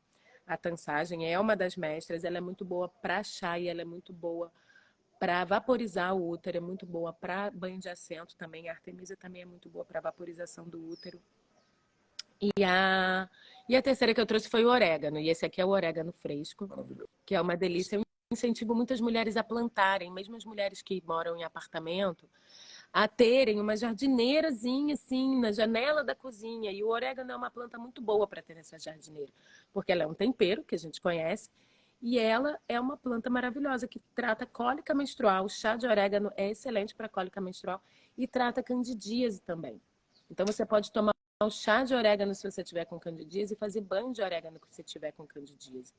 A 0.45 0.57
tansagem 0.57 1.31
é 1.31 1.39
uma 1.39 1.55
das 1.55 1.75
mestras, 1.75 2.23
ela 2.23 2.37
é 2.37 2.41
muito 2.41 2.63
boa 2.63 2.87
para 2.87 3.23
chá 3.23 3.57
e 3.57 3.67
ela 3.67 3.81
é 3.81 3.85
muito 3.85 4.13
boa 4.13 4.51
para 5.19 5.43
vaporizar 5.43 6.15
o 6.15 6.29
útero, 6.29 6.57
é 6.57 6.61
muito 6.61 6.85
boa 6.85 7.11
para 7.11 7.49
banho 7.49 7.79
de 7.79 7.89
assento 7.89 8.35
também. 8.35 8.69
A 8.69 8.73
artemisia 8.73 9.17
também 9.17 9.41
é 9.41 9.45
muito 9.45 9.69
boa 9.69 9.83
para 9.83 10.01
vaporização 10.01 10.67
do 10.67 10.89
útero. 10.89 11.19
E 12.39 12.63
a, 12.63 13.29
e 13.67 13.75
a 13.75 13.81
terceira 13.81 14.13
que 14.13 14.21
eu 14.21 14.25
trouxe 14.25 14.49
foi 14.49 14.65
o 14.65 14.69
orégano. 14.69 15.17
E 15.19 15.29
esse 15.29 15.45
aqui 15.45 15.61
é 15.61 15.65
o 15.65 15.69
orégano 15.69 16.11
fresco, 16.11 16.67
que 17.25 17.33
é 17.33 17.41
uma 17.41 17.55
delícia. 17.55 17.95
Eu 17.95 18.03
incentivo 18.31 18.75
muitas 18.75 18.99
mulheres 18.99 19.37
a 19.37 19.43
plantarem, 19.43 20.11
mesmo 20.11 20.35
as 20.35 20.45
mulheres 20.45 20.81
que 20.81 21.01
moram 21.07 21.37
em 21.37 21.43
apartamento, 21.43 22.29
a 22.95 23.09
terem 23.09 23.59
uma 23.59 23.75
jardineirazinha 23.75 24.93
assim 24.93 25.37
na 25.37 25.51
janela 25.51 26.01
da 26.01 26.15
cozinha. 26.15 26.71
E 26.71 26.81
o 26.81 26.87
orégano 26.87 27.29
é 27.29 27.35
uma 27.35 27.51
planta 27.51 27.77
muito 27.77 28.01
boa 28.01 28.25
para 28.25 28.41
ter 28.41 28.55
nessa 28.55 28.79
jardineira, 28.79 29.33
porque 29.73 29.91
ela 29.91 30.03
é 30.03 30.07
um 30.07 30.13
tempero 30.13 30.63
que 30.63 30.75
a 30.75 30.77
gente 30.77 31.01
conhece 31.01 31.49
e 32.01 32.17
ela 32.17 32.57
é 32.69 32.79
uma 32.79 32.95
planta 32.95 33.29
maravilhosa 33.29 33.85
que 33.85 33.99
trata 34.15 34.45
cólica 34.45 34.93
menstrual. 34.93 35.43
O 35.43 35.49
chá 35.49 35.75
de 35.75 35.85
orégano 35.85 36.31
é 36.37 36.51
excelente 36.51 36.95
para 36.95 37.09
cólica 37.09 37.41
menstrual 37.41 37.83
e 38.17 38.25
trata 38.25 38.63
candidíase 38.63 39.41
também. 39.41 39.81
Então 40.31 40.45
você 40.45 40.65
pode 40.65 40.89
tomar 40.89 41.11
o 41.43 41.49
chá 41.49 41.83
de 41.83 41.93
orégano 41.93 42.33
se 42.33 42.49
você 42.49 42.63
tiver 42.63 42.85
com 42.85 42.97
candidíase 42.97 43.55
e 43.55 43.57
fazer 43.57 43.81
banho 43.81 44.13
de 44.13 44.21
orégano 44.21 44.57
se 44.69 44.73
você 44.77 44.83
tiver 44.83 45.11
com 45.11 45.27
candidíase. 45.27 45.93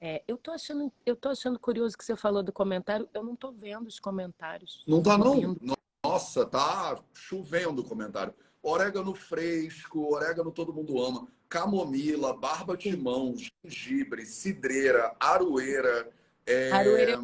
É, 0.00 0.22
eu 0.28 0.38
tô 0.38 0.52
achando, 0.52 0.92
eu 1.04 1.16
tô 1.16 1.28
achando 1.28 1.58
curioso 1.58 1.98
que 1.98 2.04
você 2.04 2.14
falou 2.14 2.40
do 2.40 2.52
comentário. 2.52 3.08
Eu 3.12 3.24
não 3.24 3.34
tô 3.34 3.50
vendo 3.50 3.88
os 3.88 3.98
comentários. 3.98 4.84
Não 4.86 5.02
tá 5.02 5.18
não. 5.18 5.56
Nossa, 6.10 6.44
tá 6.44 7.00
chovendo 7.14 7.82
o 7.82 7.84
comentário. 7.84 8.34
Orégano 8.60 9.14
fresco, 9.14 10.12
orégano 10.12 10.50
todo 10.50 10.72
mundo 10.72 11.00
ama. 11.00 11.28
Camomila, 11.48 12.36
barba 12.36 12.76
de 12.76 12.96
mão, 12.96 13.32
gengibre, 13.64 14.26
cidreira, 14.26 15.14
aroeira. 15.20 16.10
É... 16.44 16.72
Aroeira 16.72 17.20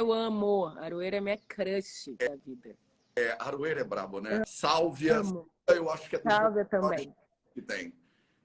eu 0.00 0.12
amo. 0.12 0.66
Aroeira 0.78 1.18
é 1.18 1.20
minha 1.20 1.38
crush 1.46 2.16
é, 2.18 2.28
da 2.28 2.34
vida. 2.34 2.76
É, 3.14 3.36
aroeira 3.38 3.82
é 3.82 3.84
brabo, 3.84 4.20
né? 4.20 4.42
Sálvia, 4.44 5.22
eu 5.68 5.88
acho 5.88 6.10
que 6.10 6.16
é 6.16 6.20
Sálvia 6.20 6.64
também. 6.64 7.14
Que 7.52 7.62
tem. 7.62 7.94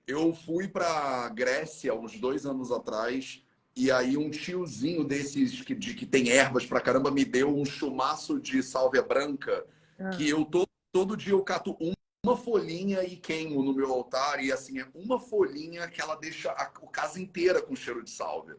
Eu 0.06 0.36
fui 0.36 0.68
para 0.68 1.30
Grécia 1.30 1.96
uns 1.96 2.20
dois 2.20 2.46
anos 2.46 2.72
atrás 2.72 3.44
e 3.76 3.92
aí 3.92 4.16
um 4.16 4.30
tiozinho 4.30 5.04
desses 5.04 5.64
que, 5.64 5.74
de, 5.74 5.96
que 5.96 6.06
tem 6.06 6.30
ervas 6.30 6.64
pra 6.64 6.80
caramba 6.80 7.10
me 7.10 7.26
deu 7.26 7.58
um 7.58 7.66
chumaço 7.66 8.40
de 8.40 8.62
sálvia 8.62 9.02
branca 9.02 9.66
ah. 10.00 10.10
que 10.10 10.30
eu 10.30 10.46
todo, 10.46 10.70
todo 10.92 11.18
dia 11.18 11.34
eu 11.34 11.44
cato 11.44 11.76
um, 11.80 11.94
uma 12.26 12.36
folhinha 12.36 13.04
e 13.04 13.16
queimo 13.16 13.64
no 13.64 13.74
meu 13.74 13.92
altar. 13.92 14.44
E 14.44 14.52
assim, 14.52 14.80
é 14.80 14.88
uma 14.94 15.20
folhinha 15.20 15.88
que 15.88 16.02
ela 16.02 16.16
deixa 16.16 16.52
a, 16.52 16.64
a 16.64 16.66
casa 16.68 17.22
inteira 17.22 17.62
com 17.62 17.76
cheiro 17.76 18.04
de 18.04 18.10
sálvia. 18.10 18.58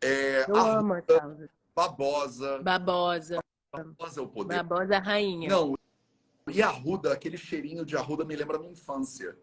É, 0.00 0.48
eu 0.48 0.56
arruda, 0.56 0.78
amo 0.78 0.94
a 0.94 1.02
sálvia. 1.02 1.50
Babosa. 1.74 2.58
Babosa. 2.62 3.38
Babosa 3.72 4.20
é 4.20 4.22
o 4.22 4.28
poder. 4.28 4.62
Babosa 4.62 4.98
rainha. 4.98 5.48
Não, 5.48 5.78
e 6.50 6.62
arruda, 6.62 7.12
aquele 7.12 7.36
cheirinho 7.36 7.84
de 7.84 7.96
arruda 7.96 8.24
me 8.24 8.34
lembra 8.34 8.56
a 8.56 8.60
minha 8.60 8.72
infância. 8.72 9.36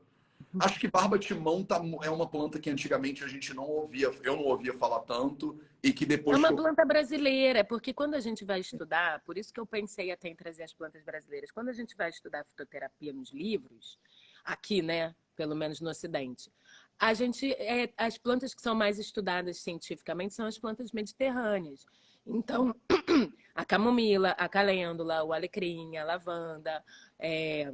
Acho 0.59 0.79
que 0.79 0.87
barba 0.87 1.19
de 1.19 1.33
mão 1.33 1.63
tá, 1.63 1.81
é 2.01 2.09
uma 2.09 2.27
planta 2.27 2.59
que 2.59 2.69
antigamente 2.69 3.23
a 3.23 3.27
gente 3.27 3.53
não 3.53 3.65
ouvia, 3.65 4.11
eu 4.23 4.35
não 4.35 4.43
ouvia 4.43 4.73
falar 4.73 4.99
tanto 5.01 5.59
e 5.85 5.93
que 5.93 6.05
depois. 6.05 6.35
É 6.35 6.39
uma 6.39 6.55
planta 6.55 6.83
brasileira, 6.83 7.63
porque 7.63 7.93
quando 7.93 8.15
a 8.15 8.19
gente 8.19 8.43
vai 8.43 8.59
estudar, 8.59 9.21
por 9.21 9.37
isso 9.37 9.53
que 9.53 9.59
eu 9.59 9.67
pensei 9.67 10.11
até 10.11 10.27
em 10.27 10.35
trazer 10.35 10.63
as 10.63 10.73
plantas 10.73 11.03
brasileiras, 11.03 11.51
quando 11.51 11.69
a 11.69 11.73
gente 11.73 11.95
vai 11.95 12.09
estudar 12.09 12.43
fitoterapia 12.43 13.13
nos 13.13 13.31
livros, 13.31 13.99
aqui, 14.43 14.81
né, 14.81 15.15
pelo 15.35 15.55
menos 15.55 15.79
no 15.79 15.89
Ocidente, 15.91 16.51
a 16.97 17.13
gente, 17.13 17.51
é, 17.53 17.93
as 17.97 18.17
plantas 18.17 18.55
que 18.55 18.61
são 18.63 18.73
mais 18.73 18.97
estudadas 18.97 19.59
cientificamente 19.59 20.33
são 20.33 20.47
as 20.47 20.57
plantas 20.57 20.91
mediterrâneas. 20.91 21.85
Então, 22.25 22.75
a 23.53 23.63
camomila, 23.63 24.29
a 24.31 24.49
calêndula, 24.49 25.23
o 25.23 25.33
alecrim, 25.33 25.97
a 25.97 26.03
lavanda, 26.03 26.83
é, 27.19 27.71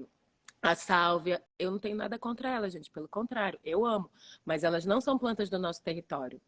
a 0.62 0.76
sálvia, 0.76 1.42
eu 1.58 1.72
não 1.72 1.80
tenho 1.80 1.96
nada 1.96 2.20
contra 2.20 2.50
elas, 2.50 2.74
gente. 2.74 2.92
Pelo 2.92 3.08
contrário, 3.08 3.58
eu 3.64 3.86
amo. 3.86 4.12
Mas 4.44 4.66
elas 4.66 4.86
não 4.86 5.00
são 5.00 5.18
plantas 5.18 5.50
do 5.50 5.58
nosso 5.58 5.82
território. 5.82 6.42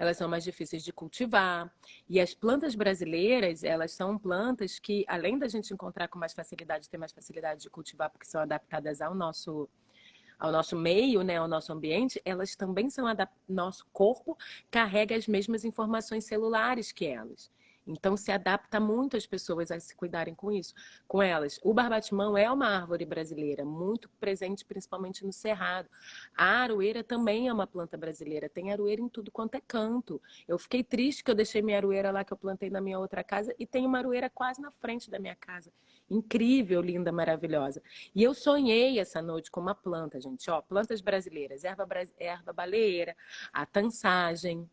Elas 0.00 0.16
são 0.16 0.30
mais 0.30 0.42
difíceis 0.42 0.82
de 0.82 0.94
cultivar. 0.94 1.70
E 2.08 2.18
as 2.18 2.32
plantas 2.34 2.74
brasileiras, 2.74 3.62
elas 3.62 3.92
são 3.92 4.18
plantas 4.18 4.78
que, 4.78 5.04
além 5.06 5.38
da 5.38 5.46
gente 5.46 5.74
encontrar 5.74 6.08
com 6.08 6.18
mais 6.18 6.32
facilidade, 6.32 6.88
ter 6.88 6.96
mais 6.96 7.12
facilidade 7.12 7.60
de 7.60 7.68
cultivar, 7.68 8.08
porque 8.08 8.24
são 8.24 8.40
adaptadas 8.40 9.02
ao 9.02 9.14
nosso 9.14 9.68
ao 10.38 10.50
nosso 10.50 10.74
meio, 10.74 11.22
né, 11.22 11.36
ao 11.36 11.46
nosso 11.46 11.70
ambiente, 11.70 12.18
elas 12.24 12.56
também 12.56 12.88
são 12.88 13.04
nosso 13.46 13.86
corpo 13.92 14.38
carrega 14.70 15.14
as 15.14 15.28
mesmas 15.28 15.66
informações 15.66 16.24
celulares 16.24 16.92
que 16.92 17.04
elas. 17.04 17.50
Então 17.86 18.16
se 18.16 18.30
adapta 18.30 18.78
muito 18.78 19.16
as 19.16 19.26
pessoas 19.26 19.70
a 19.70 19.80
se 19.80 19.94
cuidarem 19.96 20.34
com 20.34 20.52
isso, 20.52 20.74
com 21.08 21.22
elas. 21.22 21.58
O 21.62 21.72
barbatimão 21.72 22.36
é 22.36 22.50
uma 22.50 22.66
árvore 22.66 23.04
brasileira, 23.04 23.64
muito 23.64 24.08
presente 24.20 24.64
principalmente 24.64 25.24
no 25.24 25.32
cerrado. 25.32 25.88
A 26.36 26.62
aroeira 26.62 27.02
também 27.02 27.48
é 27.48 27.52
uma 27.52 27.66
planta 27.66 27.96
brasileira, 27.96 28.48
tem 28.48 28.72
aroeira 28.72 29.00
em 29.00 29.08
tudo 29.08 29.30
quanto 29.30 29.54
é 29.54 29.60
canto. 29.60 30.20
Eu 30.46 30.58
fiquei 30.58 30.84
triste 30.84 31.24
que 31.24 31.30
eu 31.30 31.34
deixei 31.34 31.62
minha 31.62 31.78
aroeira 31.78 32.10
lá 32.10 32.24
que 32.24 32.32
eu 32.32 32.36
plantei 32.36 32.70
na 32.70 32.80
minha 32.80 32.98
outra 32.98 33.24
casa 33.24 33.54
e 33.58 33.66
tem 33.66 33.86
uma 33.86 33.98
aroeira 33.98 34.30
quase 34.30 34.60
na 34.60 34.70
frente 34.70 35.10
da 35.10 35.18
minha 35.18 35.34
casa. 35.34 35.72
Incrível, 36.08 36.80
linda, 36.80 37.12
maravilhosa. 37.12 37.82
E 38.14 38.22
eu 38.22 38.34
sonhei 38.34 38.98
essa 38.98 39.22
noite 39.22 39.50
com 39.50 39.60
uma 39.60 39.74
planta, 39.74 40.20
gente, 40.20 40.50
ó, 40.50 40.60
plantas 40.60 41.00
brasileiras, 41.00 41.64
erva, 41.64 41.86
erva 42.18 42.52
baleeira, 42.52 43.16
a 43.52 43.64
tansagem. 43.64 44.68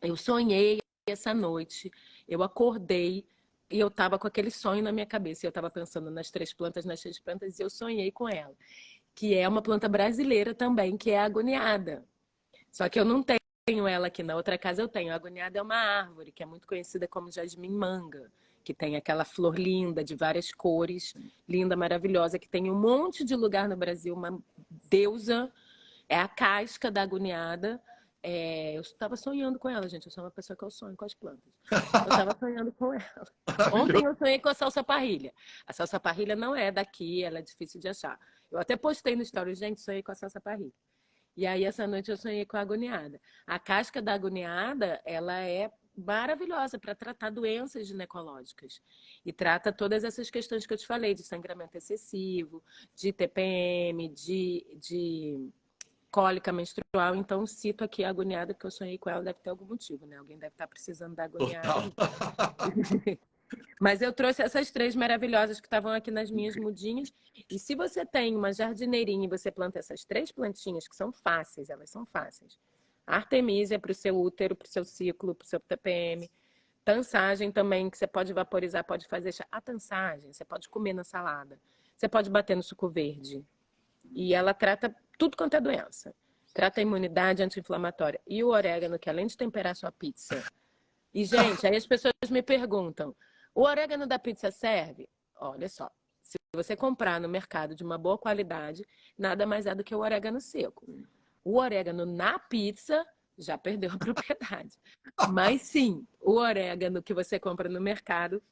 Eu 0.00 0.16
sonhei 0.16 0.80
essa 1.06 1.34
noite 1.34 1.90
eu 2.28 2.42
acordei 2.42 3.24
e 3.70 3.80
eu 3.80 3.88
estava 3.88 4.18
com 4.18 4.26
aquele 4.26 4.50
sonho 4.50 4.82
na 4.82 4.92
minha 4.92 5.06
cabeça. 5.06 5.46
Eu 5.46 5.48
estava 5.48 5.70
pensando 5.70 6.10
nas 6.10 6.30
três 6.30 6.52
plantas, 6.52 6.84
nas 6.84 7.00
três 7.00 7.18
plantas, 7.18 7.58
e 7.58 7.62
eu 7.62 7.70
sonhei 7.70 8.12
com 8.12 8.28
ela. 8.28 8.54
Que 9.14 9.34
é 9.34 9.48
uma 9.48 9.62
planta 9.62 9.88
brasileira 9.88 10.54
também, 10.54 10.96
que 10.96 11.10
é 11.10 11.18
a 11.18 11.24
agoniada. 11.24 12.04
Só 12.70 12.88
que 12.88 13.00
eu 13.00 13.04
não 13.04 13.22
tenho 13.22 13.86
ela 13.86 14.08
aqui 14.08 14.22
na 14.22 14.36
outra 14.36 14.58
casa, 14.58 14.82
eu 14.82 14.88
tenho. 14.88 15.12
A 15.12 15.16
agoniada 15.16 15.58
é 15.58 15.62
uma 15.62 15.76
árvore 15.76 16.32
que 16.32 16.42
é 16.42 16.46
muito 16.46 16.66
conhecida 16.66 17.08
como 17.08 17.30
jasmim 17.30 17.70
manga, 17.70 18.30
que 18.62 18.74
tem 18.74 18.96
aquela 18.96 19.24
flor 19.24 19.58
linda 19.58 20.04
de 20.04 20.14
várias 20.14 20.52
cores, 20.52 21.14
linda, 21.48 21.76
maravilhosa, 21.76 22.38
que 22.38 22.48
tem 22.48 22.70
um 22.70 22.78
monte 22.78 23.24
de 23.24 23.34
lugar 23.34 23.68
no 23.68 23.76
Brasil, 23.76 24.14
uma 24.14 24.38
deusa, 24.90 25.52
é 26.08 26.18
a 26.18 26.28
casca 26.28 26.90
da 26.90 27.02
agoniada. 27.02 27.80
É, 28.22 28.76
eu 28.76 28.80
estava 28.82 29.16
sonhando 29.16 29.58
com 29.58 29.68
ela, 29.68 29.88
gente. 29.88 30.06
Eu 30.06 30.12
sou 30.12 30.22
uma 30.22 30.30
pessoa 30.30 30.56
que 30.56 30.62
eu 30.62 30.70
sonho 30.70 30.96
com 30.96 31.04
as 31.04 31.14
plantas. 31.14 31.52
Eu 31.70 31.78
estava 31.78 32.36
sonhando 32.38 32.72
com 32.72 32.94
ela. 32.94 33.26
Ontem 33.74 34.04
eu 34.04 34.14
sonhei 34.14 34.38
com 34.38 34.48
a 34.48 34.54
salsa 34.54 34.84
parrilha. 34.84 35.34
A 35.66 35.72
salsa 35.72 35.98
parrilha 35.98 36.36
não 36.36 36.54
é 36.54 36.70
daqui, 36.70 37.24
ela 37.24 37.40
é 37.40 37.42
difícil 37.42 37.80
de 37.80 37.88
achar. 37.88 38.18
Eu 38.50 38.60
até 38.60 38.76
postei 38.76 39.16
no 39.16 39.22
story, 39.22 39.54
gente, 39.54 39.80
sonhei 39.80 40.02
com 40.02 40.12
a 40.12 40.14
salsa 40.14 40.40
parrilha. 40.40 40.72
E 41.36 41.46
aí, 41.46 41.64
essa 41.64 41.86
noite, 41.86 42.10
eu 42.10 42.16
sonhei 42.16 42.44
com 42.44 42.56
a 42.56 42.60
agoniada. 42.60 43.20
A 43.46 43.58
casca 43.58 44.02
da 44.02 44.12
agoniada, 44.12 45.00
ela 45.04 45.40
é 45.40 45.72
maravilhosa 45.96 46.78
para 46.78 46.94
tratar 46.94 47.30
doenças 47.30 47.86
ginecológicas. 47.86 48.80
E 49.24 49.32
trata 49.32 49.72
todas 49.72 50.04
essas 50.04 50.30
questões 50.30 50.66
que 50.66 50.72
eu 50.72 50.78
te 50.78 50.86
falei, 50.86 51.14
de 51.14 51.22
sangramento 51.22 51.76
excessivo, 51.76 52.62
de 52.94 53.12
TPM, 53.12 54.08
de, 54.08 54.78
de 54.80 55.50
cólica 56.12 56.52
menstrual. 56.52 57.16
Então, 57.16 57.46
cito 57.46 57.82
aqui 57.82 58.04
a 58.04 58.10
agoniada, 58.10 58.52
porque 58.52 58.66
eu 58.66 58.70
sonhei 58.70 58.98
com 58.98 59.08
ela, 59.08 59.22
deve 59.22 59.38
ter 59.40 59.50
algum 59.50 59.64
motivo, 59.64 60.06
né? 60.06 60.18
Alguém 60.18 60.38
deve 60.38 60.52
estar 60.52 60.68
precisando 60.68 61.16
da 61.16 61.24
agoniada. 61.24 61.66
Mas 63.80 64.00
eu 64.00 64.12
trouxe 64.12 64.42
essas 64.42 64.70
três 64.70 64.94
maravilhosas 64.94 65.60
que 65.60 65.66
estavam 65.66 65.90
aqui 65.90 66.10
nas 66.10 66.30
minhas 66.30 66.54
mudinhas. 66.56 67.12
E 67.50 67.58
se 67.58 67.74
você 67.74 68.04
tem 68.06 68.36
uma 68.36 68.52
jardineirinha 68.52 69.26
e 69.26 69.28
você 69.28 69.50
planta 69.50 69.78
essas 69.78 70.04
três 70.04 70.30
plantinhas, 70.30 70.86
que 70.86 70.94
são 70.94 71.12
fáceis, 71.12 71.68
elas 71.68 71.90
são 71.90 72.06
fáceis. 72.06 72.58
Artemisia 73.06 73.78
para 73.78 73.90
o 73.90 73.94
seu 73.94 74.18
útero, 74.18 74.54
para 74.54 74.66
o 74.66 74.70
seu 74.70 74.84
ciclo, 74.84 75.34
para 75.34 75.44
o 75.44 75.48
seu 75.48 75.60
TPM. 75.60 76.30
Tansagem 76.84 77.50
também, 77.50 77.90
que 77.90 77.98
você 77.98 78.06
pode 78.06 78.32
vaporizar, 78.32 78.84
pode 78.84 79.06
fazer 79.06 79.34
a 79.50 79.60
tansagem, 79.60 80.32
você 80.32 80.44
pode 80.44 80.68
comer 80.68 80.92
na 80.92 81.04
salada. 81.04 81.58
Você 81.96 82.08
pode 82.08 82.30
bater 82.30 82.56
no 82.56 82.62
suco 82.62 82.88
verde. 82.88 83.44
E 84.12 84.34
ela 84.34 84.54
trata 84.54 84.94
tudo 85.22 85.36
quanto 85.36 85.54
é 85.54 85.60
doença. 85.60 86.12
Trata 86.52 86.80
a 86.80 86.82
imunidade 86.82 87.44
anti-inflamatória. 87.44 88.20
E 88.26 88.42
o 88.42 88.48
orégano, 88.48 88.98
que 88.98 89.08
além 89.08 89.28
de 89.28 89.36
temperar 89.36 89.76
sua 89.76 89.92
pizza. 89.92 90.42
E, 91.14 91.24
gente, 91.24 91.64
aí 91.64 91.76
as 91.76 91.86
pessoas 91.86 92.12
me 92.28 92.42
perguntam: 92.42 93.14
o 93.54 93.62
orégano 93.62 94.04
da 94.04 94.18
pizza 94.18 94.50
serve? 94.50 95.08
Olha 95.36 95.68
só, 95.68 95.88
se 96.20 96.36
você 96.52 96.74
comprar 96.74 97.20
no 97.20 97.28
mercado 97.28 97.72
de 97.72 97.84
uma 97.84 97.96
boa 97.96 98.18
qualidade, 98.18 98.84
nada 99.16 99.46
mais 99.46 99.64
é 99.64 99.76
do 99.76 99.84
que 99.84 99.94
o 99.94 100.00
orégano 100.00 100.40
seco. 100.40 100.84
O 101.44 101.56
orégano 101.56 102.04
na 102.04 102.40
pizza 102.40 103.06
já 103.38 103.56
perdeu 103.56 103.92
a 103.92 103.98
propriedade. 103.98 104.76
Mas 105.30 105.62
sim, 105.62 106.04
o 106.20 106.32
orégano 106.32 107.00
que 107.00 107.14
você 107.14 107.38
compra 107.38 107.68
no 107.68 107.80
mercado, 107.80 108.42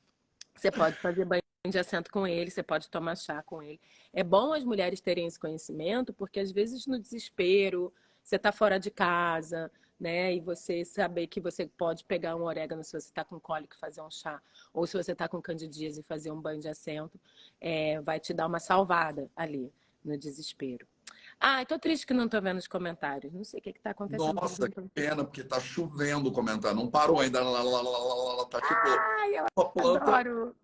você 0.55 0.71
pode 0.71 0.97
fazer 0.99 1.25
banho 1.25 1.43
de 1.69 1.79
assento 1.79 2.11
com 2.11 2.27
ele, 2.27 2.51
você 2.51 2.63
pode 2.63 2.89
tomar 2.89 3.17
chá 3.17 3.43
com 3.43 3.63
ele. 3.63 3.79
É 4.15 4.25
bom 4.25 4.55
as 4.55 4.65
mulheres 4.65 5.01
terem 5.01 5.27
esse 5.27 5.39
conhecimento, 5.39 6.11
porque 6.11 6.41
às 6.41 6.51
vezes 6.51 6.87
no 6.87 6.99
desespero, 6.99 7.93
você 8.23 8.37
está 8.37 8.51
fora 8.51 8.79
de 8.79 8.91
casa, 8.91 9.71
né? 9.99 10.35
E 10.35 10.41
você 10.41 10.87
saber 10.87 11.27
que 11.27 11.39
você 11.39 11.67
pode 11.67 12.05
pegar 12.07 12.35
um 12.35 12.45
orégano 12.45 12.83
se 12.83 12.93
você 12.93 13.09
está 13.09 13.25
com 13.25 13.39
cólica 13.39 13.77
e 13.77 13.79
fazer 13.79 14.01
um 14.01 14.11
chá, 14.11 14.41
ou 14.73 14.87
se 14.87 14.97
você 14.97 15.13
está 15.13 15.29
com 15.29 15.43
candidíase 15.43 16.01
e 16.01 16.05
fazer 16.05 16.31
um 16.31 16.41
banho 16.41 16.61
de 16.61 16.69
assento, 16.69 17.21
é, 17.61 18.01
vai 18.01 18.19
te 18.19 18.33
dar 18.33 18.47
uma 18.47 18.59
salvada 18.59 19.31
ali 19.37 19.71
no 20.03 20.17
desespero. 20.17 20.87
Ah, 21.43 21.65
tô 21.65 21.79
triste 21.79 22.07
que 22.07 22.13
não 22.13 22.29
tô 22.29 22.39
vendo 22.39 22.59
os 22.59 22.69
comentários. 22.69 23.33
Não 23.33 23.43
sei 23.43 23.61
o 23.61 23.63
que 23.63 23.71
está 23.71 23.93
acontecendo. 23.93 24.35
Nossa, 24.35 24.69
que 24.69 24.81
pena, 24.95 25.25
porque 25.25 25.43
tá 25.43 25.59
chovendo 25.59 26.29
o 26.29 26.33
comentário. 26.33 26.77
Não 26.77 26.91
parou 26.91 27.19
ainda. 27.19 27.43
Lá, 27.43 27.63
lá, 27.63 27.81
lá, 27.81 28.35
lá, 28.35 28.45
tá 28.45 28.61
tipo. 28.61 28.75
Ai, 28.75 29.39
eu 29.39 29.71
planta, 29.71 30.05
adoro. 30.05 30.55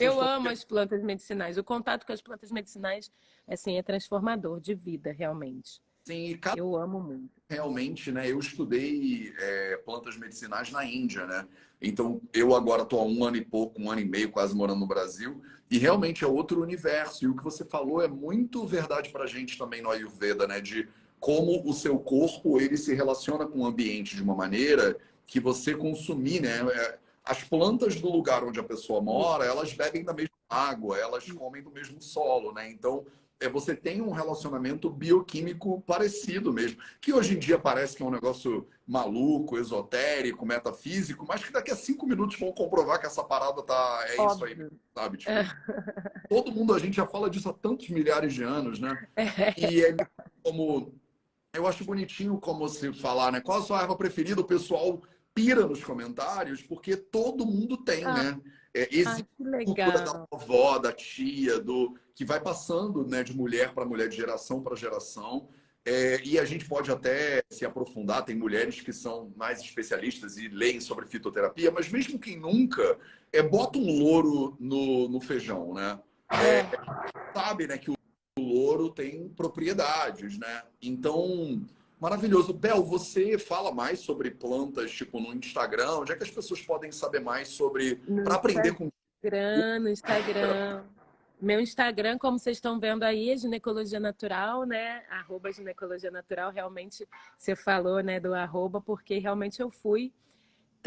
eu 0.00 0.18
amo 0.18 0.48
as 0.48 0.64
plantas 0.64 1.02
medicinais. 1.02 1.58
O 1.58 1.64
contato 1.64 2.06
com 2.06 2.12
as 2.14 2.22
plantas 2.22 2.50
medicinais 2.50 3.12
assim, 3.46 3.76
é 3.76 3.82
transformador 3.82 4.58
de 4.58 4.74
vida, 4.74 5.12
realmente. 5.12 5.82
Sim, 6.04 6.38
eu 6.56 6.76
amo 6.76 7.00
muito. 7.00 7.30
Realmente, 7.48 8.10
né? 8.10 8.30
Eu 8.30 8.38
estudei 8.38 9.32
é, 9.38 9.76
plantas 9.84 10.16
medicinais 10.16 10.70
na 10.70 10.84
Índia, 10.84 11.26
né? 11.26 11.46
Então, 11.80 12.20
eu 12.32 12.54
agora 12.54 12.82
estou 12.82 13.00
há 13.00 13.04
um 13.04 13.24
ano 13.24 13.36
e 13.36 13.44
pouco, 13.44 13.80
um 13.80 13.90
ano 13.90 14.00
e 14.00 14.04
meio, 14.04 14.30
quase 14.30 14.54
morando 14.54 14.80
no 14.80 14.86
Brasil, 14.86 15.42
e 15.70 15.78
realmente 15.78 16.24
é 16.24 16.26
outro 16.26 16.62
universo. 16.62 17.24
E 17.24 17.28
o 17.28 17.36
que 17.36 17.44
você 17.44 17.64
falou 17.64 18.02
é 18.02 18.08
muito 18.08 18.66
verdade 18.66 19.10
para 19.10 19.24
a 19.24 19.26
gente 19.26 19.58
também 19.58 19.82
no 19.82 19.90
Ayurveda, 19.90 20.46
né? 20.46 20.60
De 20.60 20.88
como 21.20 21.62
o 21.68 21.72
seu 21.72 21.98
corpo 21.98 22.60
ele 22.60 22.76
se 22.76 22.94
relaciona 22.94 23.46
com 23.46 23.60
o 23.60 23.66
ambiente 23.66 24.16
de 24.16 24.22
uma 24.22 24.34
maneira 24.34 24.96
que 25.26 25.38
você 25.38 25.74
consumir, 25.74 26.40
né? 26.40 26.60
É, 26.72 26.98
as 27.24 27.44
plantas 27.44 28.00
do 28.00 28.10
lugar 28.10 28.42
onde 28.42 28.58
a 28.58 28.64
pessoa 28.64 29.00
mora, 29.00 29.44
elas 29.44 29.72
bebem 29.72 30.02
da 30.04 30.12
mesma 30.12 30.32
água, 30.48 30.98
elas 30.98 31.30
comem 31.30 31.62
do 31.62 31.70
mesmo 31.70 32.02
solo, 32.02 32.52
né? 32.52 32.70
Então, 32.70 33.04
é, 33.42 33.48
você 33.48 33.74
tem 33.74 34.00
um 34.00 34.10
relacionamento 34.10 34.88
bioquímico 34.88 35.80
parecido 35.82 36.52
mesmo, 36.52 36.78
que 37.00 37.12
hoje 37.12 37.34
em 37.34 37.38
dia 37.38 37.58
parece 37.58 37.96
que 37.96 38.02
é 38.02 38.06
um 38.06 38.10
negócio 38.10 38.66
maluco, 38.86 39.58
esotérico, 39.58 40.46
metafísico, 40.46 41.24
mas 41.26 41.44
que 41.44 41.52
daqui 41.52 41.70
a 41.70 41.76
cinco 41.76 42.06
minutos 42.06 42.38
vão 42.38 42.52
comprovar 42.52 43.00
que 43.00 43.06
essa 43.06 43.24
parada 43.24 43.62
tá 43.62 44.04
é 44.08 44.20
Óbvio. 44.20 44.46
isso 44.48 44.62
aí, 44.62 44.70
sabe? 44.94 45.18
Tipo, 45.18 45.32
é. 45.32 45.46
Todo 46.28 46.52
mundo 46.52 46.74
a 46.74 46.78
gente 46.78 46.96
já 46.96 47.06
fala 47.06 47.28
disso 47.28 47.48
há 47.48 47.52
tantos 47.52 47.88
milhares 47.88 48.32
de 48.32 48.42
anos, 48.42 48.78
né? 48.78 49.06
É. 49.16 49.70
E 49.70 49.84
é 49.84 49.96
como 50.42 50.94
eu 51.54 51.66
acho 51.66 51.84
bonitinho 51.84 52.38
como 52.38 52.68
se 52.68 52.92
falar, 52.94 53.30
né? 53.30 53.40
Qual 53.40 53.58
a 53.58 53.62
sua 53.62 53.82
erva 53.82 53.96
preferida? 53.96 54.40
O 54.40 54.44
pessoal 54.44 55.02
pira 55.34 55.66
nos 55.66 55.84
comentários, 55.84 56.62
porque 56.62 56.96
todo 56.96 57.46
mundo 57.46 57.76
tem, 57.76 58.04
ah. 58.04 58.14
né? 58.14 58.40
É, 58.74 58.88
existe 58.90 59.26
Ai, 59.54 59.64
cultura 59.64 60.00
da 60.00 60.26
avó, 60.32 60.78
da 60.78 60.92
tia, 60.92 61.60
do 61.60 61.94
que 62.14 62.24
vai 62.24 62.40
passando 62.40 63.06
né, 63.06 63.22
de 63.22 63.36
mulher 63.36 63.74
para 63.74 63.84
mulher, 63.84 64.08
de 64.08 64.16
geração 64.16 64.62
para 64.62 64.74
geração. 64.76 65.48
É, 65.84 66.22
e 66.24 66.38
a 66.38 66.44
gente 66.44 66.64
pode 66.66 66.90
até 66.92 67.42
se 67.50 67.64
aprofundar, 67.64 68.24
tem 68.24 68.36
mulheres 68.36 68.80
que 68.80 68.92
são 68.92 69.32
mais 69.36 69.60
especialistas 69.60 70.36
e 70.36 70.48
leem 70.48 70.80
sobre 70.80 71.06
fitoterapia, 71.06 71.72
mas 71.72 71.88
mesmo 71.90 72.20
quem 72.20 72.38
nunca, 72.38 72.98
é, 73.32 73.42
bota 73.42 73.78
um 73.78 73.98
louro 73.98 74.56
no, 74.60 75.08
no 75.08 75.20
feijão, 75.20 75.74
né? 75.74 75.98
É, 76.30 76.64
sabe 77.34 77.66
né, 77.66 77.76
que 77.76 77.90
o 77.90 77.96
louro 78.38 78.90
tem 78.90 79.28
propriedades, 79.30 80.38
né? 80.38 80.62
Então, 80.80 81.66
Maravilhoso. 82.02 82.52
Bel, 82.52 82.82
você 82.82 83.38
fala 83.38 83.70
mais 83.70 84.00
sobre 84.00 84.28
plantas, 84.28 84.90
tipo, 84.90 85.20
no 85.20 85.32
Instagram? 85.32 86.00
Onde 86.00 86.10
é 86.10 86.16
que 86.16 86.24
as 86.24 86.30
pessoas 86.32 86.60
podem 86.60 86.90
saber 86.90 87.20
mais 87.20 87.46
sobre... 87.46 87.94
para 88.24 88.34
aprender 88.34 88.74
com... 88.74 88.88
Instagram, 89.22 89.78
no 89.78 89.88
Instagram. 89.88 90.82
Meu 91.40 91.60
Instagram, 91.60 92.18
como 92.18 92.40
vocês 92.40 92.56
estão 92.56 92.80
vendo 92.80 93.04
aí, 93.04 93.30
é 93.30 93.36
ginecologia 93.36 94.00
natural, 94.00 94.64
né? 94.64 95.04
Arroba 95.08 95.52
ginecologia 95.52 96.10
natural. 96.10 96.50
Realmente, 96.50 97.08
você 97.38 97.54
falou, 97.54 98.00
né, 98.00 98.18
do 98.18 98.34
arroba, 98.34 98.80
porque 98.80 99.18
realmente 99.18 99.62
eu 99.62 99.70
fui 99.70 100.12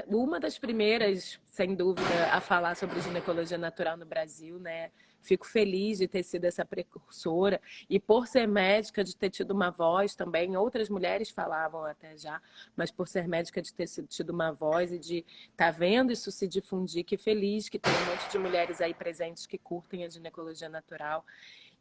uma 0.09 0.38
das 0.38 0.59
primeiras, 0.59 1.39
sem 1.45 1.76
dúvida, 1.76 2.26
a 2.34 2.41
falar 2.41 2.76
sobre 2.76 2.99
ginecologia 2.99 3.57
natural 3.57 3.95
no 3.95 4.05
Brasil, 4.05 4.59
né? 4.59 4.91
Fico 5.26 5.47
feliz 5.47 5.97
de 5.97 6.07
ter 6.07 6.21
sido 6.21 6.45
essa 6.45 6.63
precursora 6.63 7.59
e 7.89 7.99
por 7.99 8.28
ser 8.28 8.47
médica, 8.47 9.03
de 9.03 9.17
ter 9.17 9.32
tido 9.32 9.51
uma 9.51 9.71
voz 9.71 10.15
também. 10.15 10.55
Outras 10.55 10.88
mulheres 10.88 11.32
falavam 11.32 11.84
até 11.84 12.15
já, 12.15 12.39
mas 12.76 12.91
por 12.91 13.07
ser 13.07 13.28
médica, 13.28 13.59
de 13.59 13.73
ter 13.73 13.88
tido 14.07 14.30
uma 14.30 14.51
voz 14.51 14.91
e 14.91 14.99
de 14.99 15.26
estar 15.49 15.71
tá 15.71 15.71
vendo 15.71 16.11
isso 16.11 16.32
se 16.32 16.47
difundir. 16.47 17.03
Que 17.03 17.17
feliz 17.17 17.67
que 17.67 17.80
tem 17.80 17.91
um 17.91 18.11
monte 18.11 18.32
de 18.32 18.38
mulheres 18.38 18.80
aí 18.82 18.93
presentes 18.93 19.47
que 19.47 19.57
curtem 19.57 20.05
a 20.05 20.09
ginecologia 20.09 20.69
natural 20.69 21.26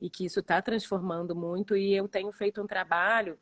e 0.01 0.09
que 0.09 0.25
isso 0.25 0.41
está 0.41 0.63
transformando 0.63 1.37
muito. 1.37 1.77
E 1.77 1.95
eu 1.95 2.09
tenho 2.09 2.33
feito 2.33 2.63
um 2.63 2.67
trabalho. 2.67 3.39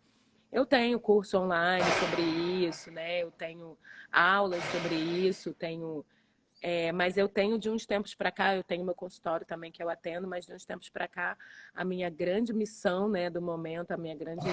Eu 0.50 0.66
tenho 0.66 0.98
curso 0.98 1.38
online 1.38 1.86
sobre 2.00 2.22
isso, 2.66 2.90
né? 2.90 3.22
Eu 3.22 3.30
tenho 3.30 3.78
aulas 4.10 4.62
sobre 4.64 4.96
isso, 4.96 5.54
tenho 5.54 6.04
é, 6.62 6.92
mas 6.92 7.16
eu 7.16 7.28
tenho 7.28 7.58
de 7.58 7.68
uns 7.68 7.84
tempos 7.84 8.14
para 8.14 8.30
cá, 8.30 8.54
eu 8.54 8.62
tenho 8.62 8.84
meu 8.84 8.94
consultório 8.94 9.44
também 9.44 9.72
que 9.72 9.82
eu 9.82 9.90
atendo, 9.90 10.28
mas 10.28 10.46
de 10.46 10.54
uns 10.54 10.64
tempos 10.64 10.88
para 10.88 11.08
cá, 11.08 11.36
a 11.74 11.84
minha 11.84 12.08
grande 12.08 12.52
missão 12.52 13.08
né, 13.08 13.28
do 13.28 13.42
momento, 13.42 13.90
a 13.90 13.96
minha 13.96 14.14
grande 14.14 14.46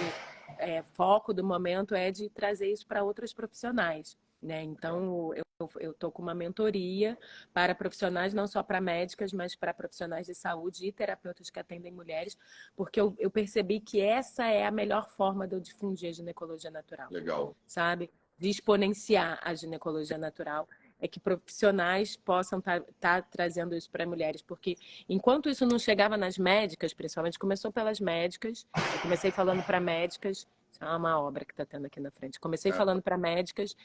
é, 0.57 0.82
foco 0.82 1.32
do 1.32 1.43
momento 1.43 1.93
é 1.93 2.10
de 2.10 2.28
trazer 2.30 2.72
isso 2.72 2.88
para 2.88 3.03
outros 3.03 3.32
profissionais. 3.32 4.18
Né? 4.41 4.64
Então, 4.64 5.34
eu 5.80 5.91
estou 5.91 6.10
com 6.12 6.22
uma 6.22 6.34
mentoria 6.34 7.18
para 7.53 7.76
profissionais, 7.76 8.34
não 8.34 8.47
só 8.47 8.64
para 8.64 8.82
médicas, 8.82 9.32
mas 9.32 9.55
para 9.55 9.74
profissionais 9.74 10.26
de 10.26 10.34
saúde 10.34 10.88
e 10.88 10.91
terapeutas 10.91 11.49
que 11.51 11.60
atendem 11.60 11.91
mulheres, 11.91 12.38
porque 12.76 12.99
eu, 12.99 13.14
eu 13.20 13.30
percebi 13.30 13.80
que 13.80 14.01
essa 14.01 14.47
é 14.47 14.66
a 14.66 14.72
melhor 14.72 15.10
forma 15.10 15.47
de 15.47 15.55
eu 15.55 15.60
difundir 15.60 16.10
a 16.10 16.14
ginecologia 16.14 16.72
natural. 16.72 17.10
Legal. 17.12 17.55
Sabe? 17.68 18.10
De 18.38 18.49
exponenciar 18.49 19.38
a 19.43 19.53
ginecologia 19.53 20.18
natural 20.18 20.68
é 21.00 21.08
que 21.08 21.20
profissionais 21.20 22.16
possam 22.18 22.60
estar 22.60 22.82
tá, 22.82 22.88
tá 23.00 23.22
trazendo 23.22 23.76
isso 23.76 23.89
para 23.89 24.06
mulheres, 24.06 24.41
porque 24.41 24.78
enquanto 25.08 25.50
isso 25.50 25.66
não 25.66 25.80
chegava 25.80 26.18
nas 26.18 26.38
médicas, 26.38 26.93
principalmente 26.93 27.39
começou 27.39 27.72
pelas 27.72 28.00
médicas, 28.00 28.68
eu 28.76 29.02
comecei 29.02 29.32
falando 29.32 29.64
para 29.64 29.80
médicas, 29.80 30.47
é 30.82 30.86
uma 30.95 31.20
obra 31.20 31.43
que 31.43 31.52
está 31.52 31.66
tendo 31.66 31.86
aqui 31.88 32.00
na 32.00 32.10
frente. 32.10 32.39
Comecei 32.39 32.72
é. 32.72 32.74
falando 32.74 33.02
para 33.02 33.18
médicas 33.18 33.76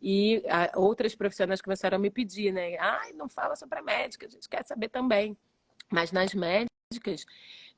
e 0.00 0.44
a, 0.48 0.64
ah, 0.64 0.70
outras 0.76 1.14
profissionais 1.14 1.60
começaram 1.60 1.96
a 1.96 1.98
me 1.98 2.10
pedir, 2.10 2.52
né? 2.52 2.76
Ai, 2.78 3.12
não 3.12 3.28
fala 3.28 3.56
só 3.56 3.66
para 3.66 3.82
médicas, 3.82 4.30
a 4.30 4.34
gente 4.34 4.48
quer 4.48 4.64
saber 4.64 4.88
também. 4.88 5.36
Mas 5.90 6.12
nas 6.12 6.34
médicas, 6.34 7.26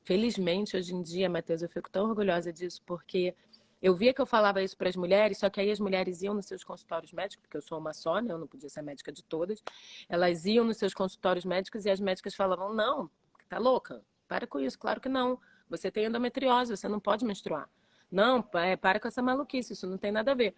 felizmente, 0.03 0.77
hoje 0.77 0.93
em 0.93 1.01
dia, 1.01 1.29
Matheus, 1.29 1.61
eu 1.61 1.69
fico 1.69 1.89
tão 1.89 2.09
orgulhosa 2.09 2.53
disso, 2.53 2.81
porque 2.85 3.35
eu 3.81 3.95
via 3.95 4.13
que 4.13 4.21
eu 4.21 4.25
falava 4.25 4.61
isso 4.61 4.75
para 4.75 4.89
as 4.89 4.95
mulheres, 4.95 5.37
só 5.37 5.49
que 5.49 5.59
aí 5.59 5.71
as 5.71 5.79
mulheres 5.79 6.21
iam 6.21 6.33
nos 6.33 6.45
seus 6.45 6.63
consultórios 6.63 7.13
médicos, 7.13 7.41
porque 7.43 7.57
eu 7.57 7.61
sou 7.61 7.79
uma 7.79 7.93
só, 7.93 8.19
né? 8.19 8.33
Eu 8.33 8.37
não 8.37 8.47
podia 8.47 8.69
ser 8.69 8.81
médica 8.81 9.11
de 9.11 9.23
todas. 9.23 9.63
Elas 10.09 10.45
iam 10.45 10.65
nos 10.65 10.77
seus 10.77 10.93
consultórios 10.93 11.45
médicos 11.45 11.85
e 11.85 11.89
as 11.89 11.99
médicas 11.99 12.35
falavam: 12.35 12.73
não, 12.73 13.09
tá 13.47 13.57
louca? 13.57 14.03
Para 14.27 14.45
com 14.45 14.59
isso. 14.59 14.77
Claro 14.77 14.99
que 14.99 15.09
não. 15.09 15.39
Você 15.69 15.89
tem 15.89 16.05
endometriose, 16.05 16.75
você 16.75 16.87
não 16.89 16.99
pode 16.99 17.23
menstruar. 17.23 17.69
Não, 18.11 18.43
é, 18.55 18.75
para 18.75 18.99
com 18.99 19.07
essa 19.07 19.21
maluquice, 19.21 19.73
isso 19.73 19.87
não 19.87 19.97
tem 19.97 20.11
nada 20.11 20.31
a 20.31 20.35
ver. 20.35 20.55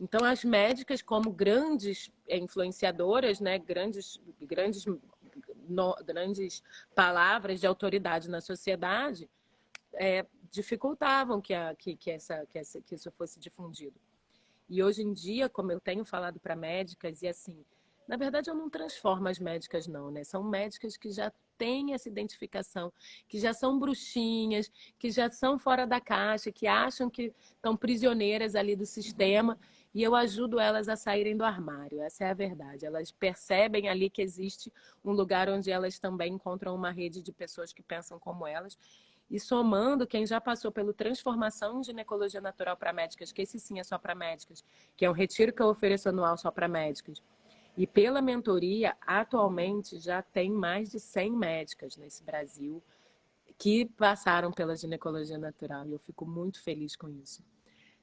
Então, 0.00 0.24
as 0.24 0.42
médicas, 0.42 1.02
como 1.02 1.30
grandes 1.30 2.10
é, 2.26 2.38
influenciadoras, 2.38 3.38
né, 3.38 3.58
grandes, 3.58 4.18
grandes, 4.40 4.86
no, 5.68 5.94
grandes 6.04 6.62
palavras 6.94 7.60
de 7.60 7.66
autoridade 7.66 8.30
na 8.30 8.40
sociedade, 8.40 9.28
é, 9.94 10.26
dificultavam 10.50 11.40
que, 11.40 11.54
a, 11.54 11.74
que, 11.74 11.96
que, 11.96 12.10
essa, 12.10 12.46
que, 12.46 12.58
essa, 12.58 12.80
que 12.80 12.94
isso 12.94 13.10
fosse 13.12 13.38
difundido. 13.38 13.98
E 14.68 14.82
hoje 14.82 15.02
em 15.02 15.12
dia, 15.12 15.48
como 15.48 15.72
eu 15.72 15.80
tenho 15.80 16.04
falado 16.04 16.38
para 16.38 16.54
médicas, 16.54 17.22
e 17.22 17.28
assim, 17.28 17.64
na 18.06 18.16
verdade 18.16 18.50
eu 18.50 18.54
não 18.54 18.70
transformo 18.70 19.28
as 19.28 19.38
médicas, 19.38 19.86
não, 19.86 20.10
né? 20.10 20.22
São 20.24 20.42
médicas 20.42 20.96
que 20.96 21.10
já 21.10 21.32
têm 21.58 21.92
essa 21.92 22.08
identificação, 22.08 22.92
que 23.28 23.38
já 23.38 23.52
são 23.52 23.78
bruxinhas, 23.78 24.70
que 24.98 25.10
já 25.10 25.30
são 25.30 25.58
fora 25.58 25.86
da 25.86 26.00
caixa, 26.00 26.50
que 26.50 26.66
acham 26.66 27.10
que 27.10 27.34
estão 27.54 27.76
prisioneiras 27.76 28.54
ali 28.54 28.74
do 28.74 28.86
sistema 28.86 29.58
e 29.92 30.02
eu 30.02 30.14
ajudo 30.14 30.60
elas 30.60 30.88
a 30.88 30.96
saírem 30.96 31.36
do 31.36 31.44
armário. 31.44 32.00
Essa 32.00 32.24
é 32.24 32.30
a 32.30 32.34
verdade. 32.34 32.86
Elas 32.86 33.10
percebem 33.10 33.88
ali 33.88 34.08
que 34.08 34.22
existe 34.22 34.72
um 35.04 35.12
lugar 35.12 35.48
onde 35.48 35.70
elas 35.70 35.98
também 35.98 36.32
encontram 36.32 36.74
uma 36.74 36.90
rede 36.90 37.20
de 37.20 37.32
pessoas 37.32 37.72
que 37.72 37.82
pensam 37.82 38.18
como 38.18 38.46
elas. 38.46 38.78
E 39.30 39.38
somando 39.38 40.06
quem 40.06 40.26
já 40.26 40.40
passou 40.40 40.72
pelo 40.72 40.92
Transformação 40.92 41.78
em 41.78 41.84
Ginecologia 41.84 42.40
Natural 42.40 42.76
para 42.76 42.92
Médicas, 42.92 43.30
que 43.30 43.42
esse 43.42 43.60
sim 43.60 43.78
é 43.78 43.84
só 43.84 43.96
para 43.96 44.14
médicas, 44.14 44.64
que 44.96 45.04
é 45.04 45.10
um 45.10 45.12
retiro 45.12 45.52
que 45.52 45.62
eu 45.62 45.68
ofereço 45.68 46.08
anual 46.08 46.36
só 46.36 46.50
para 46.50 46.66
médicas, 46.66 47.22
e 47.76 47.86
pela 47.86 48.20
mentoria, 48.20 48.96
atualmente 49.00 50.00
já 50.00 50.20
tem 50.20 50.50
mais 50.50 50.90
de 50.90 50.98
100 50.98 51.32
médicas 51.32 51.96
nesse 51.96 52.24
Brasil 52.24 52.82
que 53.56 53.84
passaram 53.84 54.50
pela 54.50 54.74
ginecologia 54.74 55.38
natural 55.38 55.86
e 55.86 55.92
eu 55.92 55.98
fico 55.98 56.26
muito 56.26 56.62
feliz 56.62 56.96
com 56.96 57.08
isso. 57.08 57.44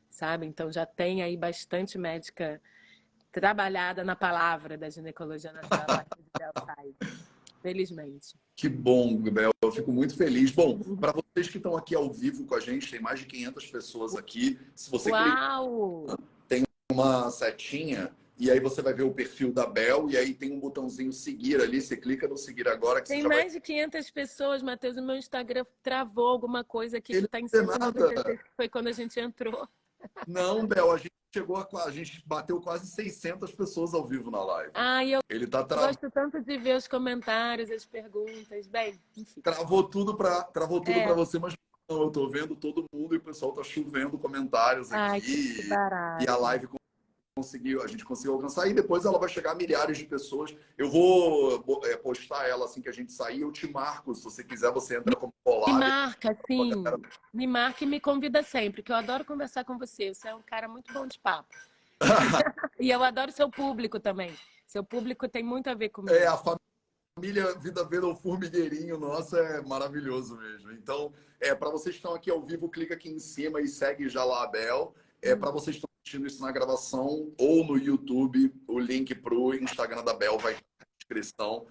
Sabe? 0.10 0.46
Então 0.46 0.72
já 0.72 0.86
tem 0.86 1.22
aí 1.22 1.36
bastante 1.36 1.98
médica 1.98 2.62
trabalhada 3.32 4.04
na 4.04 4.16
palavra 4.16 4.78
da 4.78 4.90
ginecologia 4.90 5.52
natural 5.52 5.88
Felizmente. 7.68 8.36
Que 8.56 8.70
bom, 8.70 9.18
Bel. 9.18 9.52
Eu 9.62 9.72
fico 9.74 9.92
muito 9.92 10.16
feliz. 10.16 10.52
Bom, 10.52 10.80
para 10.96 11.12
vocês 11.12 11.50
que 11.50 11.58
estão 11.58 11.76
aqui 11.76 11.94
ao 11.94 12.10
vivo 12.10 12.46
com 12.46 12.56
a 12.56 12.62
gente, 12.62 12.90
tem 12.90 13.02
mais 13.02 13.20
de 13.20 13.26
500 13.26 13.66
pessoas 13.68 14.16
aqui. 14.16 14.58
Se 14.74 14.90
você 14.90 15.12
Uau! 15.12 16.06
Clicar, 16.06 16.18
tem 16.48 16.64
uma 16.90 17.30
setinha 17.30 18.10
e 18.40 18.50
aí 18.50 18.60
você 18.62 18.82
vai 18.82 18.94
ver 18.94 19.04
o 19.04 19.14
perfil 19.14 19.52
da 19.52 19.66
Bel 19.66 20.10
e 20.10 20.16
aí 20.16 20.34
tem 20.34 20.54
um 20.54 20.60
botãozinho 20.62 21.12
seguir 21.12 21.60
ali, 21.60 21.82
você 21.82 21.98
clica 21.98 22.26
no 22.26 22.38
seguir 22.38 22.70
agora. 22.70 23.02
tem 23.04 23.24
mais 23.24 23.52
vai... 23.52 23.60
de 23.60 23.60
500 23.60 24.12
pessoas, 24.12 24.62
Matheus, 24.62 24.96
o 24.96 25.02
meu 25.02 25.18
Instagram 25.18 25.66
travou 25.84 26.28
alguma 26.28 26.64
coisa 26.64 27.00
aqui 27.00 27.12
Ele 27.12 27.22
que 27.22 27.26
está 27.26 27.40
em 27.40 27.48
cima 27.50 27.74
que 27.74 28.40
foi 28.56 28.70
quando 28.70 28.88
a 28.88 28.92
gente 28.94 29.20
entrou. 29.20 29.68
Não, 30.28 30.66
Bel, 30.66 30.92
a 30.92 30.98
gente 30.98 31.12
chegou 31.34 31.58
a 31.58 31.68
a 31.84 31.92
gente 31.92 32.24
bateu 32.26 32.60
quase 32.62 32.88
600 32.88 33.52
pessoas 33.52 33.94
ao 33.94 34.06
vivo 34.06 34.32
na 34.32 34.44
live. 34.44 34.72
Ah, 34.74 35.06
eu 35.06 35.20
Ele 35.30 35.46
tá 35.46 35.64
tra... 35.64 35.88
gosto 35.88 36.10
tanto 36.10 36.42
de 36.42 36.58
ver 36.58 36.76
os 36.76 36.88
comentários, 36.88 37.70
as 37.70 37.86
perguntas, 37.86 38.68
bem, 38.68 39.00
enfim. 39.16 39.42
Travou 39.42 39.84
tudo 39.84 40.16
para 40.16 40.44
travou 40.44 40.82
tudo 40.82 40.98
é. 40.98 41.04
para 41.04 41.14
você, 41.14 41.38
mas 41.38 41.54
não, 41.90 42.04
eu 42.04 42.12
tô 42.12 42.30
vendo 42.30 42.56
todo 42.56 42.86
mundo 42.92 43.16
e 43.16 43.18
o 43.18 43.22
pessoal 43.22 43.54
tá 43.54 43.64
chovendo 43.64 44.18
comentários 44.18 44.92
aqui. 44.92 45.00
Ai, 45.00 45.22
que 45.22 45.68
barato. 45.68 46.24
E 46.24 46.28
a 46.28 46.36
live 46.36 46.68
conseguiu, 47.38 47.84
a 47.84 47.88
gente 47.88 48.04
conseguiu 48.04 48.34
alcançar 48.34 48.68
e 48.68 48.74
depois 48.74 49.06
ela 49.06 49.20
vai 49.20 49.30
chegar 49.30 49.52
a 49.52 49.56
milhares 49.56 50.00
de 50.00 50.06
pessoas. 50.06 50.56
Eu 50.76 50.90
vou 50.90 51.64
é, 51.86 51.96
postar 51.96 52.48
ela 52.48 52.66
assim 52.66 52.82
que 52.82 52.90
a 52.90 52.92
gente 52.92 53.12
sair, 53.14 53.42
eu 53.42 53.52
te 53.52 53.72
marco, 53.72 54.16
se 54.16 54.24
você 54.24 54.44
quiser, 54.44 54.72
você 54.72 54.98
entra 54.98 55.16
como 55.16 55.32
colar. 55.44 55.72
Me 55.72 55.80
marca, 55.80 56.38
sim. 56.48 56.84
Me 57.32 57.46
marca 57.46 57.84
e 57.84 57.88
me 57.88 58.00
convida 58.00 58.42
sempre, 58.42 58.82
que 58.82 58.92
eu 58.92 58.96
adoro 58.96 59.24
conversar 59.24 59.64
com 59.64 59.78
você. 59.78 60.14
Você 60.14 60.30
é 60.30 60.34
um 60.34 60.42
cara 60.42 60.68
muito 60.68 60.92
bom 60.92 61.06
de 61.06 61.20
papo. 61.20 61.54
e 62.80 62.90
eu 62.90 63.04
adoro 63.04 63.32
seu 63.32 63.52
público 63.52 64.00
também. 64.00 64.36
Seu 64.66 64.84
público 64.84 65.30
tem 65.30 65.44
muito 65.44 65.70
a 65.70 65.76
ver 65.76 65.90
comigo. 65.90 66.16
É, 66.16 66.26
a 66.26 66.38
família 66.38 67.54
Vida 67.60 67.84
Veda, 67.84 68.08
o 68.08 68.16
formigueirinho 68.16 68.98
nosso 68.98 69.38
é 69.38 69.62
maravilhoso 69.62 70.36
mesmo. 70.38 70.72
Então, 70.72 71.14
é, 71.40 71.54
para 71.54 71.70
vocês 71.70 71.94
que 71.94 72.00
estão 72.00 72.16
aqui 72.16 72.32
ao 72.32 72.42
vivo, 72.42 72.68
clica 72.68 72.96
aqui 72.96 73.10
em 73.10 73.20
cima 73.20 73.62
e 73.62 73.68
segue 73.68 74.10
já 74.10 74.24
lá 74.24 74.44
a 74.44 74.48
Bel. 74.48 74.96
É, 75.22 75.36
para 75.36 75.52
vocês 75.52 75.76
que 75.76 75.80
estão 75.80 75.90
assistindo 76.02 76.28
isso 76.28 76.42
na 76.42 76.52
gravação 76.52 77.34
ou 77.38 77.66
no 77.66 77.78
YouTube, 77.78 78.54
o 78.68 78.80
link 78.80 79.14
para 79.16 79.34
o 79.34 79.54
Instagram 79.54 80.04
da 80.04 80.14
Bel 80.14 80.38
vai 80.38 80.54
na 80.54 80.86
descrição. 81.00 81.68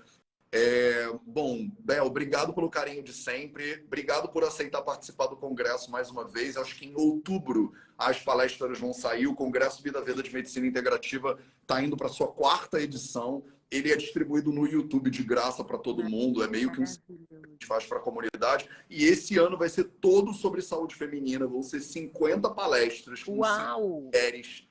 É, 0.53 1.09
bom, 1.27 1.69
Bel, 1.81 2.07
obrigado 2.07 2.55
pelo 2.55 2.71
carinho 2.71 3.03
de 3.03 3.13
sempre. 3.13 3.83
Obrigado 3.87 4.29
por 4.29 4.45
aceitar 4.45 4.81
participar 4.83 5.27
do 5.27 5.37
congresso 5.37 5.91
mais 5.91 6.11
uma 6.11 6.27
vez. 6.27 6.57
Acho 6.57 6.77
que 6.77 6.87
em 6.87 6.95
outubro 6.95 7.73
as 7.99 8.23
palestras 8.23 8.79
vão 8.79 8.93
sair. 8.93 9.27
O 9.27 9.35
Congresso 9.35 9.83
Vida 9.83 10.01
Veda 10.01 10.23
de 10.23 10.33
Medicina 10.33 10.67
Integrativa 10.67 11.39
está 11.61 11.83
indo 11.83 11.97
para 11.97 12.09
sua 12.09 12.29
quarta 12.29 12.81
edição. 12.81 13.45
Ele 13.71 13.91
é 13.91 13.97
distribuído 13.97 14.53
no 14.53 14.67
YouTube 14.67 15.11
de 15.11 15.25
graça 15.25 15.65
para 15.65 15.77
todo 15.77 16.09
mundo. 16.09 16.43
É 16.43 16.49
meio 16.49 16.71
que 16.71 16.81
um 16.81 16.85
que 16.85 17.35
a 17.35 17.49
gente 17.49 17.67
faz 17.67 17.85
para 17.85 17.99
a 17.99 18.01
comunidade. 18.01 18.69
E 18.89 19.05
esse 19.05 19.39
ano 19.39 19.59
vai 19.59 19.69
ser 19.69 19.85
todo 19.85 20.33
sobre 20.33 20.63
saúde 20.63 20.95
feminina. 20.95 21.47
Vão 21.47 21.63
ser 21.63 21.81
50 21.81 22.49
palestras 22.51 23.25
com 23.25 23.39
Uau! 23.39 24.03
mulheres. 24.03 24.67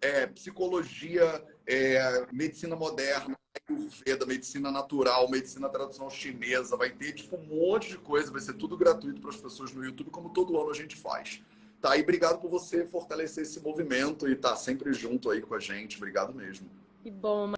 É, 0.00 0.26
psicologia, 0.26 1.44
é, 1.66 2.26
medicina 2.32 2.76
moderna, 2.76 3.36
Ayurveda, 3.68 4.26
medicina 4.26 4.70
natural, 4.70 5.28
medicina 5.28 5.68
tradicional 5.68 6.10
chinesa. 6.10 6.76
Vai 6.76 6.90
ter 6.90 7.12
tipo 7.14 7.36
um 7.36 7.44
monte 7.44 7.90
de 7.90 7.98
coisa. 7.98 8.30
Vai 8.30 8.40
ser 8.40 8.54
tudo 8.54 8.76
gratuito 8.76 9.20
para 9.20 9.30
as 9.30 9.36
pessoas 9.36 9.72
no 9.72 9.84
YouTube, 9.84 10.10
como 10.10 10.30
todo 10.30 10.60
ano 10.60 10.70
a 10.70 10.74
gente 10.74 10.94
faz. 10.94 11.42
Tá? 11.80 11.96
E 11.96 12.02
obrigado 12.02 12.40
por 12.40 12.48
você 12.48 12.86
fortalecer 12.86 13.42
esse 13.42 13.60
movimento 13.60 14.28
e 14.28 14.32
estar 14.32 14.50
tá 14.50 14.56
sempre 14.56 14.92
junto 14.92 15.30
aí 15.30 15.42
com 15.42 15.54
a 15.54 15.58
gente. 15.58 15.96
Obrigado 15.96 16.32
mesmo. 16.32 16.70
Que 17.02 17.10
bom, 17.10 17.52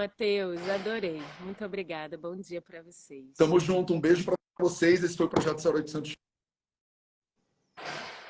Matheus, 0.00 0.60
adorei. 0.68 1.20
Muito 1.40 1.64
obrigada. 1.64 2.16
Bom 2.16 2.36
dia 2.36 2.62
para 2.62 2.80
vocês. 2.82 3.36
Tamo 3.36 3.58
junto. 3.58 3.92
Um 3.92 4.00
beijo 4.00 4.24
para 4.24 4.36
vocês. 4.56 5.02
Esse 5.02 5.16
foi 5.16 5.26
o 5.26 5.28
Projeto 5.28 5.58
0800. 5.58 6.16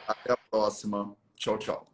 Até 0.07 0.33
a 0.33 0.37
próxima. 0.51 1.15
Tchau, 1.37 1.59
tchau. 1.59 1.87